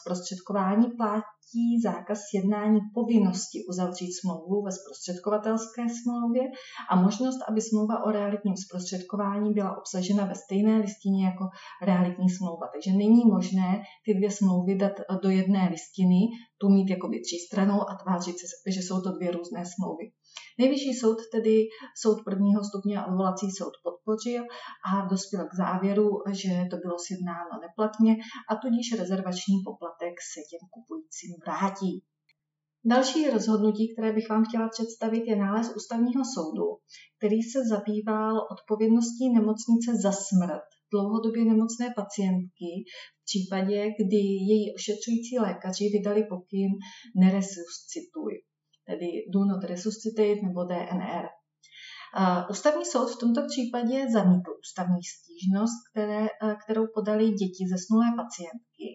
zprostředkování 0.00 0.86
platí 0.96 1.80
zákaz 1.82 2.18
jednání 2.34 2.80
povinnosti 2.94 3.58
uzavřít 3.68 4.12
smlouvu 4.20 4.62
ve 4.62 4.72
zprostředkovatelské 4.72 5.82
smlouvě 6.02 6.42
a 6.90 6.96
možnost, 6.96 7.38
aby 7.48 7.60
smlouva 7.60 8.04
o 8.04 8.10
realitním 8.10 8.56
zprostředkování 8.56 9.52
byla 9.52 9.78
obsažena 9.78 10.24
ve 10.24 10.34
stejné 10.34 10.78
listině 10.78 11.24
jako 11.24 11.44
realitní 11.82 12.30
smlouva. 12.30 12.66
Takže 12.72 12.98
není 12.98 13.24
možné 13.24 13.82
ty 14.04 14.14
dvě 14.14 14.30
smlouvy 14.30 14.74
dát 14.74 14.96
do 15.22 15.30
jedné 15.30 15.68
listiny, 15.70 16.20
tu 16.58 16.68
mít 16.68 16.90
jakoby 16.90 17.20
třístranou 17.20 17.80
a 17.90 17.94
tvářit 18.02 18.36
se, 18.38 18.72
že 18.74 18.80
jsou 18.80 19.00
to 19.00 19.12
dvě 19.12 19.30
různé 19.30 19.62
smlouvy. 19.74 20.04
Nejvyšší 20.58 20.94
soud 20.94 21.18
tedy 21.32 21.56
soud 22.02 22.18
prvního 22.24 22.64
stupně 22.64 22.98
a 22.98 23.06
odvolací 23.06 23.50
soud 23.50 23.74
podpořil 23.86 24.42
a 24.88 25.06
dospěl 25.12 25.44
k 25.48 25.54
závěru, 25.54 26.08
že 26.40 26.52
to 26.70 26.76
bylo 26.76 26.96
sjednáno 27.06 27.54
neplatně 27.66 28.12
a 28.50 28.52
tudíž 28.62 28.86
rezervační 28.98 29.56
poplatek 29.68 30.14
se 30.32 30.40
těm 30.50 30.62
kupujícím 30.74 31.32
vrátí. 31.44 31.92
Další 32.84 33.30
rozhodnutí, 33.30 33.84
které 33.92 34.12
bych 34.12 34.28
vám 34.28 34.44
chtěla 34.44 34.68
představit, 34.68 35.22
je 35.26 35.36
nález 35.36 35.72
ústavního 35.76 36.22
soudu, 36.34 36.66
který 37.16 37.42
se 37.42 37.58
zabýval 37.68 38.34
odpovědností 38.54 39.24
nemocnice 39.34 39.90
za 40.02 40.12
smrt 40.12 40.66
dlouhodobě 40.92 41.44
nemocné 41.44 41.86
pacientky 41.96 42.70
v 43.18 43.24
případě, 43.28 43.78
kdy 44.00 44.22
její 44.50 44.74
ošetřující 44.74 45.38
lékaři 45.38 45.84
vydali 45.88 46.22
pokyn 46.24 46.70
neresuscituj 47.16 48.32
tedy 48.88 49.08
Do 49.32 49.44
Not 49.44 49.64
Resuscitate 49.64 50.40
nebo 50.46 50.64
DNR. 50.64 51.24
Ústavní 52.50 52.84
soud 52.84 53.08
v 53.10 53.20
tomto 53.20 53.40
případě 53.50 54.06
zamítl 54.12 54.50
ústavní 54.60 55.02
stížnost, 55.14 55.78
které, 55.90 56.28
kterou 56.64 56.86
podali 56.94 57.24
děti 57.30 57.62
zesnulé 57.72 58.06
pacientky. 58.16 58.88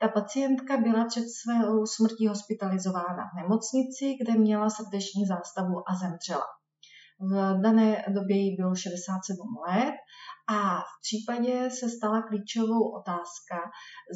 Ta 0.00 0.08
pacientka 0.08 0.76
byla 0.76 1.04
před 1.04 1.24
svou 1.40 1.86
smrtí 1.86 2.26
hospitalizována 2.26 3.22
v 3.30 3.36
nemocnici, 3.42 4.06
kde 4.20 4.32
měla 4.38 4.70
srdeční 4.70 5.26
zástavu 5.26 5.76
a 5.88 5.92
zemřela. 6.02 6.48
V 7.20 7.60
dané 7.62 8.04
době 8.08 8.36
jí 8.36 8.56
bylo 8.56 8.74
67 8.74 9.56
let 9.68 9.94
a 10.48 10.78
v 10.80 10.94
případě 11.02 11.70
se 11.70 11.88
stala 11.88 12.22
klíčovou 12.22 12.82
otázka, 13.00 13.56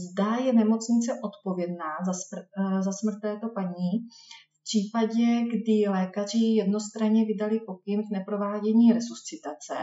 zda 0.07 0.37
je 0.37 0.53
nemocnice 0.53 1.13
odpovědná 1.29 1.91
za, 2.07 2.13
smrt, 2.13 2.47
za 2.81 2.93
smrt 2.93 3.21
této 3.21 3.49
paní 3.55 3.91
případě, 4.67 5.27
kdy 5.53 5.89
lékaři 5.89 6.39
jednostranně 6.39 7.25
vydali 7.25 7.61
pokyn 7.67 8.03
k 8.03 8.11
neprovádění 8.13 8.93
resuscitace, 8.93 9.77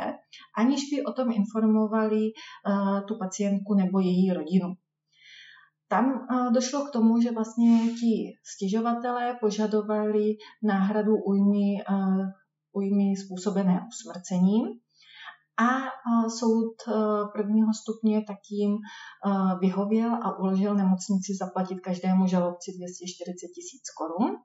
aniž 0.57 0.81
by 0.91 1.05
o 1.05 1.13
tom 1.13 1.31
informovali 1.31 2.23
uh, 2.31 3.05
tu 3.07 3.17
pacientku 3.17 3.73
nebo 3.73 3.99
její 3.99 4.33
rodinu. 4.33 4.73
Tam 5.87 6.05
uh, 6.05 6.53
došlo 6.53 6.85
k 6.85 6.91
tomu, 6.91 7.21
že 7.21 7.31
vlastně 7.31 7.79
ti 7.99 8.33
stěžovatelé 8.55 9.37
požadovali 9.41 10.35
náhradu 10.63 11.15
újmy, 11.15 11.83
uh, 11.89 12.25
újmy 12.73 13.15
způsobené 13.15 13.87
usmrcením 13.87 14.65
a 15.57 15.69
soud 16.29 16.75
prvního 17.33 17.73
stupně 17.81 18.23
tak 18.27 18.37
jim 18.51 18.77
vyhověl 19.59 20.13
a 20.13 20.39
uložil 20.39 20.75
nemocnici 20.75 21.33
zaplatit 21.39 21.79
každému 21.79 22.27
žalobci 22.27 22.71
240 22.77 23.47
tisíc 23.55 23.83
korun. 23.97 24.37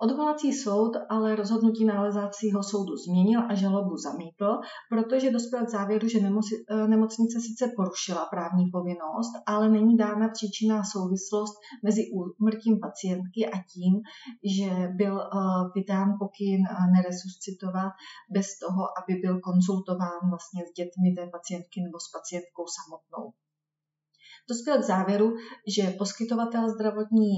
Odvolací 0.00 0.52
soud 0.52 0.92
ale 1.08 1.36
rozhodnutí 1.36 1.84
nálezácího 1.84 2.62
soudu 2.62 2.96
změnil 2.96 3.40
a 3.48 3.54
žalobu 3.54 3.96
zamítl, 3.96 4.60
protože 4.90 5.30
dospěl 5.30 5.66
k 5.66 5.68
závěru, 5.68 6.08
že 6.08 6.18
eh, 6.18 6.88
nemocnice 6.88 7.40
sice 7.40 7.72
porušila 7.76 8.24
právní 8.26 8.70
povinnost, 8.70 9.32
ale 9.46 9.68
není 9.68 9.96
dána 9.96 10.28
příčinná 10.28 10.82
souvislost 10.84 11.54
mezi 11.84 12.02
úmrtím 12.40 12.80
pacientky 12.80 13.40
a 13.54 13.56
tím, 13.72 13.94
že 14.56 14.88
byl 14.88 15.20
eh, 15.20 15.28
vydán 15.74 16.08
pokyn 16.18 16.60
eh, 16.66 16.86
neresuscitovat 16.96 17.92
bez 18.36 18.46
toho, 18.62 18.82
aby 18.98 19.12
byl 19.24 19.40
konzultován 19.40 20.20
vlastně 20.30 20.62
s 20.66 20.70
dětmi 20.78 21.08
té 21.16 21.24
pacientky 21.36 21.78
nebo 21.86 21.98
s 22.00 22.08
pacientkou 22.16 22.64
samotnou 22.76 23.24
dospěl 24.48 24.78
k 24.78 24.84
závěru, 24.94 25.28
že 25.76 25.94
poskytovatel 25.98 26.70
zdravotní 26.74 27.32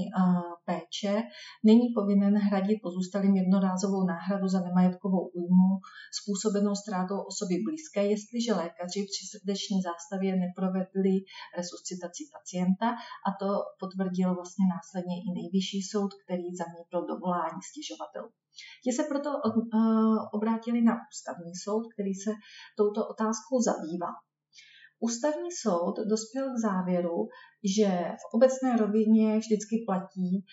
péče 0.65 1.13
není 1.63 1.87
povinen 1.95 2.35
hradit 2.37 2.79
pozůstalým 2.83 3.35
jednorázovou 3.35 4.01
náhradu 4.13 4.47
za 4.47 4.59
nemajetkovou 4.59 5.23
újmu 5.39 5.71
způsobenou 6.19 6.75
ztrátou 6.75 7.19
osoby 7.31 7.55
blízké, 7.67 8.01
jestliže 8.15 8.59
lékaři 8.63 8.99
při 9.11 9.23
srdeční 9.31 9.77
zástavě 9.87 10.31
neprovedli 10.43 11.13
resuscitaci 11.57 12.23
pacienta 12.35 12.87
a 13.27 13.29
to 13.39 13.47
potvrdil 13.81 14.29
vlastně 14.39 14.65
následně 14.75 15.15
i 15.27 15.29
nejvyšší 15.39 15.81
soud, 15.91 16.11
který 16.23 16.47
zamítl 16.61 16.99
dovolání 17.13 17.61
stěžovatelů. 17.69 18.29
Ti 18.83 18.91
se 18.97 19.03
proto 19.11 19.29
obrátili 20.37 20.79
na 20.81 20.93
ústavní 21.11 21.53
soud, 21.63 21.83
který 21.93 22.13
se 22.13 22.31
touto 22.77 23.01
otázkou 23.13 23.55
zabýval. 23.69 24.15
Ústavní 24.99 25.51
soud 25.51 25.95
dospěl 26.09 26.45
k 26.53 26.61
závěru, 26.61 27.27
že 27.77 27.87
v 28.21 28.33
obecné 28.33 28.77
rovině 28.77 29.37
vždycky 29.37 29.83
platí, 29.87 30.45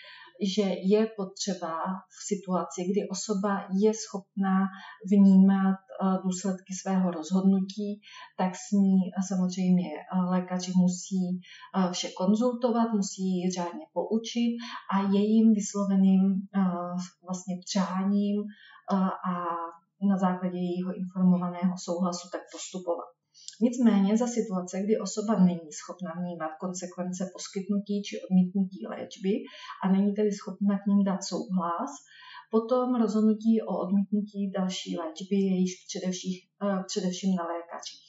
že 0.43 0.63
je 0.63 1.07
potřeba 1.17 1.75
v 2.19 2.27
situaci, 2.27 2.81
kdy 2.91 3.09
osoba 3.09 3.69
je 3.81 3.93
schopná 3.95 4.67
vnímat 5.11 5.79
eh, 5.81 6.19
důsledky 6.25 6.75
svého 6.83 7.11
rozhodnutí, 7.11 8.01
tak 8.39 8.53
s 8.57 8.71
ní 8.73 8.99
samozřejmě 9.29 9.89
lékaři 10.31 10.73
musí 10.77 11.41
eh, 11.41 11.93
vše 11.93 12.09
konzultovat, 12.17 12.93
musí 12.93 13.23
ji 13.23 13.51
řádně 13.51 13.87
poučit 13.93 14.57
a 14.95 15.13
jejím 15.13 15.53
vysloveným 15.53 16.23
eh, 16.57 16.61
vlastně 17.23 17.55
přáním 17.67 18.43
a 19.29 19.33
na 20.09 20.19
základě 20.19 20.59
jejího 20.59 20.95
informovaného 20.97 21.75
souhlasu 21.79 22.29
tak 22.33 22.41
postupovat. 22.53 23.15
Nicméně 23.61 24.17
za 24.17 24.27
situace, 24.27 24.83
kdy 24.83 24.99
osoba 24.99 25.45
není 25.45 25.73
schopna 25.73 26.13
vnímat 26.21 26.53
konsekvence 26.61 27.31
poskytnutí 27.33 28.03
či 28.03 28.15
odmítnutí 28.25 28.87
léčby 28.93 29.33
a 29.85 29.93
není 29.93 30.15
tedy 30.15 30.33
schopna 30.33 30.79
k 30.79 30.87
ním 30.87 31.05
dát 31.05 31.23
souhlas, 31.25 31.91
potom 32.51 32.95
rozhodnutí 32.95 33.63
o 33.63 33.73
odmítnutí 33.85 34.51
další 34.59 34.97
léčby 34.97 35.37
je 35.37 35.55
již 35.61 35.73
především, 35.89 36.35
uh, 36.63 36.85
především 36.91 37.31
na 37.37 37.45
lékařích. 37.53 38.07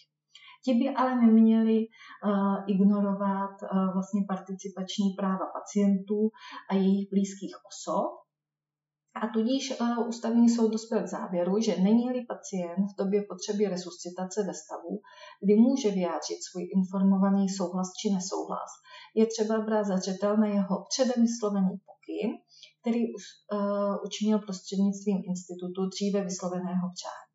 Ti 0.66 0.74
by 0.74 0.90
ale 0.90 1.22
neměli 1.22 1.78
uh, 1.80 2.58
ignorovat 2.68 3.56
uh, 3.62 3.94
vlastně 3.94 4.22
participační 4.28 5.08
práva 5.20 5.46
pacientů 5.58 6.20
a 6.70 6.76
jejich 6.76 7.10
blízkých 7.10 7.56
osob, 7.70 8.25
a 9.22 9.28
tudíž 9.28 9.74
uh, 9.80 10.08
ústavní 10.08 10.50
soud 10.50 10.72
dospěl 10.72 11.04
k 11.04 11.08
závěru, 11.08 11.60
že 11.62 11.82
není-li 11.82 12.26
pacient 12.26 12.86
v 12.94 12.98
době 12.98 13.24
potřeby 13.30 13.66
resuscitace 13.66 14.44
ve 14.44 14.54
stavu, 14.54 15.02
kdy 15.44 15.56
může 15.56 15.92
vyjádřit 15.92 16.40
svůj 16.44 16.64
informovaný 16.78 17.50
souhlas 17.50 17.88
či 18.00 18.14
nesouhlas, 18.14 18.72
je 19.16 19.26
třeba 19.26 19.60
brát 19.60 19.86
zřetel 19.86 20.38
na 20.38 20.48
jeho 20.48 20.86
předem 20.90 21.24
vyslovený 21.28 21.72
pokyn, 21.90 22.30
který 22.82 23.02
už 23.16 23.24
uh, 23.24 23.96
učinil 24.06 24.40
prostřednictvím 24.40 25.20
institutu 25.32 25.80
dříve 25.94 26.24
vysloveného 26.24 26.86
přání. 26.98 27.26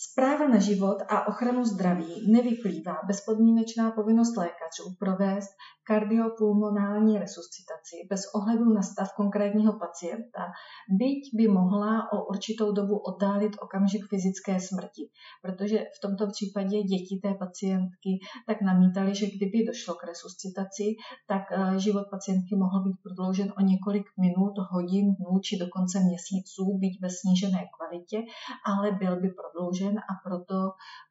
Zpráva 0.00 0.48
na 0.48 0.58
život 0.58 0.98
a 1.08 1.26
ochranu 1.28 1.64
zdraví 1.64 2.32
nevyplývá 2.32 2.96
bezpodmínečná 3.06 3.90
povinnost 3.90 4.36
lékařů 4.68 4.96
provést 4.98 5.50
kardiopulmonální 5.88 7.18
resuscitaci 7.18 7.96
bez 8.10 8.20
ohledu 8.34 8.64
na 8.64 8.82
stav 8.82 9.08
konkrétního 9.16 9.72
pacienta, 9.72 10.52
byť 10.88 11.22
by 11.34 11.48
mohla 11.48 12.12
o 12.12 12.24
určitou 12.24 12.72
dobu 12.72 12.98
oddálit 12.98 13.52
okamžik 13.60 14.02
fyzické 14.10 14.60
smrti, 14.60 15.10
protože 15.42 15.78
v 15.78 16.00
tomto 16.02 16.26
případě 16.26 16.82
děti 16.82 17.20
té 17.22 17.34
pacientky 17.34 18.12
tak 18.46 18.60
namítali, 18.62 19.14
že 19.14 19.26
kdyby 19.26 19.64
došlo 19.64 19.94
k 19.94 20.04
resuscitaci, 20.04 20.86
tak 21.28 21.42
eh, 21.52 21.78
život 21.78 22.04
pacientky 22.10 22.56
mohl 22.56 22.84
být 22.84 22.96
prodloužen 23.02 23.52
o 23.58 23.60
několik 23.60 24.06
minut, 24.20 24.54
hodin, 24.70 25.14
dnů 25.14 25.38
či 25.40 25.58
dokonce 25.58 26.00
měsíců, 26.00 26.78
byť 26.78 26.94
ve 27.02 27.10
snížené 27.10 27.60
kvalitě, 27.76 28.18
ale 28.66 28.92
byl 28.92 29.20
by 29.20 29.28
prodloužen 29.40 29.94
a 29.98 30.12
proto 30.24 30.54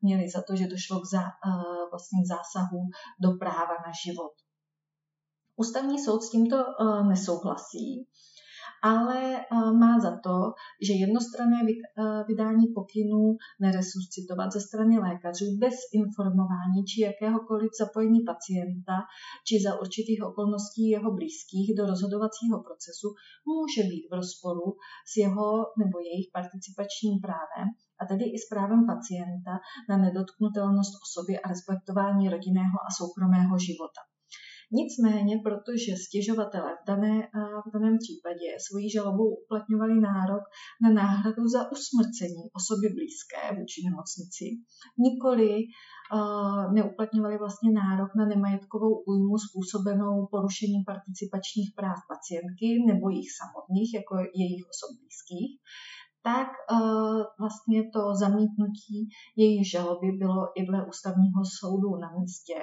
měli 0.02 0.30
za 0.30 0.42
to, 0.48 0.56
že 0.56 0.68
došlo 0.68 1.00
k, 1.00 1.06
zá, 1.06 1.26
eh, 1.26 1.84
vlastně 1.92 2.20
k 2.24 2.30
zásahu 2.36 2.82
do 3.20 3.30
práva 3.48 3.76
na 3.86 3.92
život. 4.04 4.32
Ústavní 5.56 6.00
soud 6.00 6.24
s 6.24 6.30
tímto 6.30 6.58
eh, 6.58 7.04
nesouhlasí, 7.04 8.08
ale 8.84 9.20
eh, 9.38 9.72
má 9.82 10.00
za 10.00 10.20
to, 10.24 10.54
že 10.82 10.94
jednostranné 10.94 11.60
eh, 11.66 12.24
vydání 12.28 12.68
pokynů 12.76 13.38
neresuscitovat 13.60 14.52
ze 14.54 14.62
strany 14.62 15.00
lékařů 15.00 15.46
bez 15.58 15.76
informování 15.94 16.80
či 16.90 17.02
jakéhokoliv 17.02 17.72
zapojení 17.80 18.22
pacienta 18.32 18.98
či 19.48 19.56
za 19.66 19.82
určitých 19.82 20.22
okolností 20.24 20.90
jeho 20.90 21.12
blízkých 21.12 21.76
do 21.78 21.86
rozhodovacího 21.86 22.64
procesu 22.68 23.08
může 23.52 23.82
být 23.90 24.08
v 24.12 24.14
rozporu 24.14 24.68
s 25.12 25.18
jeho 25.18 25.48
nebo 25.82 26.00
jejich 26.00 26.30
participačním 26.34 27.20
právem 27.26 27.68
a 28.00 28.06
tedy 28.06 28.26
i 28.26 28.38
s 28.40 28.46
právem 28.50 28.82
pacienta 28.92 29.54
na 29.90 29.98
nedotknutelnost 29.98 30.94
osoby 31.06 31.34
a 31.40 31.50
respektování 31.50 32.30
rodinného 32.30 32.78
a 32.88 32.90
soukromého 32.98 33.56
života. 33.68 34.02
Nicméně, 34.72 35.40
protože 35.44 35.92
stěžovatele 36.06 36.72
v, 36.76 36.88
dané, 36.88 37.16
v 37.66 37.72
daném 37.74 37.98
případě 38.04 38.48
svojí 38.68 38.90
žalobou 38.90 39.28
uplatňovali 39.44 39.96
nárok 40.00 40.44
na 40.84 40.90
náhradu 41.02 41.44
za 41.56 41.72
usmrcení 41.72 42.44
osoby 42.60 42.88
blízké 42.98 43.42
vůči 43.58 43.80
nemocnici, 43.88 44.46
nikoli 45.06 45.52
neuplatňovali 46.74 47.38
vlastně 47.38 47.72
nárok 47.72 48.12
na 48.20 48.26
nemajetkovou 48.26 48.94
újmu 49.10 49.36
způsobenou 49.46 50.28
porušením 50.34 50.84
participačních 50.92 51.70
práv 51.80 52.00
pacientky 52.14 52.68
nebo 52.90 53.06
jich 53.10 53.30
samotných, 53.40 53.90
jako 54.00 54.14
jejich 54.42 54.64
osob 54.74 54.90
blízkých, 55.00 55.52
tak 56.28 56.50
uh, 56.52 57.24
vlastně 57.40 57.80
to 57.94 58.02
zamítnutí 58.24 58.98
jejich 59.36 59.70
žaloby 59.72 60.08
bylo 60.24 60.42
i 60.60 60.62
dle 60.70 60.80
ústavního 60.92 61.42
soudu 61.60 61.90
na 62.04 62.10
místě, 62.18 62.58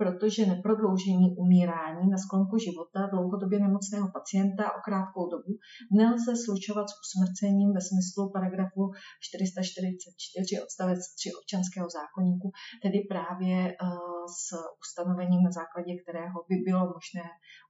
protože 0.00 0.46
neprodloužení 0.46 1.26
umírání 1.42 2.04
na 2.10 2.18
sklonku 2.24 2.54
života 2.66 3.00
dlouhodobě 3.12 3.58
nemocného 3.66 4.08
pacienta 4.16 4.64
o 4.76 4.80
krátkou 4.86 5.24
dobu 5.34 5.52
nelze 6.00 6.32
slučovat 6.44 6.86
s 6.90 6.94
usmrcením 7.04 7.70
ve 7.76 7.82
smyslu 7.88 8.22
paragrafu 8.36 8.82
444 9.20 10.62
odstavec 10.64 11.00
3 11.14 11.30
občanského 11.40 11.88
zákonníku, 11.98 12.48
tedy 12.84 12.98
právě 13.12 13.56
uh, 13.72 14.26
s 14.40 14.44
ustanovením, 14.82 15.42
na 15.48 15.52
základě 15.60 15.92
kterého 16.02 16.36
by 16.48 16.56
bylo 16.66 16.82
možné 16.96 17.26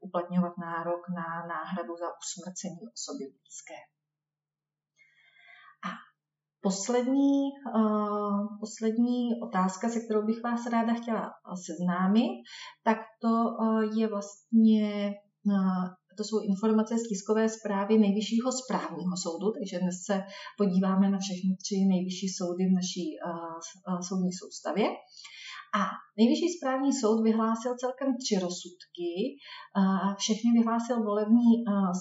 uplatňovat 0.07 0.55
nárok 0.66 1.03
na 1.18 1.26
náhradu 1.55 1.93
za 2.03 2.09
usmrcení 2.22 2.82
osoby 2.97 3.24
blízké. 3.34 3.78
Poslední, 6.62 7.41
uh, 7.74 8.59
poslední 8.61 9.41
otázka, 9.43 9.89
se 9.89 10.01
kterou 10.01 10.26
bych 10.26 10.43
vás 10.43 10.66
ráda 10.72 10.95
chtěla 10.95 11.31
seznámit, 11.66 12.31
tak 12.85 12.99
to 13.22 13.29
uh, 13.29 13.99
je 13.99 14.09
vlastně 14.09 15.14
uh, 15.47 15.85
to 16.18 16.24
jsou 16.24 16.39
informace 16.53 16.99
z 16.99 17.09
tiskové 17.09 17.49
zprávy 17.49 17.99
Nejvyššího 17.99 18.51
správního 18.53 19.14
soudu, 19.24 19.47
takže 19.57 19.79
dnes 19.83 19.97
se 20.09 20.16
podíváme 20.61 21.11
na 21.11 21.18
všechny 21.24 21.51
tři 21.62 21.76
nejvyšší 21.93 22.29
soudy 22.39 22.62
v 22.66 22.76
naší 22.81 23.07
uh, 23.18 24.01
soudní 24.09 24.33
soustavě. 24.41 24.87
A 25.81 25.83
nejvyšší 26.19 26.49
správní 26.59 26.93
soud 26.93 27.23
vyhlásil 27.23 27.73
celkem 27.83 28.09
tři 28.23 28.35
rozsudky, 28.45 29.11
všechny 30.19 30.49
vyhlásil 30.59 30.97
volební 31.03 31.51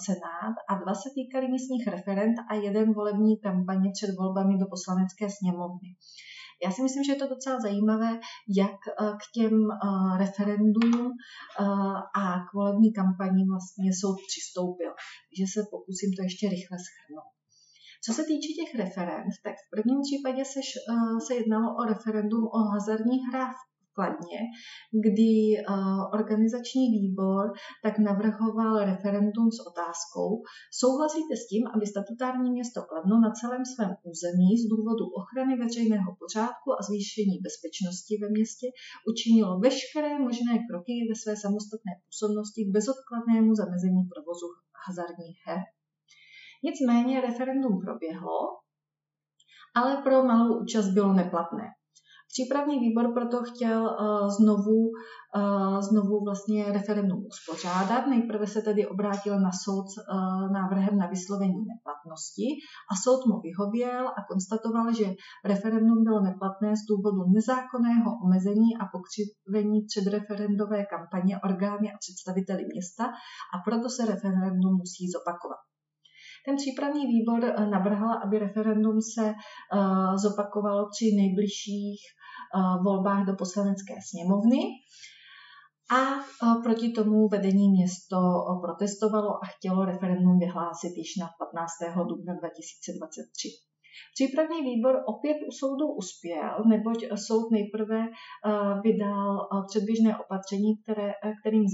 senát 0.05 0.55
a 0.70 0.72
dva 0.82 0.93
se 0.93 1.09
týkaly 1.18 1.47
místních 1.47 1.88
referent 1.88 2.36
a 2.49 2.53
jeden 2.55 2.93
volební 2.93 3.34
kampaně 3.39 3.89
před 3.97 4.11
volbami 4.20 4.53
do 4.61 4.65
poslanecké 4.76 5.26
sněmovny. 5.38 5.89
Já 6.63 6.72
si 6.72 6.82
myslím, 6.84 7.03
že 7.03 7.11
je 7.11 7.22
to 7.24 7.28
docela 7.36 7.59
zajímavé, 7.59 8.11
jak 8.61 8.80
k 9.22 9.24
těm 9.36 9.55
referendům 10.18 11.11
a 12.22 12.24
k 12.47 12.53
volební 12.53 12.89
kampani 12.93 13.41
vlastně 13.51 13.88
soud 14.01 14.18
přistoupil. 14.30 14.91
Takže 15.28 15.45
se 15.53 15.59
pokusím 15.72 16.11
to 16.18 16.22
ještě 16.28 16.45
rychle 16.55 16.78
schrnout. 16.88 17.36
Co 18.05 18.13
se 18.13 18.23
týče 18.29 18.51
těch 18.59 18.71
referend, 18.83 19.31
tak 19.43 19.55
v 19.63 19.69
prvním 19.73 19.99
případě 20.07 20.45
se, 20.45 20.59
uh, 20.63 21.19
se 21.27 21.35
jednalo 21.35 21.67
o 21.79 21.83
referendum 21.93 22.43
o 22.57 22.59
hazardních 22.73 23.23
hrách 23.31 23.57
Kladně, 23.97 24.39
kdy 25.05 25.31
uh, 25.57 26.03
organizační 26.19 26.85
výbor 26.97 27.43
tak 27.85 27.95
navrhoval 28.09 28.73
referendum 28.91 29.47
s 29.57 29.59
otázkou, 29.69 30.29
souhlasíte 30.81 31.33
s 31.41 31.47
tím, 31.51 31.63
aby 31.73 31.85
statutární 31.93 32.49
město 32.51 32.79
Kladno 32.89 33.15
na 33.25 33.31
celém 33.39 33.63
svém 33.73 33.91
území 34.11 34.49
z 34.57 34.65
důvodu 34.73 35.05
ochrany 35.19 35.53
veřejného 35.63 36.09
pořádku 36.21 36.69
a 36.77 36.81
zvýšení 36.87 37.35
bezpečnosti 37.47 38.13
ve 38.23 38.27
městě 38.35 38.65
učinilo 39.11 39.59
veškeré 39.65 40.11
možné 40.27 40.53
kroky 40.67 40.95
ve 41.09 41.15
své 41.21 41.33
samostatné 41.43 41.91
působnosti 42.05 42.59
k 42.65 42.73
bezodkladnému 42.75 43.51
zamezení 43.61 44.01
provozu 44.13 44.47
hazardních 44.85 45.39
her. 45.47 45.61
Nicméně 46.64 47.22
referendum 47.22 47.80
proběhlo, 47.86 48.39
ale 49.76 50.01
pro 50.03 50.24
malou 50.24 50.62
účast 50.62 50.89
bylo 50.89 51.14
neplatné. 51.14 51.64
Přípravný 52.34 52.80
výbor 52.80 53.14
proto 53.14 53.43
chtěl 53.43 53.82
uh, 53.84 54.30
znovu, 54.30 54.80
uh, 55.36 55.82
znovu 55.82 56.24
vlastně 56.26 56.72
referendum 56.72 57.26
uspořádat. 57.26 58.08
Nejprve 58.08 58.47
se 58.47 58.62
tedy 58.62 58.88
obrátil 58.88 59.39
na 59.39 59.51
soud 59.64 59.88
s 59.89 59.97
uh, 59.97 60.51
návrhem 60.51 60.97
na 60.97 61.08
vyslovení 61.08 61.62
neplatnosti 61.74 62.47
a 62.91 62.93
soud 63.03 63.26
mu 63.26 63.39
vyhověl 63.39 64.08
a 64.08 64.22
konstatoval, 64.32 64.93
že 64.93 65.05
referendum 65.45 66.03
bylo 66.03 66.22
neplatné 66.22 66.76
z 66.76 66.84
důvodu 66.91 67.22
nezákonného 67.36 68.10
omezení 68.26 68.70
a 68.82 68.84
pokřivení 68.95 69.78
předreferendové 69.89 70.86
kampaně 70.86 71.39
orgány 71.47 71.88
a 71.91 71.97
představiteli 72.03 72.64
města 72.74 73.05
a 73.53 73.58
proto 73.66 73.89
se 73.89 74.05
referendum 74.05 74.74
musí 74.82 75.03
zopakovat. 75.16 75.62
Ten 76.47 76.55
přípravný 76.55 77.07
výbor 77.07 77.45
eh, 77.45 77.65
navrhl, 77.65 78.09
aby 78.23 78.39
referendum 78.39 79.01
se 79.01 79.29
eh, 79.29 80.17
zopakovalo 80.17 80.89
při 80.89 81.15
nejbližších 81.15 81.99
eh, 82.05 82.83
volbách 82.83 83.25
do 83.25 83.35
poslanecké 83.35 83.93
sněmovny. 84.09 84.59
A 85.91 86.01
proti 86.63 86.91
tomu 86.91 87.27
vedení 87.27 87.69
město 87.69 88.17
protestovalo 88.61 89.29
a 89.43 89.45
chtělo 89.45 89.85
referendum 89.85 90.39
vyhlásit 90.39 90.97
již 90.97 91.15
na 91.21 91.27
15. 91.39 91.97
dubna 92.07 92.33
2023. 92.33 93.66
Přípravný 94.13 94.59
výbor 94.61 94.95
opět 95.05 95.37
u 95.49 95.51
soudu 95.51 95.85
uspěl, 96.01 96.53
neboť 96.73 96.97
soud 97.27 97.51
nejprve 97.51 97.99
eh, 98.07 98.11
vydal 98.83 99.29
eh, 99.41 99.63
předběžné 99.67 100.17
opatření, 100.17 100.77
které, 100.77 101.09
eh, 101.23 101.33
kterým 101.39 101.65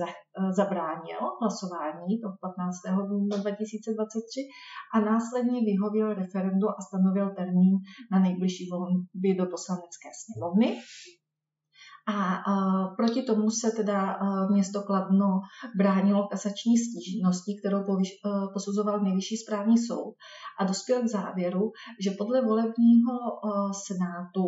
zabránil 0.59 1.19
hlasování 1.41 2.19
toho 2.21 2.36
15. 2.41 3.09
dubna 3.09 3.38
2023 3.38 4.41
a 4.95 4.99
následně 4.99 5.61
vyhověl 5.61 6.13
referendu 6.13 6.67
a 6.69 6.82
stanovil 6.88 7.30
termín 7.36 7.74
na 8.11 8.19
nejbližší 8.19 8.69
volby 8.71 9.30
do 9.39 9.45
poslanecké 9.45 10.09
sněmovny. 10.21 10.67
A 12.08 12.43
proti 12.97 13.24
tomu 13.24 13.49
se 13.49 13.72
teda 13.72 14.22
uh, 14.22 14.51
město 14.51 14.82
Kladno 14.82 15.39
bránilo 15.78 16.28
kasační 16.28 16.78
stížností, 16.78 17.60
kterou 17.60 17.80
uh, 17.80 18.54
posuzoval 18.54 18.99
nejvyšší 18.99 19.38
správní 19.38 19.78
soud 19.78 20.16
a 20.60 20.64
dospěl 20.64 21.01
k 21.01 21.08
závěru, 21.08 21.72
že 22.04 22.12
podle 22.18 22.45
volebního 22.45 23.14
uh, 23.43 23.72
senátu 23.88 24.43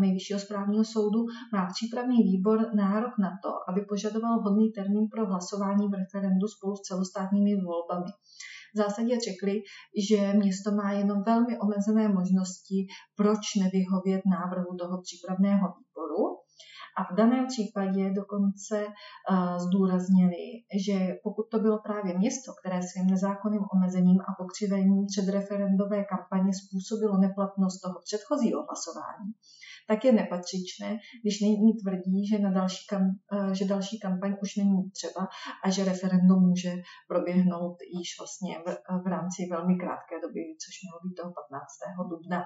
nejvyššího 0.00 0.40
správního 0.40 0.84
soudu 0.84 1.24
má 1.52 1.66
přípravný 1.66 2.22
výbor 2.22 2.74
nárok 2.74 3.12
na 3.18 3.30
to, 3.42 3.50
aby 3.68 3.80
požadoval 3.88 4.40
hodný 4.40 4.72
termín 4.72 5.08
pro 5.12 5.26
hlasování 5.26 5.88
v 5.88 5.98
referendu 6.02 6.48
spolu 6.48 6.76
s 6.76 6.80
celostátními 6.80 7.56
volbami. 7.56 8.10
V 8.74 8.78
zásadě 8.78 9.18
řekli, 9.28 9.60
že 10.08 10.32
město 10.32 10.70
má 10.70 10.92
jenom 10.92 11.22
velmi 11.22 11.58
omezené 11.58 12.08
možnosti, 12.08 12.86
proč 13.16 13.54
nevyhovět 13.60 14.22
návrhu 14.36 14.76
toho 14.80 15.02
přípravného 15.02 15.66
výboru. 15.78 16.35
A 16.96 17.04
v 17.12 17.16
daném 17.16 17.46
případě 17.46 18.10
dokonce 18.10 18.86
uh, 18.86 19.58
zdůraznili, 19.58 20.44
že 20.86 21.14
pokud 21.22 21.46
to 21.50 21.58
bylo 21.58 21.78
právě 21.78 22.18
město, 22.18 22.52
které 22.60 22.82
svým 22.82 23.06
nezákonným 23.06 23.64
omezením 23.74 24.20
a 24.20 24.34
pokřivením 24.38 25.06
předreferendové 25.06 26.04
kampaně 26.04 26.52
způsobilo 26.54 27.18
neplatnost 27.18 27.82
toho 27.82 27.98
předchozího 28.04 28.62
hlasování, 28.62 29.30
tak 29.88 30.04
je 30.04 30.12
nepatřičné, 30.12 30.98
když 31.22 31.40
nyní 31.40 31.72
tvrdí, 31.82 32.26
že, 32.30 32.38
na 32.38 32.50
další, 32.50 32.86
kam, 32.90 33.02
uh, 33.02 33.52
že 33.52 33.64
další 33.64 33.98
kampaň 33.98 34.36
už 34.42 34.56
není 34.56 34.90
třeba 34.90 35.28
a 35.64 35.70
že 35.70 35.84
referendum 35.84 36.48
může 36.48 36.72
proběhnout 37.08 37.76
již 37.98 38.08
vlastně 38.20 38.58
v, 38.66 38.68
v 39.04 39.06
rámci 39.06 39.38
velmi 39.50 39.74
krátké 39.76 40.14
doby, 40.20 40.40
což 40.62 40.74
mělo 40.82 40.98
být 41.04 41.14
toho 41.14 41.32
15. 41.50 42.10
dubna. 42.10 42.44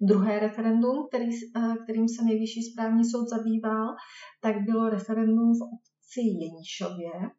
Druhé 0.00 0.38
referendum, 0.38 1.06
který, 1.08 1.28
eh, 1.56 1.74
kterým 1.84 2.08
se 2.08 2.24
nejvyšší 2.24 2.62
správní 2.62 3.04
soud 3.04 3.28
zabýval, 3.28 3.86
tak 4.40 4.56
bylo 4.64 4.88
referendum 4.88 5.52
v 5.58 5.62
obci 5.62 6.20
Jeníšově, 6.20 7.30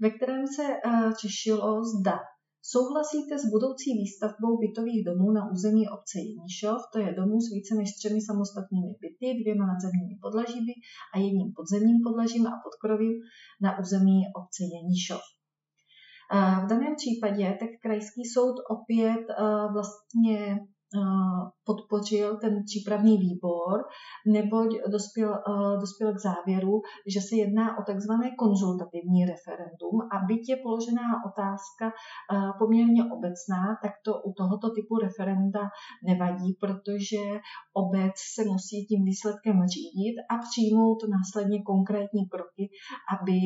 ve 0.00 0.10
kterém 0.10 0.46
se 0.46 0.62
eh, 0.62 1.12
řešilo, 1.22 1.84
zda 1.84 2.18
Souhlasíte 2.62 3.38
s 3.38 3.50
budoucí 3.54 3.90
výstavbou 3.94 4.58
bytových 4.58 5.04
domů 5.04 5.32
na 5.32 5.50
území 5.52 5.88
obce 5.88 6.18
Jeníšov, 6.18 6.80
to 6.92 6.98
je 6.98 7.14
domů 7.20 7.40
s 7.40 7.52
více 7.54 7.74
než 7.74 7.88
třemi 7.98 8.20
samostatnými 8.20 8.92
byty, 9.00 9.26
dvěma 9.40 9.66
nadzemními 9.66 10.14
podlažími 10.22 10.72
a 11.14 11.18
jedním 11.18 11.52
podzemním 11.56 11.98
podlažím 12.06 12.46
a 12.46 12.60
podkrovím 12.64 13.14
na 13.60 13.78
území 13.78 14.18
obce 14.40 14.62
Jeníšov. 14.74 15.24
Eh, 16.34 16.64
v 16.64 16.66
daném 16.70 16.94
případě 17.00 17.56
tak 17.60 17.70
krajský 17.82 18.22
soud 18.34 18.56
opět 18.76 19.24
vlastně 19.74 20.58
podpořil 21.64 22.36
ten 22.36 22.64
přípravný 22.64 23.18
výbor, 23.18 23.84
neboť 24.26 24.68
dospěl, 24.90 25.42
dospěl 25.80 26.14
k 26.14 26.20
závěru, 26.20 26.80
že 27.14 27.20
se 27.20 27.36
jedná 27.36 27.78
o 27.78 27.82
takzvané 27.82 28.30
konzultativní 28.38 29.24
referendum 29.24 29.96
a 30.12 30.16
byť 30.26 30.48
je 30.48 30.56
položená 30.62 31.06
otázka 31.28 31.92
poměrně 32.58 33.02
obecná, 33.04 33.62
tak 33.82 33.92
to 34.04 34.12
u 34.28 34.32
tohoto 34.32 34.70
typu 34.70 34.98
referenda 34.98 35.60
nevadí, 36.06 36.56
protože 36.60 37.22
obec 37.82 38.14
se 38.34 38.44
musí 38.44 38.86
tím 38.88 39.04
výsledkem 39.04 39.56
řídit 39.66 40.16
a 40.30 40.34
přijmout 40.46 40.98
následně 41.16 41.62
konkrétní 41.62 42.28
kroky, 42.28 42.64
aby 43.14 43.38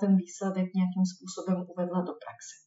ten 0.00 0.16
výsledek 0.16 0.66
nějakým 0.74 1.04
způsobem 1.12 1.66
uvedla 1.72 2.00
do 2.00 2.12
praxe. 2.24 2.65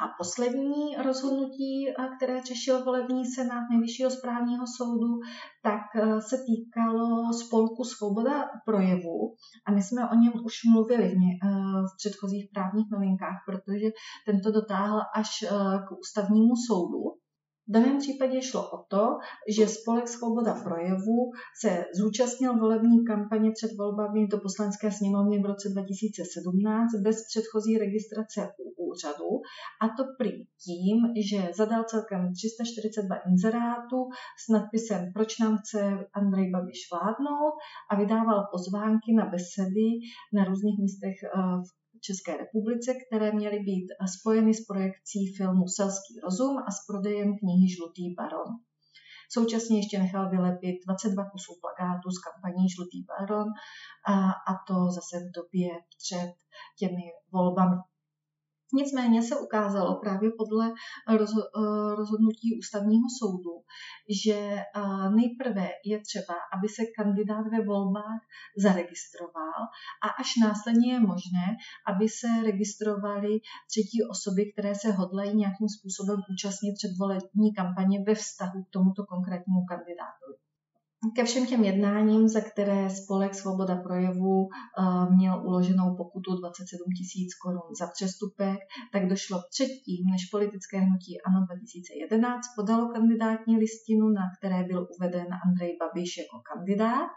A 0.00 0.04
poslední 0.18 0.96
rozhodnutí, 0.96 1.88
eh, 1.88 2.08
které 2.16 2.42
řešil 2.42 2.84
volební 2.84 3.26
senát 3.26 3.64
Nejvyššího 3.70 4.10
správního 4.10 4.64
soudu, 4.76 5.20
tak 5.62 5.82
eh, 5.96 6.20
se 6.20 6.36
týkalo 6.46 7.32
spolku 7.32 7.84
Svoboda 7.84 8.44
projevu. 8.66 9.34
A 9.66 9.72
my 9.72 9.82
jsme 9.82 10.10
o 10.10 10.14
něm 10.14 10.32
už 10.44 10.54
mluvili 10.72 11.08
v, 11.08 11.12
eh, 11.12 11.48
v 11.82 11.96
předchozích 11.98 12.48
právních 12.54 12.90
novinkách, 12.92 13.38
protože 13.46 13.88
tento 14.26 14.52
dotáhl 14.52 15.00
až 15.14 15.44
k 15.88 15.92
ústavnímu 16.00 16.54
soudu. 16.68 17.21
V 17.68 17.72
daném 17.72 17.98
případě 17.98 18.42
šlo 18.42 18.70
o 18.70 18.84
to, 18.88 19.18
že 19.56 19.68
Spolek 19.68 20.08
Svoboda 20.08 20.54
projevu 20.54 21.30
se 21.60 21.84
zúčastnil 21.94 22.58
volební 22.58 23.04
kampaně 23.04 23.50
před 23.50 23.70
volbami 23.78 24.26
do 24.26 24.38
poslanecké 24.38 24.90
sněmovny 24.92 25.42
v 25.42 25.46
roce 25.46 25.68
2017 25.68 26.94
bez 27.02 27.16
předchozí 27.30 27.78
registrace 27.78 28.48
u 28.58 28.90
úřadu 28.90 29.30
a 29.82 29.88
to 29.96 30.02
prý 30.18 30.32
tím, 30.64 30.98
že 31.30 31.50
zadal 31.54 31.84
celkem 31.84 32.32
342 32.34 33.16
inzerátů 33.30 33.98
s 34.44 34.48
nadpisem 34.52 35.12
Proč 35.12 35.38
nám 35.38 35.58
chce 35.58 35.80
Andrej 36.14 36.50
Babiš 36.50 36.80
vládnout? 36.92 37.54
a 37.90 37.96
vydával 37.96 38.48
pozvánky 38.52 39.12
na 39.14 39.26
besedy 39.26 39.88
na 40.32 40.44
různých 40.44 40.78
místech 40.78 41.16
eh, 41.22 41.28
v 41.66 41.81
České 42.04 42.36
republice, 42.36 42.94
které 42.94 43.32
měly 43.32 43.58
být 43.58 43.86
spojeny 44.18 44.54
s 44.54 44.64
projekcí 44.64 45.34
filmu 45.36 45.68
Selský 45.68 46.20
rozum 46.22 46.58
a 46.58 46.70
s 46.70 46.86
prodejem 46.86 47.38
knihy 47.38 47.68
Žlutý 47.74 48.14
baron. 48.14 48.48
Současně 49.30 49.78
ještě 49.78 49.98
nechal 49.98 50.30
vylepit 50.30 50.76
22 50.86 51.30
kusů 51.30 51.52
plakátů 51.60 52.10
s 52.10 52.18
kampaní 52.18 52.68
Žlutý 52.68 53.04
baron 53.10 53.48
a, 54.06 54.14
a 54.30 54.52
to 54.66 54.74
zase 54.90 55.16
v 55.18 55.32
době 55.38 55.68
před 55.98 56.32
těmi 56.78 57.02
volbami. 57.32 57.76
Nicméně 58.74 59.22
se 59.22 59.36
ukázalo 59.40 60.00
právě 60.00 60.30
podle 60.38 60.66
eh, 60.68 61.16
rozhodnutí 61.94 62.58
ústavního 62.58 63.06
soudu, 63.18 63.54
že 64.24 64.34
eh, 64.34 65.10
nejprve 65.10 65.68
je 65.84 66.00
třeba, 66.00 66.34
aby 66.54 66.68
se 66.68 66.82
kandidát 66.96 67.46
ve 67.52 67.64
volbách 67.64 68.20
zaregistroval 68.56 69.58
a 70.04 70.08
až 70.08 70.36
následně 70.40 70.92
je 70.92 71.00
možné, 71.00 71.46
aby 71.86 72.08
se 72.08 72.26
registrovaly 72.44 73.40
třetí 73.70 73.98
osoby, 74.10 74.52
které 74.52 74.74
se 74.74 74.92
hodlají 74.92 75.36
nějakým 75.36 75.68
způsobem 75.68 76.18
účastnit 76.32 76.74
předvolební 76.74 77.54
kampaně 77.54 78.04
ve 78.06 78.14
vztahu 78.14 78.64
k 78.64 78.70
tomuto 78.70 79.04
konkrétnímu 79.04 79.64
kandidátovi. 79.68 80.51
Ke 81.10 81.24
všem 81.24 81.46
těm 81.46 81.64
jednáním, 81.64 82.28
za 82.28 82.40
které 82.40 82.90
spolek 82.90 83.34
Svoboda 83.34 83.76
projevu 83.76 84.48
eh, 84.48 85.14
měl 85.16 85.34
uloženou 85.46 85.96
pokutu 85.96 86.30
27 86.40 86.78
tisíc 86.98 87.34
korun 87.34 87.68
za 87.80 87.86
přestupek, 87.94 88.58
tak 88.92 89.02
došlo 89.12 89.36
předtím, 89.50 90.02
než 90.12 90.22
politické 90.34 90.76
hnutí 90.86 91.12
ANO 91.26 91.40
2011 91.46 92.40
podalo 92.58 92.84
kandidátní 92.94 93.54
listinu, 93.64 94.06
na 94.08 94.24
které 94.34 94.64
byl 94.70 94.80
uveden 94.94 95.28
Andrej 95.46 95.72
Babiš 95.80 96.10
jako 96.22 96.36
kandidát 96.50 97.10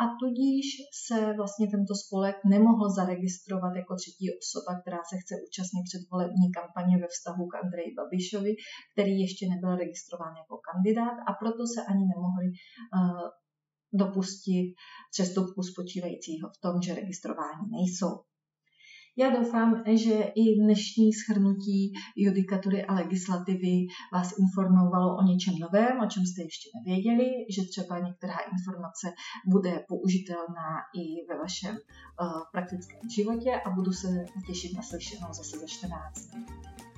a 0.00 0.04
tudíž 0.20 0.66
se 1.06 1.18
vlastně 1.40 1.66
tento 1.74 1.94
spolek 2.02 2.36
nemohl 2.54 2.84
zaregistrovat 2.98 3.72
jako 3.80 3.92
třetí 4.00 4.26
osoba, 4.40 4.70
která 4.80 5.00
se 5.10 5.16
chce 5.22 5.34
účastnit 5.46 5.84
předvolební 5.90 6.46
kampaně 6.58 6.94
ve 7.02 7.08
vztahu 7.14 7.42
k 7.48 7.54
Andreji 7.62 7.90
Babišovi, 7.98 8.52
který 8.92 9.14
ještě 9.24 9.44
nebyl 9.52 9.72
registrován 9.84 10.34
jako 10.42 10.54
kandidát 10.68 11.16
a 11.28 11.30
proto 11.40 11.62
se 11.74 11.80
ani 11.90 12.04
nemohli 12.12 12.46
uh, 12.50 13.29
dopustit 13.92 14.74
přestupku 15.10 15.62
spočívajícího 15.62 16.48
v 16.48 16.60
tom, 16.60 16.82
že 16.82 16.94
registrování 16.94 17.70
nejsou. 17.70 18.20
Já 19.16 19.30
doufám, 19.30 19.82
že 19.86 20.14
i 20.34 20.60
dnešní 20.62 21.12
schrnutí 21.12 21.92
judikatury 22.16 22.84
a 22.84 22.94
legislativy 22.94 23.86
vás 24.12 24.32
informovalo 24.38 25.16
o 25.16 25.22
něčem 25.22 25.54
novém, 25.58 26.00
o 26.00 26.06
čem 26.06 26.26
jste 26.26 26.42
ještě 26.42 26.68
nevěděli, 26.78 27.30
že 27.50 27.62
třeba 27.62 27.98
některá 27.98 28.38
informace 28.52 29.12
bude 29.46 29.84
použitelná 29.88 30.70
i 31.00 31.26
ve 31.28 31.38
vašem 31.38 31.74
uh, 31.74 32.42
praktickém 32.52 33.10
životě 33.16 33.50
a 33.66 33.70
budu 33.70 33.92
se 33.92 34.24
těšit 34.46 34.76
na 34.76 34.82
slyšenou 34.82 35.28
zase 35.32 35.58
za 35.58 35.66
14 35.66 36.26
dní. 36.26 36.89